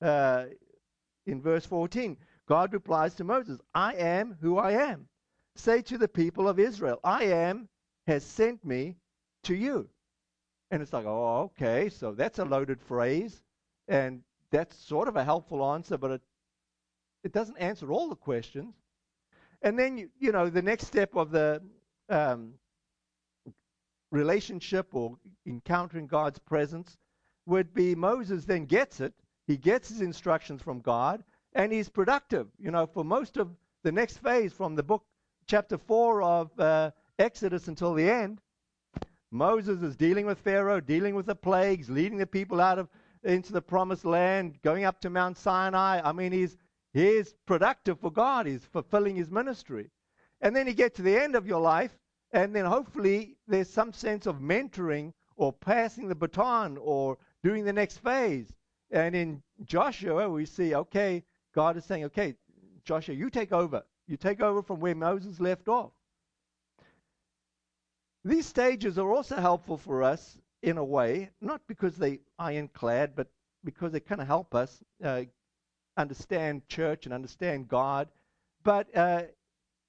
Uh, 0.01 0.45
in 1.25 1.41
verse 1.41 1.65
14, 1.65 2.17
God 2.47 2.73
replies 2.73 3.13
to 3.15 3.23
Moses, 3.23 3.59
I 3.73 3.93
am 3.93 4.37
who 4.41 4.57
I 4.57 4.71
am. 4.71 5.07
Say 5.55 5.81
to 5.83 5.97
the 5.97 6.07
people 6.07 6.47
of 6.47 6.59
Israel, 6.59 6.99
I 7.03 7.25
am 7.25 7.67
has 8.07 8.23
sent 8.23 8.65
me 8.65 8.97
to 9.43 9.55
you. 9.55 9.89
And 10.71 10.81
it's 10.81 10.93
like, 10.93 11.05
oh, 11.05 11.51
okay, 11.51 11.89
so 11.89 12.13
that's 12.13 12.39
a 12.39 12.45
loaded 12.45 12.81
phrase. 12.81 13.41
And 13.87 14.21
that's 14.51 14.75
sort 14.75 15.07
of 15.07 15.15
a 15.15 15.23
helpful 15.23 15.63
answer, 15.73 15.97
but 15.97 16.11
it, 16.11 16.21
it 17.23 17.33
doesn't 17.33 17.57
answer 17.57 17.91
all 17.91 18.09
the 18.09 18.15
questions. 18.15 18.73
And 19.61 19.77
then, 19.77 19.97
you, 19.97 20.09
you 20.19 20.31
know, 20.31 20.49
the 20.49 20.61
next 20.61 20.87
step 20.87 21.15
of 21.15 21.31
the 21.31 21.61
um, 22.11 22.53
relationship 24.11 24.93
or 24.93 25.17
encountering 25.45 26.07
God's 26.07 26.39
presence 26.39 26.97
would 27.45 27.73
be 27.73 27.95
Moses 27.95 28.45
then 28.45 28.65
gets 28.65 28.99
it. 28.99 29.13
He 29.47 29.57
gets 29.57 29.89
his 29.89 30.01
instructions 30.01 30.61
from 30.61 30.79
God, 30.79 31.23
and 31.53 31.71
he's 31.71 31.89
productive. 31.89 32.47
You 32.59 32.71
know, 32.71 32.85
for 32.85 33.03
most 33.03 33.37
of 33.37 33.49
the 33.83 33.91
next 33.91 34.17
phase 34.17 34.53
from 34.53 34.75
the 34.75 34.83
book, 34.83 35.03
chapter 35.47 35.77
4 35.77 36.21
of 36.21 36.59
uh, 36.59 36.91
Exodus 37.17 37.67
until 37.67 37.93
the 37.93 38.09
end, 38.09 38.39
Moses 39.31 39.81
is 39.81 39.95
dealing 39.95 40.25
with 40.25 40.39
Pharaoh, 40.39 40.81
dealing 40.81 41.15
with 41.15 41.25
the 41.25 41.35
plagues, 41.35 41.89
leading 41.89 42.17
the 42.17 42.27
people 42.27 42.59
out 42.61 42.77
of 42.77 42.89
into 43.23 43.53
the 43.53 43.61
promised 43.61 44.05
land, 44.05 44.59
going 44.63 44.83
up 44.83 44.99
to 45.01 45.09
Mount 45.09 45.37
Sinai. 45.37 46.01
I 46.03 46.11
mean, 46.11 46.31
he's 46.31 46.57
he's 46.93 47.33
productive 47.45 47.99
for 47.99 48.11
God. 48.11 48.45
He's 48.45 48.65
fulfilling 48.65 49.15
his 49.15 49.29
ministry. 49.29 49.89
And 50.41 50.55
then 50.55 50.67
you 50.67 50.73
get 50.73 50.95
to 50.95 51.01
the 51.01 51.17
end 51.17 51.35
of 51.35 51.45
your 51.47 51.61
life, 51.61 51.91
and 52.33 52.55
then 52.55 52.65
hopefully 52.65 53.37
there's 53.47 53.69
some 53.69 53.93
sense 53.93 54.25
of 54.25 54.37
mentoring 54.37 55.13
or 55.35 55.53
passing 55.53 56.07
the 56.07 56.15
baton 56.15 56.77
or 56.77 57.17
doing 57.43 57.63
the 57.63 57.73
next 57.73 57.97
phase. 57.99 58.51
And 58.91 59.15
in 59.15 59.41
Joshua, 59.63 60.29
we 60.29 60.45
see, 60.45 60.75
okay, 60.75 61.23
God 61.53 61.77
is 61.77 61.85
saying, 61.85 62.05
okay, 62.05 62.35
Joshua, 62.83 63.15
you 63.15 63.29
take 63.29 63.51
over. 63.51 63.83
You 64.07 64.17
take 64.17 64.41
over 64.41 64.61
from 64.61 64.79
where 64.79 64.95
Moses 64.95 65.39
left 65.39 65.67
off. 65.67 65.91
These 68.23 68.45
stages 68.45 68.97
are 68.97 69.11
also 69.11 69.37
helpful 69.37 69.77
for 69.77 70.03
us 70.03 70.37
in 70.61 70.77
a 70.77 70.83
way, 70.83 71.29
not 71.41 71.61
because 71.67 71.97
they 71.97 72.19
ironclad, 72.37 73.15
but 73.15 73.27
because 73.63 73.91
they 73.91 73.99
kind 73.99 74.21
of 74.21 74.27
help 74.27 74.53
us 74.53 74.83
uh, 75.03 75.23
understand 75.97 76.67
church 76.67 77.05
and 77.05 77.13
understand 77.13 77.67
God. 77.67 78.09
But 78.63 78.95
uh, 78.95 79.23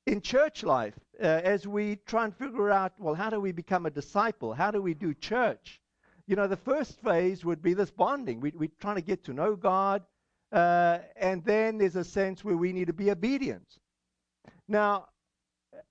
in 0.07 0.21
church 0.21 0.63
life, 0.63 0.99
uh, 1.21 1.27
as 1.27 1.67
we 1.67 1.97
try 2.07 2.25
and 2.25 2.37
figure 2.37 2.71
out, 2.71 2.93
well, 2.99 3.15
how 3.15 3.31
do 3.31 3.41
we 3.41 3.53
become 3.53 3.87
a 3.87 3.91
disciple? 3.91 4.53
How 4.53 4.71
do 4.71 4.83
we 4.83 4.95
do 4.95 5.15
church? 5.15 5.81
You 6.27 6.37
know, 6.37 6.47
the 6.47 6.57
first 6.57 7.01
phase 7.03 7.45
would 7.45 7.63
be 7.63 7.75
this 7.75 7.91
bonding. 7.91 8.41
We, 8.41 8.53
we're 8.55 8.71
trying 8.81 8.97
to 8.97 9.03
get 9.03 9.25
to 9.25 9.33
know 9.33 9.55
God, 9.55 10.03
uh, 10.51 10.99
and 11.17 11.45
then 11.45 11.79
there's 11.79 11.97
a 11.97 12.05
sense 12.05 12.45
where 12.45 12.57
we 12.57 12.73
need 12.73 12.87
to 12.89 12.93
be 12.93 13.11
obedient. 13.11 13.79
Now, 14.69 15.07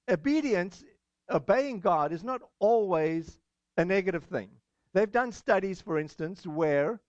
obedience 0.10 0.84
obeying 1.30 1.80
God 1.80 2.12
is 2.12 2.24
not 2.24 2.42
always 2.60 3.40
a 3.78 3.86
negative 3.86 4.26
thing. 4.26 4.50
They've 4.94 5.12
done 5.12 5.32
studies, 5.32 5.80
for 5.80 5.98
instance, 5.98 6.46
where 6.46 7.00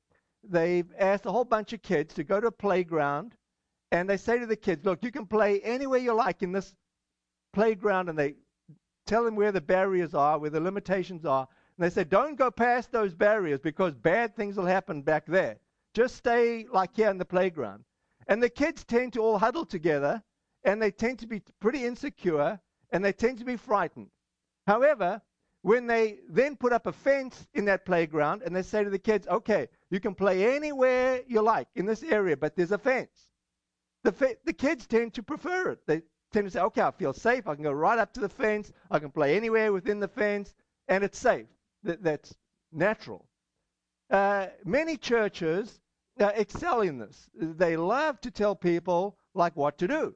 they've 0.45 0.91
asked 0.99 1.27
a 1.27 1.33
whole 1.33 1.45
bunch 1.45 1.73
of 1.73 1.83
kids 1.83 2.15
to 2.15 2.25
go 2.25 2.41
to 2.41 2.49
a 2.49 2.53
playground 2.53 3.35
and 3.91 4.09
they 4.09 4.17
say 4.17 4.39
to 4.39 4.47
the 4.47 4.57
kids, 4.57 4.85
Look, 4.85 5.03
you 5.03 5.11
can 5.11 5.27
play 5.27 5.61
anywhere 5.61 5.99
you 5.99 6.15
like 6.15 6.43
in 6.43 6.53
this 6.53 6.75
playground, 7.53 8.09
and 8.09 8.19
they 8.19 8.35
tell 9.07 9.25
them 9.25 9.37
where 9.37 9.53
the 9.53 9.61
barriers 9.61 10.15
are, 10.15 10.39
where 10.39 10.51
the 10.51 10.61
limitations 10.61 11.25
are. 11.25 11.49
And 11.77 11.85
they 11.85 11.91
say, 11.91 12.05
Don't 12.05 12.37
go 12.37 12.51
past 12.51 12.93
those 12.93 13.15
barriers 13.15 13.61
because 13.61 13.95
bad 13.95 14.37
things 14.37 14.57
will 14.57 14.67
happen 14.67 15.03
back 15.03 15.27
there. 15.27 15.59
Just 15.95 16.17
stay 16.17 16.67
like 16.73 16.95
here 16.95 17.11
in 17.11 17.19
the 17.19 17.25
playground. 17.25 17.85
And 18.29 18.43
the 18.43 18.49
kids 18.49 18.85
tend 18.85 19.13
to 19.15 19.21
all 19.21 19.39
huddle 19.39 19.67
together 19.67 20.23
and 20.65 20.81
they 20.81 20.91
tend 20.91 21.19
to 21.19 21.27
be 21.27 21.43
pretty 21.61 21.85
insecure 21.85 22.61
and 22.91 23.05
they 23.05 23.13
tend 23.13 23.39
to 23.39 23.45
be 23.45 23.57
frightened. 23.57 24.09
However, 24.67 25.21
when 25.63 25.87
they 25.87 26.19
then 26.29 26.57
put 26.57 26.73
up 26.73 26.87
a 26.87 26.93
fence 26.93 27.47
in 27.55 27.65
that 27.67 27.85
playground 27.85 28.43
and 28.43 28.55
they 28.55 28.63
say 28.63 28.85
to 28.85 28.91
the 28.91 28.99
kids, 28.99 29.27
okay, 29.29 29.69
you 29.91 30.01
can 30.01 30.15
play 30.15 30.55
anywhere 30.55 31.23
you 31.27 31.41
like 31.41 31.69
in 31.75 31.87
this 31.87 32.03
area, 32.03 32.37
but 32.37 32.57
there's 32.57 32.73
a 32.73 32.79
fence. 32.79 33.31
The, 34.05 34.13
fe- 34.13 34.37
the 34.45 34.53
kids 34.53 34.87
tend 34.87 35.15
to 35.15 35.23
prefer 35.23 35.71
it. 35.71 35.87
They 35.87 36.03
tend 36.33 36.47
to 36.47 36.51
say, 36.51 36.61
okay, 36.61 36.83
I 36.83 36.91
feel 36.91 37.13
safe. 37.13 37.47
I 37.47 37.55
can 37.55 37.65
go 37.65 37.73
right 37.73 37.99
up 37.99 38.13
to 38.15 38.21
the 38.21 38.29
fence. 38.29 38.73
I 38.91 38.99
can 38.99 39.11
play 39.11 39.37
anywhere 39.37 39.73
within 39.73 40.01
the 40.01 40.09
fence, 40.09 40.55
and 40.89 41.05
it's 41.05 41.19
safe. 41.19 41.47
That, 41.85 42.03
that's 42.03 42.35
natural. 42.73 43.27
Uh, 44.11 44.49
many 44.65 44.97
churches 44.97 45.81
uh, 46.21 46.33
excel 46.35 46.83
in 46.83 46.99
this. 46.99 47.29
They 47.35 47.77
love 47.77 48.21
to 48.23 48.31
tell 48.31 48.55
people 48.55 49.17
like 49.35 49.57
what 49.57 49.79
to 49.79 49.89
do. 49.89 50.15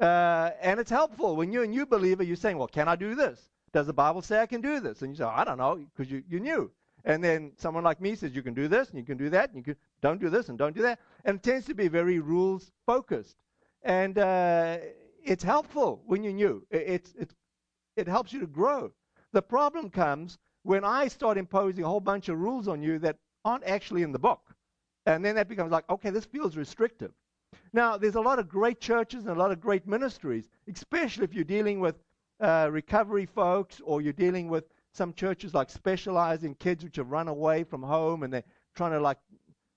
Uh, 0.00 0.50
and 0.60 0.78
it's 0.78 0.90
helpful 0.90 1.36
when 1.36 1.52
you're 1.52 1.64
a 1.64 1.68
new 1.68 1.86
believer, 1.86 2.22
you're 2.22 2.36
saying, 2.36 2.58
well, 2.58 2.68
can 2.68 2.88
I 2.88 2.96
do 2.96 3.14
this? 3.14 3.50
Does 3.72 3.86
the 3.86 3.92
Bible 3.92 4.22
say 4.22 4.40
I 4.40 4.46
can 4.46 4.60
do 4.60 4.80
this? 4.80 5.02
And 5.02 5.12
you 5.12 5.16
say, 5.16 5.24
I 5.24 5.44
don't 5.44 5.58
know, 5.58 5.76
because 5.94 6.10
you, 6.10 6.22
you're 6.28 6.40
new. 6.40 6.70
And 7.04 7.22
then 7.22 7.52
someone 7.56 7.84
like 7.84 8.00
me 8.00 8.14
says, 8.14 8.34
you 8.34 8.42
can 8.42 8.54
do 8.54 8.68
this, 8.68 8.90
and 8.90 8.98
you 8.98 9.04
can 9.04 9.16
do 9.16 9.30
that, 9.30 9.50
and 9.50 9.58
you 9.58 9.62
can, 9.62 9.76
don't 10.02 10.20
do 10.20 10.28
this, 10.28 10.48
and 10.48 10.58
don't 10.58 10.74
do 10.74 10.82
that. 10.82 10.98
And 11.24 11.36
it 11.36 11.42
tends 11.42 11.66
to 11.66 11.74
be 11.74 11.88
very 11.88 12.18
rules 12.18 12.72
focused. 12.84 13.36
And 13.82 14.18
uh, 14.18 14.78
it's 15.26 15.44
helpful 15.44 16.02
when 16.06 16.22
you're 16.22 16.32
new. 16.32 16.64
It, 16.70 16.84
it's, 17.18 17.34
it 17.96 18.08
helps 18.08 18.32
you 18.32 18.40
to 18.40 18.46
grow. 18.46 18.92
The 19.32 19.42
problem 19.42 19.90
comes 19.90 20.38
when 20.62 20.84
I 20.84 21.08
start 21.08 21.36
imposing 21.36 21.84
a 21.84 21.88
whole 21.88 22.00
bunch 22.00 22.28
of 22.28 22.38
rules 22.38 22.68
on 22.68 22.82
you 22.82 22.98
that 23.00 23.18
aren't 23.44 23.64
actually 23.64 24.02
in 24.02 24.12
the 24.12 24.18
book. 24.18 24.54
And 25.04 25.24
then 25.24 25.34
that 25.36 25.48
becomes 25.48 25.70
like, 25.70 25.88
okay, 25.90 26.10
this 26.10 26.24
feels 26.24 26.56
restrictive. 26.56 27.12
Now, 27.72 27.96
there's 27.96 28.14
a 28.14 28.20
lot 28.20 28.38
of 28.38 28.48
great 28.48 28.80
churches 28.80 29.24
and 29.24 29.36
a 29.36 29.38
lot 29.38 29.52
of 29.52 29.60
great 29.60 29.86
ministries, 29.86 30.48
especially 30.72 31.24
if 31.24 31.34
you're 31.34 31.44
dealing 31.44 31.80
with 31.80 31.96
uh, 32.40 32.68
recovery 32.70 33.26
folks 33.26 33.80
or 33.84 34.00
you're 34.00 34.12
dealing 34.12 34.48
with 34.48 34.64
some 34.92 35.12
churches 35.12 35.54
like 35.54 35.70
specialize 35.70 36.42
in 36.42 36.54
kids 36.54 36.82
which 36.82 36.96
have 36.96 37.10
run 37.10 37.28
away 37.28 37.64
from 37.64 37.82
home 37.82 38.22
and 38.22 38.32
they're 38.32 38.44
trying 38.74 38.92
to 38.92 39.00
like 39.00 39.18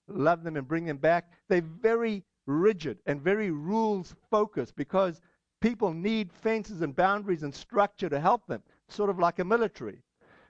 love 0.08 0.44
them 0.44 0.56
and 0.56 0.68
bring 0.68 0.86
them 0.86 0.98
back. 0.98 1.32
They're 1.48 1.62
very 1.62 2.24
rigid 2.48 2.98
and 3.06 3.22
very 3.22 3.52
rules 3.52 4.16
focused 4.32 4.76
because 4.76 5.22
people 5.62 5.94
need 5.94 6.32
fences 6.32 6.82
and 6.82 6.96
boundaries 6.96 7.44
and 7.44 7.54
structure 7.54 8.10
to 8.10 8.20
help 8.20 8.46
them, 8.48 8.62
sort 8.88 9.10
of 9.10 9.20
like 9.20 9.40
a 9.40 9.46
military. 9.46 10.02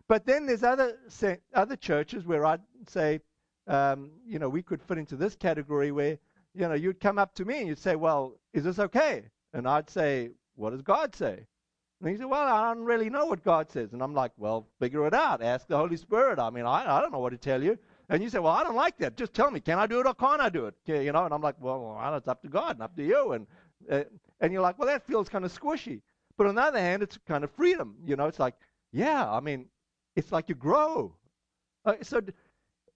But 0.08 0.26
then 0.26 0.46
there's 0.46 0.64
other 0.64 0.98
other 1.54 1.76
churches 1.76 2.26
where 2.26 2.46
I'd 2.46 2.62
say, 2.88 3.20
um, 3.68 4.10
you 4.26 4.40
know, 4.40 4.50
we 4.50 4.64
could 4.64 4.82
fit 4.82 4.98
into 4.98 5.16
this 5.16 5.36
category 5.36 5.92
where, 5.92 6.18
you 6.56 6.68
know, 6.68 6.74
you'd 6.74 7.00
come 7.00 7.20
up 7.20 7.36
to 7.36 7.46
me 7.46 7.60
and 7.60 7.68
you'd 7.68 7.80
say, 7.80 7.96
well, 7.96 8.36
is 8.54 8.64
this 8.64 8.80
okay? 8.80 9.24
And 9.54 9.68
I'd 9.68 9.90
say, 9.90 10.32
what 10.56 10.72
does 10.72 10.82
God 10.82 11.16
say? 11.16 11.46
And 12.02 12.10
he 12.10 12.16
said, 12.16 12.26
well, 12.26 12.48
I 12.48 12.74
don't 12.74 12.86
really 12.86 13.10
know 13.10 13.26
what 13.26 13.44
God 13.44 13.70
says. 13.70 13.92
And 13.94 14.02
I'm 14.02 14.14
like, 14.14 14.32
well, 14.38 14.68
figure 14.80 15.06
it 15.06 15.14
out. 15.14 15.44
Ask 15.44 15.68
the 15.68 15.78
Holy 15.78 15.98
Spirit. 15.98 16.40
I 16.40 16.50
mean, 16.50 16.66
I, 16.66 16.98
I 16.98 17.02
don't 17.02 17.12
know 17.12 17.20
what 17.20 17.32
to 17.32 17.38
tell 17.38 17.62
you. 17.62 17.78
And 18.08 18.24
you 18.24 18.30
say, 18.30 18.40
well, 18.40 18.54
I 18.54 18.64
don't 18.64 18.76
like 18.76 18.98
that. 19.00 19.18
Just 19.18 19.34
tell 19.34 19.52
me, 19.52 19.60
can 19.60 19.78
I 19.78 19.86
do 19.86 20.00
it 20.00 20.08
or 20.08 20.16
can't 20.16 20.42
I 20.42 20.50
do 20.50 20.66
it? 20.66 20.76
You 20.86 21.12
know, 21.12 21.26
and 21.26 21.34
I'm 21.34 21.42
like, 21.42 21.56
well, 21.60 21.80
well 21.82 22.16
it's 22.16 22.28
up 22.28 22.42
to 22.42 22.48
God 22.48 22.78
and 22.78 22.82
up 22.82 22.96
to 22.96 23.04
you. 23.04 23.34
And, 23.34 23.46
uh, 23.90 24.04
and 24.42 24.54
you're 24.54 24.62
like, 24.62 24.78
well, 24.80 24.88
that 24.88 25.06
feels 25.06 25.30
kind 25.30 25.46
of 25.46 25.58
squishy. 25.58 26.02
But 26.38 26.48
on 26.48 26.56
the 26.56 26.62
other 26.62 26.80
hand, 26.80 27.04
it's 27.04 27.18
kind 27.28 27.44
of 27.44 27.52
freedom. 27.52 27.96
You 28.06 28.16
know, 28.16 28.28
it's 28.28 28.40
like, 28.40 28.56
yeah, 28.92 29.30
I 29.30 29.40
mean, 29.40 29.66
it's 30.16 30.32
like 30.32 30.50
you 30.50 30.56
grow. 30.56 31.16
Uh, 31.86 31.96
so 32.02 32.22
d- 32.22 32.34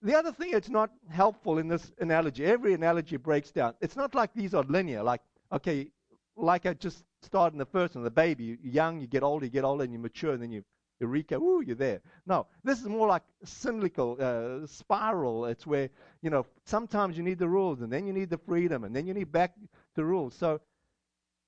the 0.02 0.16
other 0.16 0.32
thing 0.32 0.52
that's 0.52 0.70
not 0.70 0.92
helpful 1.10 1.58
in 1.58 1.68
this 1.68 1.92
analogy, 2.00 2.46
every 2.46 2.74
analogy 2.74 3.18
breaks 3.18 3.52
down. 3.52 3.74
It's 3.82 3.96
not 3.96 4.16
like 4.16 4.34
these 4.34 4.54
are 4.54 4.64
linear. 4.64 5.04
Like, 5.04 5.22
okay, 5.52 5.90
like 6.36 6.66
I 6.66 6.74
just 6.74 7.04
started 7.22 7.54
in 7.54 7.60
the 7.60 7.66
first 7.66 7.96
one, 7.96 8.04
the 8.04 8.12
baby, 8.12 8.44
you're 8.44 8.58
young, 8.62 9.00
you 9.00 9.08
get 9.08 9.24
older, 9.24 9.46
you 9.46 9.52
get 9.52 9.64
older, 9.64 9.84
and 9.84 9.94
you 9.94 10.00
mature, 10.00 10.34
and 10.34 10.42
then 10.42 10.52
you 10.52 10.64
eureka, 11.00 11.36
ooh, 11.36 11.62
you're 11.66 11.76
there. 11.76 12.02
No, 12.26 12.48
this 12.64 12.80
is 12.80 12.88
more 12.88 13.08
like 13.08 13.24
cyclical 13.44 14.18
uh, 14.20 14.66
spiral. 14.68 15.46
It's 15.46 15.68
where 15.68 15.90
you 16.22 16.30
know 16.30 16.46
sometimes 16.66 17.18
you 17.18 17.24
need 17.24 17.40
the 17.40 17.50
rules, 17.50 17.82
and 17.82 17.92
then 17.92 18.08
you 18.08 18.14
need 18.14 18.30
the 18.30 18.38
freedom, 18.38 18.84
and 18.84 18.96
then 18.96 19.06
you 19.06 19.14
need 19.14 19.32
back 19.32 19.54
the 19.96 20.06
rules. 20.06 20.34
So 20.36 20.62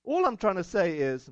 all 0.06 0.26
I'm 0.26 0.38
trying 0.38 0.56
to 0.56 0.64
say 0.64 0.98
is 0.98 1.30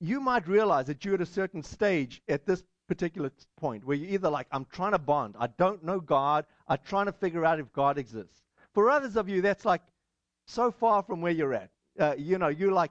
you 0.00 0.20
might 0.20 0.48
realize 0.48 0.86
that 0.86 1.04
you're 1.04 1.14
at 1.14 1.20
a 1.20 1.26
certain 1.26 1.62
stage 1.62 2.22
at 2.28 2.44
this 2.44 2.64
particular 2.88 3.30
point 3.56 3.84
where 3.84 3.96
you're 3.96 4.10
either 4.10 4.28
like, 4.28 4.46
I'm 4.50 4.66
trying 4.72 4.92
to 4.92 4.98
bond, 4.98 5.36
I 5.38 5.46
don't 5.46 5.84
know 5.84 6.00
God, 6.00 6.44
I'm 6.68 6.78
trying 6.84 7.06
to 7.06 7.12
figure 7.12 7.44
out 7.44 7.60
if 7.60 7.72
God 7.72 7.98
exists. 7.98 8.42
For 8.74 8.90
others 8.90 9.16
of 9.16 9.28
you, 9.28 9.42
that's 9.42 9.64
like 9.64 9.82
so 10.46 10.70
far 10.70 11.02
from 11.02 11.20
where 11.20 11.32
you're 11.32 11.54
at. 11.54 11.70
Uh, 11.98 12.14
you 12.18 12.38
know, 12.38 12.48
you're 12.48 12.72
like, 12.72 12.90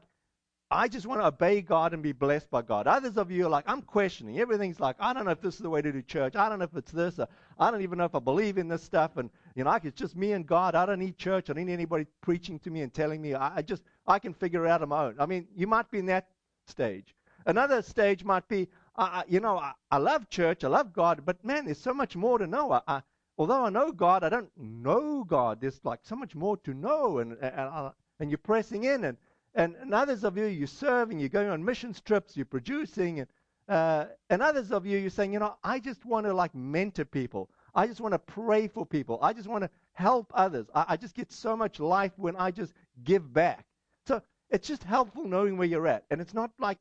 I 0.74 0.88
just 0.88 1.06
want 1.06 1.20
to 1.20 1.28
obey 1.28 1.62
God 1.62 1.94
and 1.94 2.02
be 2.02 2.14
blessed 2.14 2.50
by 2.50 2.62
God. 2.62 2.88
Others 2.88 3.18
of 3.18 3.30
you 3.30 3.46
are 3.46 3.50
like, 3.50 3.66
I'm 3.68 3.82
questioning. 3.82 4.40
Everything's 4.40 4.80
like, 4.80 4.96
I 5.02 5.12
don't 5.12 5.26
know 5.26 5.32
if 5.32 5.42
this 5.42 5.56
is 5.56 5.60
the 5.60 5.70
way 5.70 5.82
to 5.82 5.92
do 5.92 6.02
church. 6.02 6.38
I 6.38 6.48
don't 6.48 6.60
know 6.60 6.66
if 6.66 6.78
it's 6.78 6.94
this. 6.94 7.20
I 7.60 7.72
don't 7.72 7.82
even 7.82 7.98
know 7.98 8.06
if 8.06 8.16
I 8.16 8.20
believe 8.20 8.58
in 8.58 8.70
this 8.70 8.82
stuff. 8.82 9.18
And, 9.18 9.30
you 9.54 9.66
know, 9.66 9.80
it's 9.84 10.00
just 10.00 10.16
me 10.16 10.32
and 10.32 10.48
God. 10.48 10.74
I 10.74 10.86
don't 10.86 11.00
need 11.00 11.18
church. 11.18 11.50
I 11.50 11.54
don't 11.54 11.66
need 11.66 11.74
anybody 11.74 12.06
preaching 12.22 12.58
to 12.60 12.70
me 12.70 12.84
and 12.84 12.94
telling 12.94 13.22
me. 13.22 13.34
I, 13.34 13.58
I 13.58 13.62
just, 13.62 13.84
I 14.08 14.20
can 14.20 14.34
figure 14.34 14.68
out 14.68 14.82
on 14.82 14.90
my 14.90 15.06
own. 15.06 15.16
I 15.20 15.26
mean, 15.26 15.48
you 15.56 15.68
might 15.68 15.90
be 15.92 16.00
in 16.00 16.06
that 16.08 16.28
stage. 16.66 17.16
Another 17.46 17.82
stage 17.82 18.24
might 18.24 18.48
be, 18.48 18.68
uh, 18.96 19.24
you 19.28 19.40
know, 19.40 19.58
I, 19.58 19.74
I, 19.92 19.98
love 19.98 20.30
church, 20.30 20.64
I 20.64 20.68
love 20.68 20.94
God, 20.94 21.24
but 21.26 21.44
man, 21.44 21.66
there's 21.66 21.80
so 21.80 21.94
much 21.94 22.16
more 22.16 22.38
to 22.38 22.48
know. 22.48 22.72
I, 22.72 22.82
I, 22.88 23.02
although 23.38 23.66
I 23.66 23.70
know 23.70 23.92
God, 23.92 24.24
I 24.24 24.30
don't 24.30 24.52
know 24.58 25.24
God. 25.24 25.62
There's 25.62 25.80
like 25.84 26.00
so 26.04 26.16
much 26.16 26.36
more 26.36 26.58
to 26.58 26.74
know, 26.74 27.20
and 27.20 27.34
and, 27.42 27.56
uh, 27.56 27.92
and 28.20 28.30
you're 28.30 28.38
pressing 28.38 28.84
in, 28.84 29.06
and, 29.06 29.18
and 29.56 29.76
and 29.82 29.94
others 29.94 30.24
of 30.24 30.38
you, 30.38 30.46
you're 30.46 30.68
serving, 30.68 31.20
you're 31.20 31.30
going 31.30 31.50
on 31.50 31.64
missions 31.66 32.02
trips, 32.02 32.38
you're 32.38 32.46
producing, 32.46 33.22
and 33.22 33.28
uh, 33.68 34.06
and 34.30 34.42
others 34.42 34.72
of 34.72 34.86
you, 34.86 34.98
you're 34.98 35.10
saying, 35.10 35.34
you 35.34 35.40
know, 35.40 35.56
I 35.64 35.80
just 35.80 36.06
want 36.06 36.26
to 36.26 36.34
like 36.34 36.54
mentor 36.54 37.06
people. 37.06 37.50
I 37.74 37.88
just 37.88 38.02
want 38.02 38.14
to 38.14 38.20
pray 38.20 38.68
for 38.68 38.86
people. 38.86 39.18
I 39.22 39.34
just 39.34 39.48
want 39.48 39.64
to 39.64 39.70
help 39.94 40.32
others. 40.36 40.68
I, 40.76 40.86
I 40.90 40.98
just 40.98 41.16
get 41.16 41.32
so 41.32 41.56
much 41.56 41.80
life 41.80 42.12
when 42.18 42.36
I 42.36 42.52
just 42.52 42.74
give 43.04 43.34
back. 43.34 43.66
So 44.08 44.22
it's 44.50 44.68
just 44.68 44.84
helpful 44.84 45.26
knowing 45.26 45.58
where 45.58 45.68
you're 45.68 45.88
at. 45.88 46.06
And 46.12 46.22
it's 46.22 46.34
not 46.34 46.52
like 46.60 46.78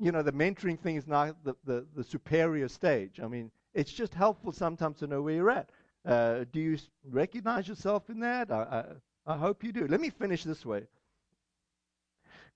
you 0.00 0.10
know, 0.10 0.22
the 0.22 0.32
mentoring 0.32 0.78
thing 0.78 0.96
is 0.96 1.06
not 1.06 1.36
the, 1.44 1.54
the, 1.64 1.86
the 1.94 2.02
superior 2.02 2.68
stage. 2.68 3.20
I 3.22 3.28
mean, 3.28 3.50
it's 3.74 3.92
just 3.92 4.14
helpful 4.14 4.50
sometimes 4.50 4.98
to 4.98 5.06
know 5.06 5.20
where 5.20 5.34
you're 5.34 5.50
at. 5.50 5.70
Uh, 6.06 6.44
do 6.50 6.58
you 6.58 6.78
recognize 7.04 7.68
yourself 7.68 8.08
in 8.08 8.20
that? 8.20 8.50
I, 8.50 8.84
I, 9.26 9.34
I 9.34 9.36
hope 9.36 9.62
you 9.62 9.72
do. 9.72 9.86
Let 9.86 10.00
me 10.00 10.08
finish 10.08 10.42
this 10.42 10.64
way. 10.64 10.86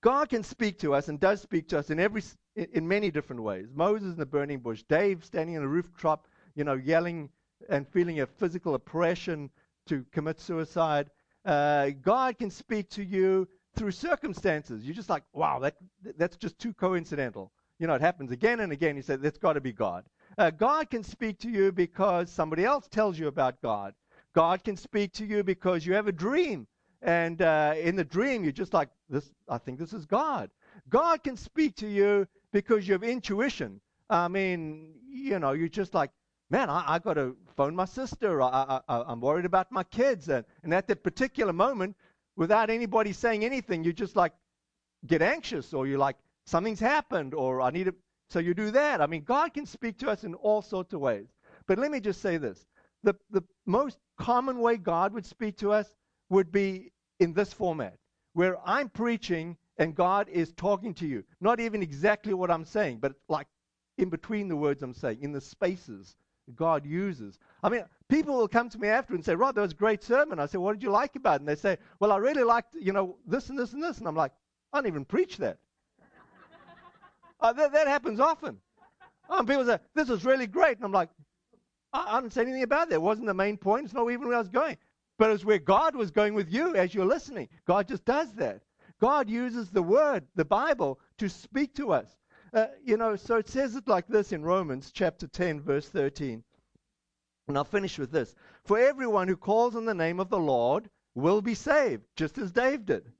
God 0.01 0.29
can 0.29 0.43
speak 0.43 0.79
to 0.79 0.95
us 0.95 1.07
and 1.07 1.19
does 1.19 1.41
speak 1.41 1.69
to 1.69 1.79
us 1.79 1.89
in 1.91 1.99
every 1.99 2.23
in 2.55 2.87
many 2.87 3.11
different 3.11 3.43
ways. 3.43 3.67
Moses 3.73 4.13
in 4.13 4.17
the 4.17 4.25
burning 4.25 4.59
bush, 4.59 4.83
Dave 4.89 5.23
standing 5.23 5.57
on 5.57 5.63
a 5.63 5.67
rooftop, 5.67 6.27
you 6.55 6.63
know, 6.63 6.73
yelling 6.73 7.29
and 7.69 7.87
feeling 7.87 8.21
a 8.21 8.25
physical 8.25 8.75
oppression 8.75 9.49
to 9.87 10.05
commit 10.11 10.39
suicide. 10.39 11.09
Uh, 11.43 11.91
God 12.01 12.37
can 12.37 12.49
speak 12.49 12.89
to 12.91 13.03
you 13.03 13.47
through 13.75 13.91
circumstances. 13.91 14.83
You're 14.83 14.95
just 14.95 15.09
like, 15.09 15.23
wow, 15.33 15.59
that, 15.59 15.75
that's 16.17 16.37
just 16.37 16.57
too 16.59 16.73
coincidental. 16.73 17.51
You 17.79 17.87
know, 17.87 17.95
it 17.95 18.01
happens 18.01 18.31
again 18.31 18.61
and 18.61 18.71
again. 18.71 18.95
You 18.95 19.01
say, 19.01 19.17
that's 19.17 19.37
got 19.37 19.53
to 19.53 19.61
be 19.61 19.73
God. 19.73 20.05
Uh, 20.37 20.49
God 20.49 20.89
can 20.89 21.03
speak 21.03 21.39
to 21.39 21.49
you 21.49 21.71
because 21.71 22.31
somebody 22.31 22.63
else 22.63 22.87
tells 22.87 23.19
you 23.19 23.27
about 23.27 23.61
God. 23.61 23.93
God 24.33 24.63
can 24.63 24.77
speak 24.77 25.13
to 25.13 25.25
you 25.25 25.43
because 25.43 25.85
you 25.85 25.93
have 25.93 26.07
a 26.07 26.11
dream. 26.11 26.67
And 27.01 27.41
uh, 27.41 27.75
in 27.77 27.95
the 27.95 28.03
dream, 28.03 28.43
you're 28.43 28.51
just 28.51 28.73
like, 28.73 28.89
this, 29.09 29.31
I 29.47 29.57
think 29.57 29.79
this 29.79 29.93
is 29.93 30.05
God. 30.05 30.49
God 30.89 31.23
can 31.23 31.37
speak 31.37 31.75
to 31.77 31.87
you 31.87 32.27
because 32.51 32.87
you 32.87 32.93
have 32.93 33.03
intuition. 33.03 33.79
I 34.09 34.27
mean, 34.27 34.95
you 35.07 35.39
know, 35.39 35.51
you're 35.53 35.67
just 35.67 35.93
like, 35.93 36.11
man, 36.49 36.69
I, 36.69 36.83
I 36.87 36.99
got 36.99 37.15
to 37.15 37.35
phone 37.55 37.75
my 37.75 37.85
sister. 37.85 38.41
I, 38.41 38.81
I, 38.87 39.11
am 39.11 39.21
worried 39.21 39.45
about 39.45 39.71
my 39.71 39.83
kids. 39.83 40.29
And, 40.29 40.45
and 40.63 40.73
at 40.73 40.87
that 40.87 41.03
particular 41.03 41.53
moment, 41.53 41.95
without 42.35 42.69
anybody 42.69 43.13
saying 43.13 43.43
anything, 43.43 43.83
you 43.83 43.93
just 43.93 44.15
like 44.15 44.33
get 45.05 45.21
anxious 45.21 45.73
or 45.73 45.87
you're 45.87 45.99
like, 45.99 46.17
something's 46.45 46.79
happened 46.79 47.33
or 47.33 47.61
I 47.61 47.71
need 47.71 47.85
to. 47.85 47.95
So 48.29 48.39
you 48.39 48.53
do 48.53 48.71
that. 48.71 49.01
I 49.01 49.07
mean, 49.07 49.23
God 49.23 49.53
can 49.53 49.65
speak 49.65 49.99
to 49.99 50.09
us 50.09 50.23
in 50.23 50.33
all 50.35 50.61
sorts 50.61 50.93
of 50.93 50.99
ways. 50.99 51.27
But 51.67 51.77
let 51.79 51.91
me 51.91 51.99
just 51.99 52.21
say 52.21 52.37
this 52.37 52.65
the, 53.03 53.15
the 53.29 53.43
most 53.65 53.97
common 54.17 54.59
way 54.59 54.77
God 54.77 55.13
would 55.13 55.25
speak 55.25 55.57
to 55.57 55.71
us 55.71 55.87
would 56.29 56.51
be 56.51 56.91
in 57.19 57.33
this 57.33 57.53
format, 57.53 57.97
where 58.33 58.57
I'm 58.67 58.89
preaching 58.89 59.57
and 59.77 59.95
God 59.95 60.27
is 60.29 60.53
talking 60.53 60.93
to 60.95 61.07
you. 61.07 61.23
Not 61.39 61.59
even 61.59 61.81
exactly 61.81 62.33
what 62.33 62.49
I'm 62.49 62.65
saying, 62.65 62.99
but 62.99 63.13
like 63.29 63.47
in 63.97 64.09
between 64.09 64.47
the 64.47 64.55
words 64.55 64.81
I'm 64.81 64.93
saying, 64.93 65.19
in 65.21 65.31
the 65.31 65.41
spaces 65.41 66.15
God 66.53 66.85
uses. 66.85 67.39
I 67.63 67.69
mean, 67.69 67.83
people 68.07 68.37
will 68.37 68.47
come 68.47 68.69
to 68.69 68.77
me 68.77 68.87
after 68.87 69.15
and 69.15 69.25
say, 69.25 69.35
Rod, 69.35 69.55
that 69.55 69.61
was 69.61 69.71
a 69.71 69.75
great 69.75 70.03
sermon. 70.03 70.39
I 70.39 70.45
say, 70.45 70.57
what 70.57 70.73
did 70.73 70.83
you 70.83 70.91
like 70.91 71.15
about 71.15 71.35
it? 71.35 71.41
And 71.41 71.47
they 71.47 71.55
say, 71.55 71.77
well, 71.99 72.11
I 72.11 72.17
really 72.17 72.43
liked, 72.43 72.75
you 72.75 72.93
know, 72.93 73.17
this 73.25 73.49
and 73.49 73.57
this 73.57 73.73
and 73.73 73.81
this. 73.81 73.97
And 73.97 74.07
I'm 74.07 74.15
like, 74.15 74.31
I 74.71 74.77
don't 74.77 74.87
even 74.87 75.05
preach 75.05 75.37
that. 75.37 75.57
uh, 77.39 77.53
that, 77.53 77.73
that 77.73 77.87
happens 77.87 78.19
often. 78.19 78.57
Um, 79.29 79.47
people 79.47 79.65
say, 79.65 79.79
this 79.95 80.09
is 80.09 80.23
really 80.23 80.45
great. 80.45 80.77
And 80.77 80.85
I'm 80.85 80.91
like, 80.91 81.09
I, 81.91 82.17
I 82.17 82.21
didn't 82.21 82.33
say 82.33 82.41
anything 82.41 82.63
about 82.63 82.89
that. 82.89 82.95
It 82.95 83.01
wasn't 83.01 83.27
the 83.27 83.33
main 83.33 83.57
point. 83.57 83.85
It's 83.85 83.93
not 83.93 84.09
even 84.11 84.27
where 84.27 84.35
I 84.35 84.39
was 84.39 84.49
going. 84.49 84.77
But 85.17 85.31
it's 85.31 85.45
where 85.45 85.59
God 85.59 85.95
was 85.95 86.11
going 86.11 86.33
with 86.33 86.51
you 86.51 86.75
as 86.75 86.93
you're 86.93 87.05
listening. 87.05 87.47
God 87.65 87.87
just 87.87 88.05
does 88.05 88.33
that. 88.33 88.61
God 88.99 89.29
uses 89.29 89.69
the 89.71 89.81
Word, 89.81 90.25
the 90.35 90.45
Bible, 90.45 90.99
to 91.17 91.29
speak 91.29 91.73
to 91.75 91.91
us. 91.91 92.07
Uh, 92.55 92.67
you 92.85 92.95
know, 92.95 93.17
so 93.17 93.35
it 93.35 93.49
says 93.49 93.75
it 93.75 93.85
like 93.85 94.07
this 94.07 94.31
in 94.31 94.41
Romans 94.41 94.89
chapter 94.93 95.27
10, 95.27 95.59
verse 95.59 95.89
13. 95.89 96.41
And 97.49 97.57
I'll 97.57 97.65
finish 97.65 97.99
with 97.99 98.11
this. 98.11 98.33
For 98.63 98.79
everyone 98.79 99.27
who 99.27 99.35
calls 99.35 99.75
on 99.75 99.83
the 99.83 99.93
name 99.93 100.21
of 100.21 100.29
the 100.29 100.39
Lord 100.39 100.89
will 101.15 101.41
be 101.41 101.53
saved, 101.53 102.03
just 102.15 102.37
as 102.37 102.53
Dave 102.53 102.85
did. 102.85 103.11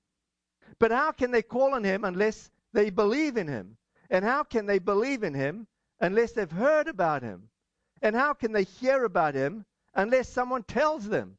But 0.80 0.92
how 0.92 1.12
can 1.12 1.32
they 1.32 1.42
call 1.42 1.74
on 1.74 1.84
him 1.84 2.06
unless 2.06 2.50
they 2.72 2.90
believe 2.90 3.36
in 3.36 3.50
him? 3.50 3.76
And 4.10 4.24
how 4.24 4.44
can 4.44 4.68
they 4.68 4.80
believe 4.80 5.22
in 5.22 5.34
him 5.34 5.68
unless 6.00 6.32
they've 6.32 6.50
heard 6.50 6.88
about 6.88 7.22
him? 7.22 7.50
And 8.02 8.16
how 8.16 8.34
can 8.34 8.54
they 8.54 8.64
hear 8.64 9.04
about 9.04 9.36
him 9.36 9.66
unless 9.94 10.30
someone 10.30 10.64
tells 10.64 11.10
them? 11.10 11.38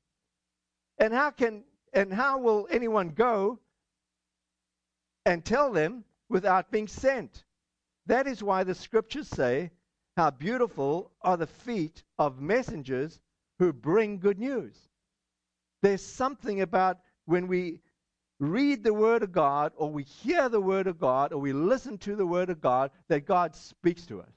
And 0.99 1.14
how 1.14 1.30
can 1.30 1.64
and 1.94 2.12
how 2.12 2.38
will 2.38 2.68
anyone 2.70 3.09
go 3.09 3.59
and 5.24 5.42
tell 5.42 5.72
them 5.72 6.05
without 6.28 6.70
being 6.70 6.88
sent? 6.88 7.45
That 8.07 8.26
is 8.26 8.42
why 8.42 8.64
the 8.64 8.74
scriptures 8.74 9.28
say, 9.28 9.70
How 10.16 10.30
beautiful 10.30 11.12
are 11.22 11.36
the 11.36 11.46
feet 11.46 12.04
of 12.18 12.40
messengers 12.40 13.20
who 13.59 13.72
bring 13.72 14.18
good 14.18 14.38
news. 14.38 14.76
There's 15.82 16.04
something 16.04 16.61
about 16.61 16.98
when 17.24 17.48
we 17.48 17.80
read 18.38 18.82
the 18.82 18.94
Word 18.94 19.22
of 19.22 19.32
God, 19.32 19.72
or 19.76 19.90
we 19.90 20.02
hear 20.02 20.48
the 20.48 20.61
Word 20.61 20.86
of 20.86 20.98
God, 20.98 21.32
or 21.32 21.38
we 21.38 21.52
listen 21.52 21.98
to 21.98 22.16
the 22.16 22.26
Word 22.26 22.50
of 22.50 22.61
God, 22.61 22.90
that 23.09 23.26
God 23.26 23.54
speaks 23.54 24.07
to 24.07 24.20
us. 24.20 24.32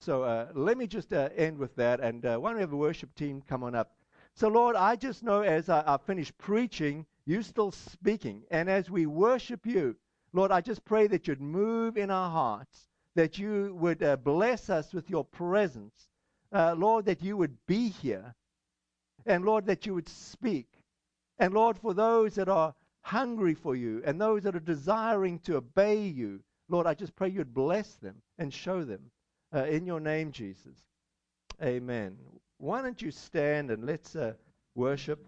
So 0.00 0.22
uh, 0.22 0.48
let 0.54 0.78
me 0.78 0.86
just 0.86 1.12
uh, 1.12 1.30
end 1.36 1.58
with 1.58 1.74
that. 1.76 2.00
And 2.00 2.24
uh, 2.24 2.36
why 2.38 2.50
don't 2.50 2.56
we 2.56 2.62
have 2.62 2.70
the 2.70 2.76
worship 2.76 3.14
team 3.14 3.42
come 3.48 3.64
on 3.64 3.74
up? 3.74 3.92
So, 4.34 4.48
Lord, 4.48 4.76
I 4.76 4.94
just 4.94 5.22
know 5.22 5.42
as 5.42 5.68
I, 5.68 5.82
I 5.86 5.96
finish 5.96 6.32
preaching, 6.38 7.06
you're 7.26 7.42
still 7.42 7.72
speaking. 7.72 8.44
And 8.50 8.70
as 8.70 8.88
we 8.88 9.06
worship 9.06 9.66
you, 9.66 9.96
Lord, 10.32 10.50
I 10.50 10.60
just 10.60 10.84
pray 10.84 11.06
that 11.08 11.26
you'd 11.26 11.40
move 11.40 11.96
in 11.96 12.10
our 12.10 12.30
hearts, 12.30 12.88
that 13.14 13.38
you 13.38 13.74
would 13.80 14.02
uh, 14.02 14.16
bless 14.16 14.70
us 14.70 14.92
with 14.92 15.08
your 15.08 15.24
presence. 15.24 16.08
Uh, 16.52 16.74
Lord, 16.76 17.06
that 17.06 17.22
you 17.22 17.36
would 17.36 17.56
be 17.66 17.88
here. 17.88 18.34
And 19.26 19.44
Lord, 19.44 19.66
that 19.66 19.86
you 19.86 19.94
would 19.94 20.08
speak. 20.08 20.66
And 21.38 21.54
Lord, 21.54 21.78
for 21.78 21.94
those 21.94 22.34
that 22.34 22.48
are 22.48 22.74
hungry 23.02 23.54
for 23.54 23.74
you 23.74 24.02
and 24.04 24.20
those 24.20 24.42
that 24.42 24.56
are 24.56 24.60
desiring 24.60 25.38
to 25.40 25.56
obey 25.56 26.02
you, 26.06 26.40
Lord, 26.68 26.86
I 26.86 26.94
just 26.94 27.16
pray 27.16 27.28
you'd 27.28 27.54
bless 27.54 27.94
them 27.94 28.16
and 28.38 28.52
show 28.52 28.84
them. 28.84 29.10
Uh, 29.54 29.64
in 29.64 29.86
your 29.86 30.00
name, 30.00 30.30
Jesus. 30.30 30.76
Amen. 31.62 32.18
Why 32.58 32.82
don't 32.82 33.00
you 33.00 33.10
stand 33.10 33.70
and 33.70 33.86
let's 33.86 34.14
uh, 34.14 34.34
worship? 34.74 35.24